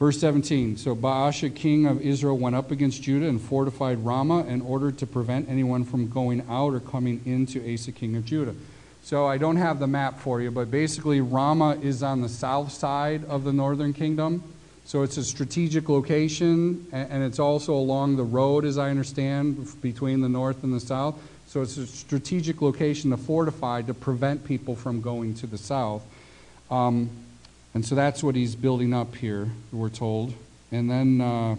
Verse 0.00 0.18
17 0.18 0.78
So 0.78 0.96
Baasha, 0.96 1.54
king 1.54 1.86
of 1.86 2.00
Israel, 2.00 2.38
went 2.38 2.56
up 2.56 2.70
against 2.70 3.02
Judah 3.02 3.28
and 3.28 3.40
fortified 3.40 3.98
Ramah 3.98 4.46
in 4.46 4.62
order 4.62 4.90
to 4.90 5.06
prevent 5.06 5.48
anyone 5.48 5.84
from 5.84 6.08
going 6.08 6.42
out 6.48 6.72
or 6.72 6.80
coming 6.80 7.20
into 7.26 7.60
Asa, 7.72 7.92
king 7.92 8.16
of 8.16 8.24
Judah. 8.24 8.54
So 9.02 9.26
I 9.26 9.36
don't 9.36 9.56
have 9.56 9.78
the 9.78 9.86
map 9.86 10.18
for 10.18 10.40
you, 10.40 10.50
but 10.50 10.70
basically, 10.70 11.20
Ramah 11.20 11.80
is 11.82 12.02
on 12.02 12.22
the 12.22 12.28
south 12.30 12.72
side 12.72 13.24
of 13.26 13.44
the 13.44 13.52
northern 13.52 13.92
kingdom. 13.92 14.42
So 14.86 15.02
it's 15.02 15.18
a 15.18 15.24
strategic 15.24 15.88
location, 15.88 16.86
and 16.92 17.22
it's 17.22 17.38
also 17.38 17.74
along 17.74 18.16
the 18.16 18.24
road, 18.24 18.64
as 18.64 18.78
I 18.78 18.90
understand, 18.90 19.80
between 19.82 20.22
the 20.22 20.28
north 20.28 20.64
and 20.64 20.72
the 20.72 20.80
south. 20.80 21.20
So 21.46 21.60
it's 21.60 21.76
a 21.76 21.86
strategic 21.86 22.62
location 22.62 23.10
to 23.10 23.18
fortify 23.18 23.82
to 23.82 23.94
prevent 23.94 24.44
people 24.44 24.76
from 24.76 25.02
going 25.02 25.34
to 25.34 25.46
the 25.46 25.58
south. 25.58 26.02
Um, 26.70 27.10
and 27.74 27.84
so 27.84 27.94
that's 27.94 28.22
what 28.22 28.34
he's 28.34 28.54
building 28.54 28.92
up 28.92 29.14
here, 29.16 29.48
we're 29.72 29.88
told. 29.88 30.34
And 30.72 30.90
then 30.90 31.20
uh, 31.20 31.56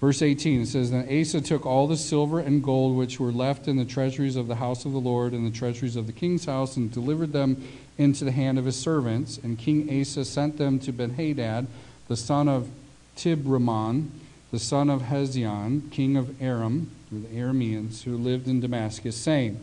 verse 0.00 0.22
18, 0.22 0.62
it 0.62 0.66
says, 0.66 0.90
Then 0.90 1.06
Asa 1.20 1.40
took 1.40 1.66
all 1.66 1.86
the 1.86 1.96
silver 1.96 2.40
and 2.40 2.62
gold 2.62 2.96
which 2.96 3.20
were 3.20 3.32
left 3.32 3.68
in 3.68 3.76
the 3.76 3.84
treasuries 3.84 4.36
of 4.36 4.48
the 4.48 4.56
house 4.56 4.84
of 4.84 4.92
the 4.92 5.00
Lord 5.00 5.32
and 5.32 5.46
the 5.46 5.56
treasuries 5.56 5.96
of 5.96 6.06
the 6.06 6.12
king's 6.12 6.46
house 6.46 6.76
and 6.76 6.90
delivered 6.90 7.32
them 7.32 7.62
into 7.98 8.24
the 8.24 8.32
hand 8.32 8.58
of 8.58 8.64
his 8.64 8.76
servants. 8.76 9.38
And 9.38 9.58
King 9.58 10.00
Asa 10.00 10.24
sent 10.24 10.56
them 10.56 10.78
to 10.80 10.92
Benhadad, 10.92 11.66
the 12.08 12.16
son 12.16 12.48
of 12.48 12.70
Tibramon, 13.16 14.08
the 14.50 14.58
son 14.58 14.88
of 14.88 15.02
Hezion, 15.02 15.90
king 15.90 16.16
of 16.16 16.40
Aram, 16.42 16.90
the 17.12 17.28
Arameans, 17.28 18.02
who 18.02 18.16
lived 18.16 18.48
in 18.48 18.60
Damascus, 18.60 19.16
saying, 19.16 19.60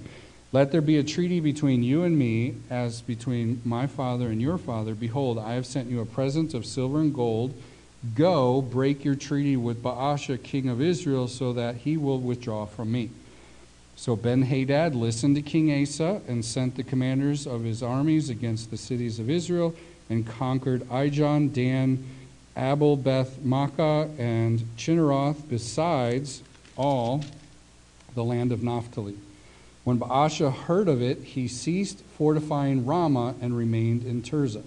let 0.51 0.71
there 0.71 0.81
be 0.81 0.97
a 0.97 1.03
treaty 1.03 1.39
between 1.39 1.83
you 1.83 2.03
and 2.03 2.17
me, 2.17 2.55
as 2.69 3.01
between 3.01 3.61
my 3.65 3.85
father 3.85 4.27
and 4.27 4.41
your 4.41 4.57
father. 4.57 4.95
Behold, 4.95 5.37
I 5.37 5.53
have 5.53 5.65
sent 5.65 5.89
you 5.89 5.99
a 5.99 6.05
present 6.05 6.53
of 6.53 6.65
silver 6.65 6.99
and 6.99 7.13
gold. 7.13 7.53
Go, 8.15 8.61
break 8.61 9.03
your 9.03 9.15
treaty 9.15 9.57
with 9.57 9.83
Baasha, 9.83 10.41
king 10.41 10.69
of 10.69 10.81
Israel, 10.81 11.27
so 11.27 11.51
that 11.53 11.75
he 11.77 11.97
will 11.97 12.19
withdraw 12.19 12.65
from 12.65 12.91
me. 12.91 13.09
So 13.97 14.15
Ben 14.15 14.43
Hadad 14.43 14.95
listened 14.95 15.35
to 15.35 15.41
King 15.41 15.81
Asa 15.81 16.21
and 16.27 16.45
sent 16.45 16.75
the 16.75 16.83
commanders 16.83 17.45
of 17.47 17.63
his 17.63 17.83
armies 17.83 18.29
against 18.29 18.71
the 18.71 18.77
cities 18.77 19.19
of 19.19 19.29
Israel 19.29 19.75
and 20.09 20.25
conquered 20.25 20.87
Ijon, 20.89 21.51
Dan, 21.51 22.05
Abel, 22.55 22.95
Beth 22.95 23.39
Maacah, 23.39 24.17
and 24.17 24.63
Chinneroth, 24.77 25.49
besides 25.49 26.41
all 26.77 27.23
the 28.15 28.23
land 28.23 28.51
of 28.51 28.63
Naphtali. 28.63 29.17
When 29.88 29.99
Baasha 29.99 30.53
heard 30.53 30.89
of 30.89 31.01
it, 31.01 31.19
he 31.19 31.47
ceased 31.47 32.01
fortifying 32.17 32.85
Ramah 32.85 33.35
and 33.39 33.55
remained 33.55 34.03
in 34.03 34.21
Tirzah. 34.21 34.65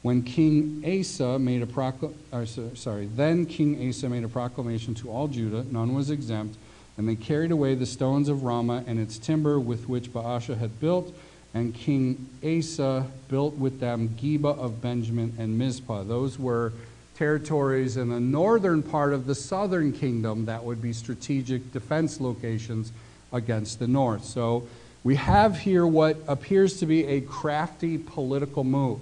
When 0.00 0.22
King 0.22 0.82
Asa 0.82 1.38
made 1.38 1.60
a 1.60 1.66
proclamation, 1.66 2.70
uh, 2.72 2.74
sorry, 2.74 3.04
then 3.14 3.44
King 3.44 3.86
Asa 3.86 4.08
made 4.08 4.24
a 4.24 4.28
proclamation 4.28 4.94
to 4.94 5.10
all 5.10 5.28
Judah, 5.28 5.66
none 5.70 5.94
was 5.94 6.08
exempt, 6.08 6.56
and 6.96 7.06
they 7.06 7.16
carried 7.16 7.50
away 7.50 7.74
the 7.74 7.84
stones 7.84 8.30
of 8.30 8.44
Ramah 8.44 8.84
and 8.86 8.98
its 8.98 9.18
timber 9.18 9.60
with 9.60 9.90
which 9.90 10.10
Baasha 10.10 10.56
had 10.56 10.80
built, 10.80 11.14
and 11.52 11.74
King 11.74 12.26
Asa 12.42 13.06
built 13.28 13.58
with 13.58 13.78
them 13.78 14.16
Geba 14.18 14.56
of 14.56 14.80
Benjamin 14.80 15.34
and 15.38 15.58
Mizpah. 15.58 16.04
Those 16.04 16.38
were 16.38 16.72
territories 17.14 17.98
in 17.98 18.08
the 18.08 18.20
northern 18.20 18.82
part 18.82 19.12
of 19.12 19.26
the 19.26 19.34
southern 19.34 19.92
kingdom 19.92 20.46
that 20.46 20.64
would 20.64 20.80
be 20.80 20.94
strategic 20.94 21.74
defense 21.74 22.22
locations 22.22 22.90
against 23.32 23.78
the 23.78 23.86
north. 23.86 24.24
So 24.24 24.66
we 25.04 25.16
have 25.16 25.58
here 25.58 25.86
what 25.86 26.16
appears 26.26 26.78
to 26.80 26.86
be 26.86 27.06
a 27.06 27.20
crafty 27.20 27.98
political 27.98 28.64
move. 28.64 29.00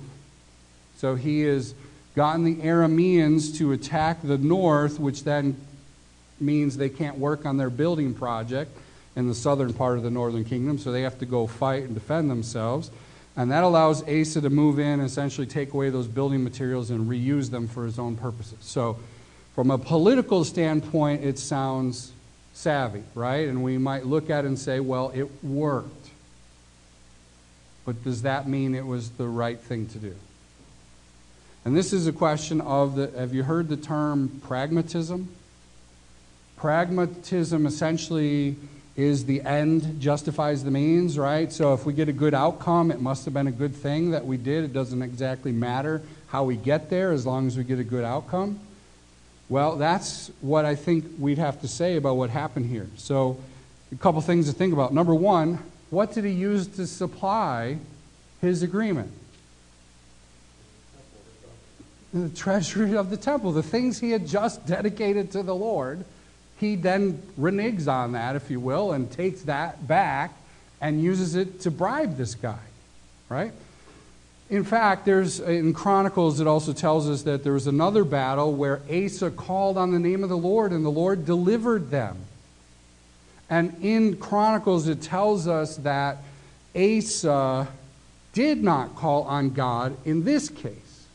So 0.96 1.14
he 1.14 1.42
has 1.42 1.74
gotten 2.14 2.44
the 2.44 2.56
Arameans 2.56 3.56
to 3.58 3.72
attack 3.72 4.18
the 4.22 4.38
north, 4.38 5.00
which 5.00 5.24
then 5.24 5.56
means 6.40 6.76
they 6.76 6.88
can't 6.88 7.18
work 7.18 7.46
on 7.46 7.56
their 7.56 7.70
building 7.70 8.14
project 8.14 8.76
in 9.16 9.28
the 9.28 9.34
southern 9.34 9.72
part 9.72 9.96
of 9.96 10.04
the 10.04 10.10
northern 10.10 10.44
kingdom, 10.44 10.78
so 10.78 10.90
they 10.90 11.02
have 11.02 11.18
to 11.18 11.26
go 11.26 11.46
fight 11.46 11.84
and 11.84 11.94
defend 11.94 12.30
themselves. 12.30 12.90
And 13.36 13.50
that 13.50 13.64
allows 13.64 14.02
Asa 14.02 14.40
to 14.40 14.50
move 14.50 14.78
in 14.78 15.00
and 15.00 15.02
essentially 15.02 15.46
take 15.46 15.72
away 15.72 15.90
those 15.90 16.06
building 16.06 16.44
materials 16.44 16.90
and 16.90 17.08
reuse 17.08 17.50
them 17.50 17.66
for 17.66 17.84
his 17.84 17.98
own 17.98 18.16
purposes. 18.16 18.58
So 18.60 18.98
From 19.54 19.70
a 19.70 19.78
political 19.78 20.42
standpoint, 20.42 21.22
it 21.22 21.38
sounds 21.38 22.10
savvy, 22.54 23.02
right? 23.14 23.48
And 23.48 23.62
we 23.62 23.76
might 23.76 24.06
look 24.06 24.30
at 24.30 24.44
it 24.44 24.48
and 24.48 24.58
say, 24.58 24.80
well, 24.80 25.10
it 25.14 25.28
worked. 25.44 26.08
But 27.84 28.02
does 28.02 28.22
that 28.22 28.48
mean 28.48 28.74
it 28.74 28.86
was 28.86 29.10
the 29.10 29.28
right 29.28 29.60
thing 29.60 29.86
to 29.88 29.98
do? 29.98 30.14
And 31.66 31.76
this 31.76 31.92
is 31.92 32.06
a 32.06 32.12
question 32.12 32.60
of 32.60 32.96
the 32.96 33.10
have 33.18 33.34
you 33.34 33.42
heard 33.42 33.68
the 33.68 33.76
term 33.76 34.40
pragmatism? 34.44 35.28
Pragmatism 36.56 37.66
essentially 37.66 38.56
is 38.96 39.24
the 39.24 39.42
end 39.42 40.00
justifies 40.00 40.62
the 40.62 40.70
means, 40.70 41.18
right? 41.18 41.52
So 41.52 41.74
if 41.74 41.84
we 41.84 41.92
get 41.92 42.08
a 42.08 42.12
good 42.12 42.32
outcome, 42.32 42.90
it 42.90 43.00
must 43.00 43.24
have 43.24 43.34
been 43.34 43.48
a 43.48 43.52
good 43.52 43.74
thing 43.74 44.12
that 44.12 44.24
we 44.24 44.36
did. 44.36 44.64
It 44.64 44.72
doesn't 44.72 45.02
exactly 45.02 45.52
matter 45.52 46.00
how 46.28 46.44
we 46.44 46.56
get 46.56 46.90
there 46.90 47.10
as 47.10 47.26
long 47.26 47.46
as 47.46 47.56
we 47.56 47.64
get 47.64 47.78
a 47.80 47.84
good 47.84 48.04
outcome. 48.04 48.60
Well, 49.48 49.76
that's 49.76 50.30
what 50.40 50.64
I 50.64 50.74
think 50.74 51.04
we'd 51.18 51.38
have 51.38 51.60
to 51.60 51.68
say 51.68 51.96
about 51.96 52.16
what 52.16 52.30
happened 52.30 52.66
here. 52.66 52.88
So, 52.96 53.38
a 53.92 53.96
couple 53.96 54.20
things 54.20 54.46
to 54.48 54.52
think 54.52 54.72
about. 54.72 54.92
Number 54.92 55.14
one, 55.14 55.58
what 55.90 56.12
did 56.12 56.24
he 56.24 56.30
use 56.30 56.66
to 56.68 56.86
supply 56.86 57.78
his 58.40 58.62
agreement? 58.62 59.12
The 62.12 62.28
treasury 62.30 62.96
of 62.96 63.10
the 63.10 63.16
temple, 63.16 63.52
the 63.52 63.62
things 63.62 63.98
he 63.98 64.10
had 64.10 64.26
just 64.26 64.66
dedicated 64.66 65.32
to 65.32 65.42
the 65.42 65.54
Lord 65.54 66.04
he 66.58 66.76
then 66.76 67.20
reneges 67.38 67.88
on 67.88 68.12
that, 68.12 68.36
if 68.36 68.50
you 68.50 68.60
will, 68.60 68.92
and 68.92 69.10
takes 69.10 69.42
that 69.42 69.86
back 69.86 70.34
and 70.80 71.02
uses 71.02 71.34
it 71.34 71.60
to 71.60 71.70
bribe 71.70 72.16
this 72.16 72.34
guy, 72.34 72.58
right? 73.28 73.52
In 74.50 74.64
fact, 74.64 75.06
there's 75.06 75.40
uh, 75.40 75.44
in 75.44 75.72
Chronicles 75.72 76.40
it 76.40 76.46
also 76.46 76.72
tells 76.72 77.08
us 77.08 77.22
that 77.22 77.42
there 77.42 77.54
was 77.54 77.66
another 77.66 78.04
battle 78.04 78.52
where 78.52 78.82
Asa 78.90 79.30
called 79.30 79.78
on 79.78 79.92
the 79.92 79.98
name 79.98 80.22
of 80.22 80.28
the 80.28 80.36
Lord 80.36 80.72
and 80.72 80.84
the 80.84 80.90
Lord 80.90 81.24
delivered 81.24 81.90
them. 81.90 82.18
And 83.48 83.76
in 83.82 84.16
Chronicles 84.16 84.86
it 84.86 85.00
tells 85.00 85.48
us 85.48 85.76
that 85.78 86.18
Asa 86.76 87.68
did 88.32 88.62
not 88.62 88.96
call 88.96 89.22
on 89.22 89.50
God 89.50 89.96
in 90.04 90.24
this 90.24 90.48
case. 90.48 91.06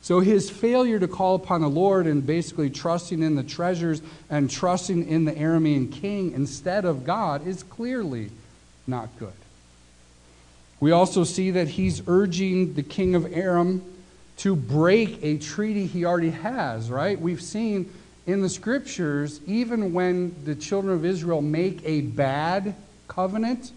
So 0.00 0.20
his 0.20 0.48
failure 0.48 0.98
to 0.98 1.08
call 1.08 1.34
upon 1.34 1.60
the 1.60 1.68
Lord 1.68 2.06
and 2.06 2.24
basically 2.24 2.70
trusting 2.70 3.22
in 3.22 3.34
the 3.34 3.42
treasures 3.42 4.00
and 4.30 4.48
trusting 4.48 5.06
in 5.06 5.26
the 5.26 5.32
Aramean 5.32 5.92
king 5.92 6.32
instead 6.32 6.86
of 6.86 7.04
God 7.04 7.46
is 7.46 7.62
clearly 7.64 8.30
not 8.86 9.10
good. 9.18 9.32
We 10.80 10.92
also 10.92 11.24
see 11.24 11.50
that 11.52 11.68
he's 11.68 12.02
urging 12.06 12.74
the 12.74 12.82
king 12.82 13.14
of 13.14 13.32
Aram 13.32 13.82
to 14.38 14.54
break 14.54 15.18
a 15.22 15.38
treaty 15.38 15.86
he 15.86 16.04
already 16.04 16.30
has, 16.30 16.90
right? 16.90 17.20
We've 17.20 17.42
seen 17.42 17.92
in 18.26 18.42
the 18.42 18.48
scriptures, 18.48 19.40
even 19.46 19.92
when 19.92 20.34
the 20.44 20.54
children 20.54 20.94
of 20.94 21.04
Israel 21.04 21.42
make 21.42 21.80
a 21.84 22.02
bad 22.02 22.74
covenant, 23.08 23.72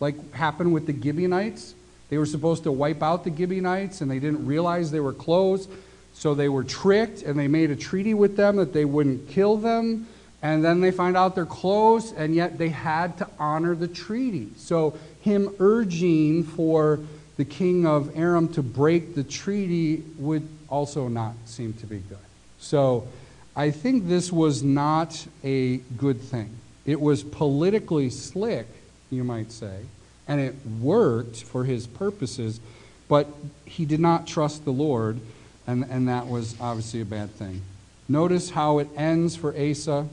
like 0.00 0.32
happened 0.32 0.72
with 0.72 0.86
the 0.86 0.92
Gibeonites, 0.94 1.74
they 2.08 2.16
were 2.16 2.26
supposed 2.26 2.62
to 2.62 2.72
wipe 2.72 3.02
out 3.02 3.24
the 3.24 3.34
Gibeonites, 3.34 4.00
and 4.00 4.10
they 4.10 4.18
didn't 4.18 4.46
realize 4.46 4.90
they 4.90 5.00
were 5.00 5.12
close. 5.12 5.68
So 6.14 6.34
they 6.34 6.48
were 6.48 6.64
tricked, 6.64 7.22
and 7.22 7.38
they 7.38 7.48
made 7.48 7.70
a 7.70 7.76
treaty 7.76 8.14
with 8.14 8.36
them 8.36 8.56
that 8.56 8.72
they 8.72 8.84
wouldn't 8.84 9.28
kill 9.28 9.56
them. 9.56 10.06
And 10.40 10.64
then 10.64 10.80
they 10.80 10.92
find 10.92 11.16
out 11.16 11.34
they're 11.34 11.44
close, 11.44 12.12
and 12.12 12.34
yet 12.34 12.58
they 12.58 12.68
had 12.68 13.18
to 13.18 13.28
honor 13.38 13.74
the 13.74 13.88
treaty. 13.88 14.48
So, 14.56 14.96
him 15.28 15.54
urging 15.58 16.42
for 16.42 17.00
the 17.36 17.44
king 17.44 17.86
of 17.86 18.16
Aram 18.16 18.48
to 18.54 18.62
break 18.62 19.14
the 19.14 19.22
treaty 19.22 20.02
would 20.18 20.46
also 20.68 21.08
not 21.08 21.34
seem 21.44 21.72
to 21.74 21.86
be 21.86 21.98
good. 21.98 22.18
So, 22.58 23.06
I 23.54 23.70
think 23.70 24.08
this 24.08 24.32
was 24.32 24.62
not 24.62 25.26
a 25.42 25.78
good 25.96 26.20
thing. 26.20 26.50
It 26.86 27.00
was 27.00 27.22
politically 27.22 28.10
slick, 28.10 28.66
you 29.10 29.24
might 29.24 29.50
say 29.50 29.80
and 30.28 30.40
it 30.40 30.54
worked 30.80 31.42
for 31.42 31.64
his 31.64 31.86
purposes, 31.86 32.60
but 33.08 33.26
he 33.64 33.86
did 33.86 33.98
not 33.98 34.26
trust 34.26 34.64
the 34.64 34.70
Lord, 34.70 35.18
and, 35.66 35.84
and 35.84 36.06
that 36.08 36.28
was 36.28 36.54
obviously 36.60 37.00
a 37.00 37.06
bad 37.06 37.30
thing. 37.30 37.62
Notice 38.08 38.50
how 38.50 38.78
it 38.78 38.88
ends 38.94 39.34
for 39.34 39.58
Asa, 39.58 40.06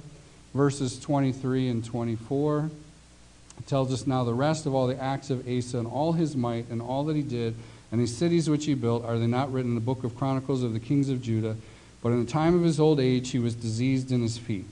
verses 0.53 0.97
23 0.99 1.67
and 1.67 1.83
24. 1.83 2.71
Tells 3.67 3.91
us 3.91 4.05
now 4.05 4.23
the 4.23 4.33
rest 4.33 4.65
of 4.65 4.75
all 4.75 4.87
the 4.87 5.01
acts 5.01 5.29
of 5.29 5.47
Asa 5.47 5.79
and 5.79 5.87
all 5.87 6.13
his 6.13 6.35
might 6.35 6.69
and 6.69 6.81
all 6.81 7.03
that 7.05 7.15
he 7.15 7.23
did 7.23 7.55
and 7.91 8.01
the 8.01 8.07
cities 8.07 8.49
which 8.49 8.65
he 8.65 8.73
built, 8.73 9.05
are 9.05 9.17
they 9.17 9.27
not 9.27 9.53
written 9.53 9.71
in 9.71 9.75
the 9.75 9.81
book 9.81 10.03
of 10.03 10.17
Chronicles 10.17 10.63
of 10.63 10.73
the 10.73 10.79
kings 10.79 11.09
of 11.09 11.21
Judah? 11.21 11.55
But 12.01 12.09
in 12.09 12.25
the 12.25 12.29
time 12.29 12.55
of 12.55 12.63
his 12.63 12.79
old 12.79 12.99
age 12.99 13.31
he 13.31 13.39
was 13.39 13.55
diseased 13.55 14.11
in 14.11 14.21
his 14.21 14.37
feet. 14.37 14.65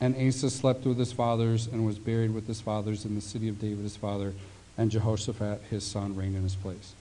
And 0.00 0.16
Asa 0.16 0.50
slept 0.50 0.84
with 0.84 0.98
his 0.98 1.12
fathers 1.12 1.66
and 1.66 1.86
was 1.86 1.98
buried 1.98 2.34
with 2.34 2.46
his 2.46 2.60
fathers 2.60 3.04
in 3.04 3.14
the 3.14 3.20
city 3.20 3.48
of 3.48 3.60
David 3.60 3.84
his 3.84 3.96
father, 3.96 4.34
and 4.76 4.90
Jehoshaphat 4.90 5.62
his 5.70 5.84
son 5.84 6.16
reigned 6.16 6.34
in 6.34 6.42
his 6.42 6.56
place. 6.56 6.94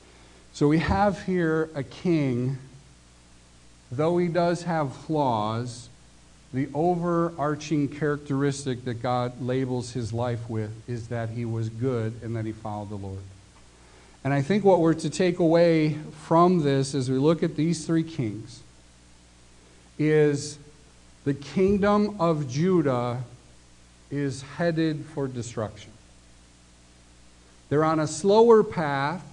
So 0.53 0.67
we 0.67 0.80
have 0.80 1.24
here 1.24 1.69
a 1.74 1.84
king, 1.84 2.57
though 3.91 4.17
he 4.17 4.28
does 4.28 4.63
have 4.63 4.95
flaws, 4.95 5.89
the 6.54 6.68
overarching 6.74 7.88
characteristic 7.88 8.84
that 8.86 8.95
God 8.95 9.41
labels 9.41 9.91
his 9.91 10.12
life 10.12 10.49
with 10.49 10.72
is 10.88 11.08
that 11.08 11.30
he 11.30 11.45
was 11.45 11.70
good 11.70 12.14
and 12.22 12.36
that 12.36 12.45
he 12.45 12.52
followed 12.52 12.89
the 12.89 12.95
Lord. 12.95 13.20
And 14.24 14.34
I 14.34 14.41
think 14.41 14.64
what 14.64 14.80
we're 14.80 14.93
to 14.95 15.10
take 15.10 15.39
away 15.39 15.97
from 16.24 16.64
this 16.64 16.93
as 16.93 17.10
we 17.10 17.18
look 17.18 17.41
at 17.41 17.56
these 17.56 17.86
three 17.86 18.04
kings 18.04 18.62
is 19.97 20.60
the 21.24 21.34
kingdom 21.34 22.18
of 22.20 22.49
Judah 22.49 23.24
is 24.10 24.41
headed 24.41 25.06
for 25.06 25.28
destruction. 25.28 25.91
They're 27.70 27.86
on 27.86 27.99
a 27.99 28.08
slower 28.08 28.64
path 28.64 29.24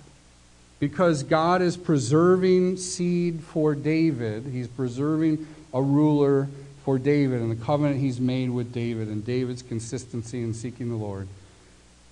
because 0.78 1.24
God 1.24 1.60
is 1.60 1.76
preserving 1.76 2.76
seed 2.76 3.40
for 3.42 3.74
David. 3.74 4.44
He's 4.44 4.68
preserving 4.68 5.46
a 5.74 5.82
ruler 5.82 6.48
for 6.88 6.98
David 6.98 7.42
and 7.42 7.50
the 7.50 7.64
covenant 7.66 8.00
he's 8.00 8.18
made 8.18 8.48
with 8.48 8.72
David 8.72 9.08
and 9.08 9.22
David's 9.22 9.60
consistency 9.60 10.40
in 10.40 10.54
seeking 10.54 10.88
the 10.88 10.96
Lord. 10.96 11.28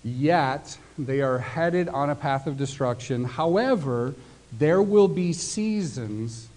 Yet, 0.05 0.77
they 0.99 1.23
are 1.23 1.39
headed 1.39 1.89
on 1.89 2.11
a 2.11 2.15
path 2.15 2.47
of 2.47 2.59
destruction. 2.59 3.25
However, 3.25 4.15
there 4.53 4.83
will 4.83 5.09
be 5.09 5.33
seasons 5.33 6.49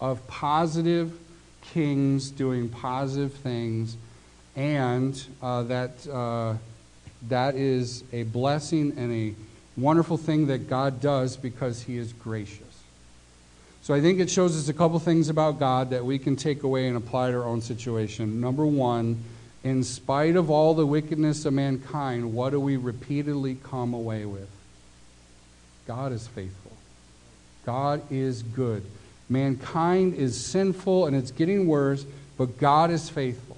of 0.00 0.26
positive 0.26 1.16
kings 1.60 2.32
doing 2.32 2.68
positive 2.68 3.32
things, 3.32 3.96
and 4.56 5.24
uh, 5.40 5.62
that, 5.62 6.08
uh, 6.08 6.54
that 7.28 7.54
is 7.54 8.02
a 8.12 8.24
blessing 8.24 8.92
and 8.96 9.12
a 9.12 9.34
wonderful 9.80 10.16
thing 10.16 10.48
that 10.48 10.68
God 10.68 11.00
does 11.00 11.36
because 11.36 11.82
He 11.82 11.96
is 11.96 12.12
gracious. 12.12 12.71
So 13.82 13.92
I 13.92 14.00
think 14.00 14.20
it 14.20 14.30
shows 14.30 14.56
us 14.56 14.68
a 14.68 14.72
couple 14.72 14.98
things 15.00 15.28
about 15.28 15.58
God 15.58 15.90
that 15.90 16.04
we 16.04 16.16
can 16.16 16.36
take 16.36 16.62
away 16.62 16.86
and 16.86 16.96
apply 16.96 17.32
to 17.32 17.36
our 17.36 17.44
own 17.44 17.60
situation. 17.60 18.40
Number 18.40 18.64
one, 18.64 19.24
in 19.64 19.82
spite 19.82 20.36
of 20.36 20.50
all 20.50 20.74
the 20.74 20.86
wickedness 20.86 21.44
of 21.44 21.52
mankind, 21.52 22.32
what 22.32 22.50
do 22.50 22.60
we 22.60 22.76
repeatedly 22.76 23.56
come 23.56 23.92
away 23.92 24.24
with? 24.24 24.48
God 25.88 26.12
is 26.12 26.28
faithful. 26.28 26.72
God 27.66 28.02
is 28.08 28.42
good. 28.42 28.84
Mankind 29.28 30.14
is 30.14 30.44
sinful 30.44 31.06
and 31.06 31.16
it's 31.16 31.32
getting 31.32 31.66
worse, 31.66 32.06
but 32.38 32.58
God 32.58 32.92
is 32.92 33.10
faithful. 33.10 33.56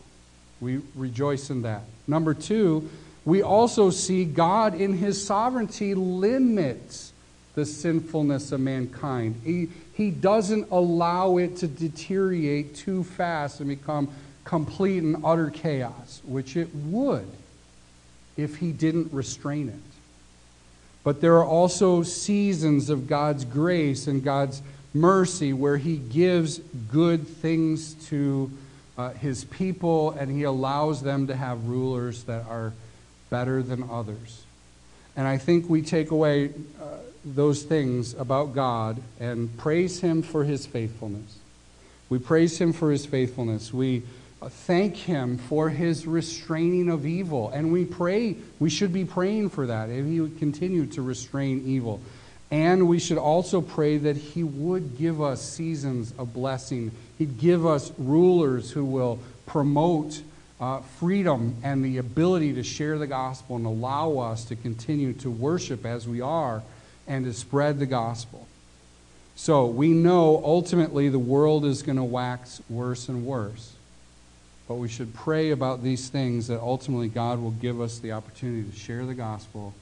We 0.58 0.80
rejoice 0.94 1.50
in 1.50 1.62
that. 1.62 1.82
Number 2.06 2.32
two, 2.32 2.88
we 3.26 3.42
also 3.42 3.90
see 3.90 4.24
God 4.24 4.74
in 4.74 4.94
his 4.94 5.22
sovereignty 5.22 5.94
limits 5.94 7.12
the 7.54 7.64
sinfulness 7.64 8.52
of 8.52 8.60
mankind. 8.60 9.40
He, 9.44 9.68
he 9.94 10.10
doesn't 10.10 10.70
allow 10.70 11.36
it 11.36 11.56
to 11.58 11.68
deteriorate 11.68 12.74
too 12.74 13.04
fast 13.04 13.60
and 13.60 13.68
become 13.68 14.08
complete 14.44 15.02
and 15.02 15.24
utter 15.24 15.50
chaos, 15.50 16.20
which 16.24 16.56
it 16.56 16.74
would 16.74 17.26
if 18.36 18.56
he 18.56 18.72
didn't 18.72 19.12
restrain 19.12 19.68
it. 19.68 19.74
But 21.04 21.20
there 21.20 21.36
are 21.36 21.44
also 21.44 22.02
seasons 22.02 22.90
of 22.90 23.06
God's 23.06 23.44
grace 23.44 24.06
and 24.06 24.24
God's 24.24 24.62
mercy 24.92 25.52
where 25.52 25.76
he 25.76 25.96
gives 25.96 26.58
good 26.90 27.26
things 27.26 27.94
to 28.08 28.50
uh, 28.96 29.10
his 29.10 29.44
people 29.44 30.12
and 30.12 30.30
he 30.30 30.44
allows 30.44 31.02
them 31.02 31.26
to 31.26 31.36
have 31.36 31.66
rulers 31.66 32.24
that 32.24 32.44
are 32.46 32.72
better 33.30 33.62
than 33.62 33.88
others. 33.90 34.44
And 35.16 35.26
I 35.26 35.38
think 35.38 35.68
we 35.68 35.82
take 35.82 36.10
away 36.10 36.50
uh, 36.80 36.84
those 37.24 37.62
things 37.62 38.14
about 38.14 38.54
God 38.54 39.00
and 39.18 39.56
praise 39.58 40.00
him 40.00 40.22
for 40.22 40.44
his 40.44 40.66
faithfulness. 40.66 41.38
We 42.08 42.18
praise 42.18 42.58
him 42.58 42.72
for 42.72 42.90
his 42.90 43.06
faithfulness. 43.06 43.72
We 43.72 44.02
thank 44.42 44.96
him 44.96 45.38
for 45.38 45.70
his 45.70 46.06
restraining 46.06 46.90
of 46.90 47.06
evil. 47.06 47.50
And 47.50 47.72
we 47.72 47.84
pray, 47.84 48.36
we 48.58 48.70
should 48.70 48.92
be 48.92 49.04
praying 49.04 49.50
for 49.50 49.66
that, 49.66 49.88
if 49.88 50.04
he 50.04 50.20
would 50.20 50.38
continue 50.38 50.86
to 50.86 51.02
restrain 51.02 51.62
evil. 51.66 52.00
And 52.50 52.86
we 52.88 53.00
should 53.00 53.18
also 53.18 53.60
pray 53.60 53.96
that 53.98 54.16
He 54.16 54.44
would 54.44 54.96
give 54.96 55.20
us 55.20 55.42
seasons 55.42 56.14
of 56.18 56.32
blessing. 56.32 56.92
He'd 57.18 57.36
give 57.38 57.66
us 57.66 57.90
rulers 57.98 58.70
who 58.70 58.84
will 58.84 59.18
promote 59.44 60.22
uh, 60.60 60.80
freedom 61.00 61.56
and 61.64 61.84
the 61.84 61.98
ability 61.98 62.54
to 62.54 62.62
share 62.62 62.96
the 62.96 63.08
gospel 63.08 63.56
and 63.56 63.66
allow 63.66 64.18
us 64.18 64.44
to 64.44 64.56
continue 64.56 65.12
to 65.14 65.30
worship 65.30 65.84
as 65.84 66.06
we 66.06 66.20
are 66.20 66.62
and 67.06 67.24
to 67.24 67.32
spread 67.32 67.78
the 67.78 67.86
gospel. 67.86 68.46
So 69.36 69.66
we 69.66 69.88
know 69.88 70.40
ultimately 70.44 71.08
the 71.08 71.18
world 71.18 71.64
is 71.64 71.82
going 71.82 71.96
to 71.96 72.04
wax 72.04 72.62
worse 72.68 73.08
and 73.08 73.26
worse. 73.26 73.72
But 74.68 74.76
we 74.76 74.88
should 74.88 75.12
pray 75.12 75.50
about 75.50 75.82
these 75.82 76.08
things 76.08 76.46
that 76.46 76.60
ultimately 76.60 77.08
God 77.08 77.40
will 77.40 77.50
give 77.50 77.80
us 77.80 77.98
the 77.98 78.12
opportunity 78.12 78.70
to 78.70 78.76
share 78.76 79.04
the 79.04 79.14
gospel 79.14 79.74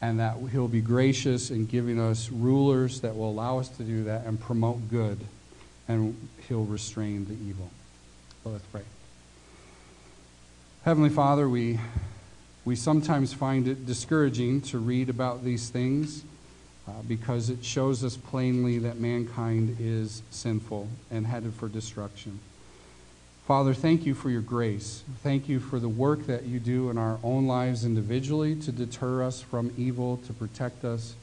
and 0.00 0.20
that 0.20 0.36
He'll 0.52 0.68
be 0.68 0.80
gracious 0.80 1.50
in 1.50 1.66
giving 1.66 2.00
us 2.00 2.30
rulers 2.30 3.00
that 3.00 3.16
will 3.16 3.30
allow 3.30 3.58
us 3.58 3.68
to 3.68 3.82
do 3.82 4.04
that 4.04 4.24
and 4.24 4.40
promote 4.40 4.88
good, 4.90 5.18
and 5.88 6.16
He'll 6.48 6.64
restrain 6.64 7.26
the 7.26 7.34
evil. 7.48 7.70
So 8.42 8.50
let's 8.50 8.64
pray. 8.66 8.82
Heavenly 10.84 11.10
Father, 11.10 11.48
we, 11.48 11.78
we 12.64 12.76
sometimes 12.76 13.32
find 13.32 13.66
it 13.66 13.86
discouraging 13.86 14.60
to 14.62 14.78
read 14.78 15.08
about 15.08 15.44
these 15.44 15.70
things 15.70 16.24
uh, 16.86 16.92
because 17.08 17.50
it 17.50 17.64
shows 17.64 18.04
us 18.04 18.16
plainly 18.16 18.78
that 18.78 18.98
mankind 18.98 19.76
is 19.80 20.22
sinful 20.30 20.88
and 21.10 21.26
headed 21.26 21.54
for 21.54 21.68
destruction. 21.68 22.38
Father, 23.46 23.74
thank 23.74 24.06
you 24.06 24.14
for 24.14 24.30
your 24.30 24.42
grace. 24.42 25.02
Thank 25.22 25.48
you 25.48 25.58
for 25.58 25.78
the 25.78 25.88
work 25.88 26.26
that 26.26 26.44
you 26.44 26.60
do 26.60 26.90
in 26.90 26.98
our 26.98 27.18
own 27.24 27.46
lives 27.46 27.84
individually 27.84 28.54
to 28.56 28.70
deter 28.70 29.24
us 29.24 29.40
from 29.40 29.72
evil, 29.76 30.18
to 30.26 30.32
protect 30.32 30.84
us. 30.84 31.14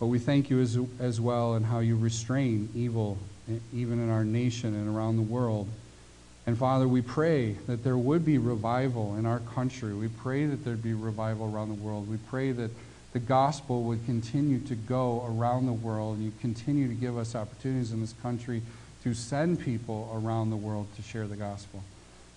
But 0.00 0.06
we 0.06 0.18
thank 0.18 0.50
you 0.50 0.60
as, 0.60 0.76
as 0.98 1.20
well 1.20 1.54
in 1.54 1.62
how 1.62 1.78
you 1.78 1.96
restrain 1.96 2.68
evil, 2.74 3.18
even 3.72 4.00
in 4.00 4.10
our 4.10 4.24
nation 4.24 4.74
and 4.74 4.96
around 4.96 5.16
the 5.16 5.22
world. 5.22 5.68
And 6.46 6.58
Father, 6.58 6.88
we 6.88 7.02
pray 7.02 7.52
that 7.66 7.84
there 7.84 7.96
would 7.96 8.24
be 8.24 8.38
revival 8.38 9.16
in 9.16 9.26
our 9.26 9.38
country. 9.38 9.94
We 9.94 10.08
pray 10.08 10.46
that 10.46 10.64
there'd 10.64 10.82
be 10.82 10.94
revival 10.94 11.52
around 11.54 11.68
the 11.68 11.82
world. 11.82 12.08
We 12.08 12.16
pray 12.16 12.50
that 12.52 12.70
the 13.12 13.20
gospel 13.20 13.84
would 13.84 14.04
continue 14.06 14.58
to 14.60 14.74
go 14.74 15.24
around 15.28 15.66
the 15.66 15.72
world. 15.72 16.16
and 16.16 16.24
You 16.24 16.32
continue 16.40 16.88
to 16.88 16.94
give 16.94 17.16
us 17.16 17.34
opportunities 17.34 17.92
in 17.92 18.00
this 18.00 18.14
country 18.22 18.62
to 19.04 19.14
send 19.14 19.60
people 19.60 20.10
around 20.14 20.50
the 20.50 20.56
world 20.56 20.86
to 20.96 21.02
share 21.02 21.26
the 21.26 21.36
gospel. 21.36 21.82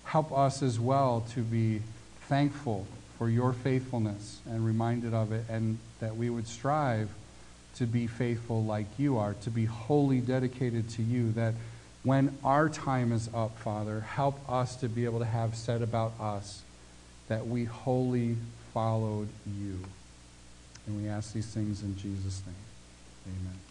Help 0.03 0.31
us 0.31 0.61
as 0.61 0.79
well 0.79 1.25
to 1.33 1.41
be 1.41 1.81
thankful 2.27 2.85
for 3.17 3.29
your 3.29 3.53
faithfulness 3.53 4.39
and 4.45 4.65
reminded 4.65 5.13
of 5.13 5.31
it, 5.31 5.45
and 5.49 5.77
that 5.99 6.15
we 6.15 6.29
would 6.29 6.47
strive 6.47 7.09
to 7.75 7.85
be 7.85 8.07
faithful 8.07 8.63
like 8.63 8.85
you 8.97 9.17
are, 9.17 9.33
to 9.33 9.49
be 9.49 9.65
wholly 9.65 10.19
dedicated 10.19 10.89
to 10.89 11.01
you, 11.01 11.31
that 11.31 11.53
when 12.05 12.37
our 12.43 12.69
time 12.69 13.11
is 13.11 13.29
up, 13.33 13.57
Father, 13.57 14.01
help 14.01 14.39
us 14.49 14.75
to 14.77 14.87
be 14.87 15.05
able 15.05 15.19
to 15.19 15.25
have 15.25 15.55
said 15.55 15.81
about 15.81 16.13
us 16.19 16.61
that 17.27 17.47
we 17.47 17.65
wholly 17.65 18.37
followed 18.73 19.27
you. 19.47 19.79
And 20.85 21.01
we 21.01 21.09
ask 21.09 21.33
these 21.33 21.47
things 21.47 21.81
in 21.81 21.97
Jesus' 21.97 22.43
name. 22.45 22.55
Amen. 23.25 23.64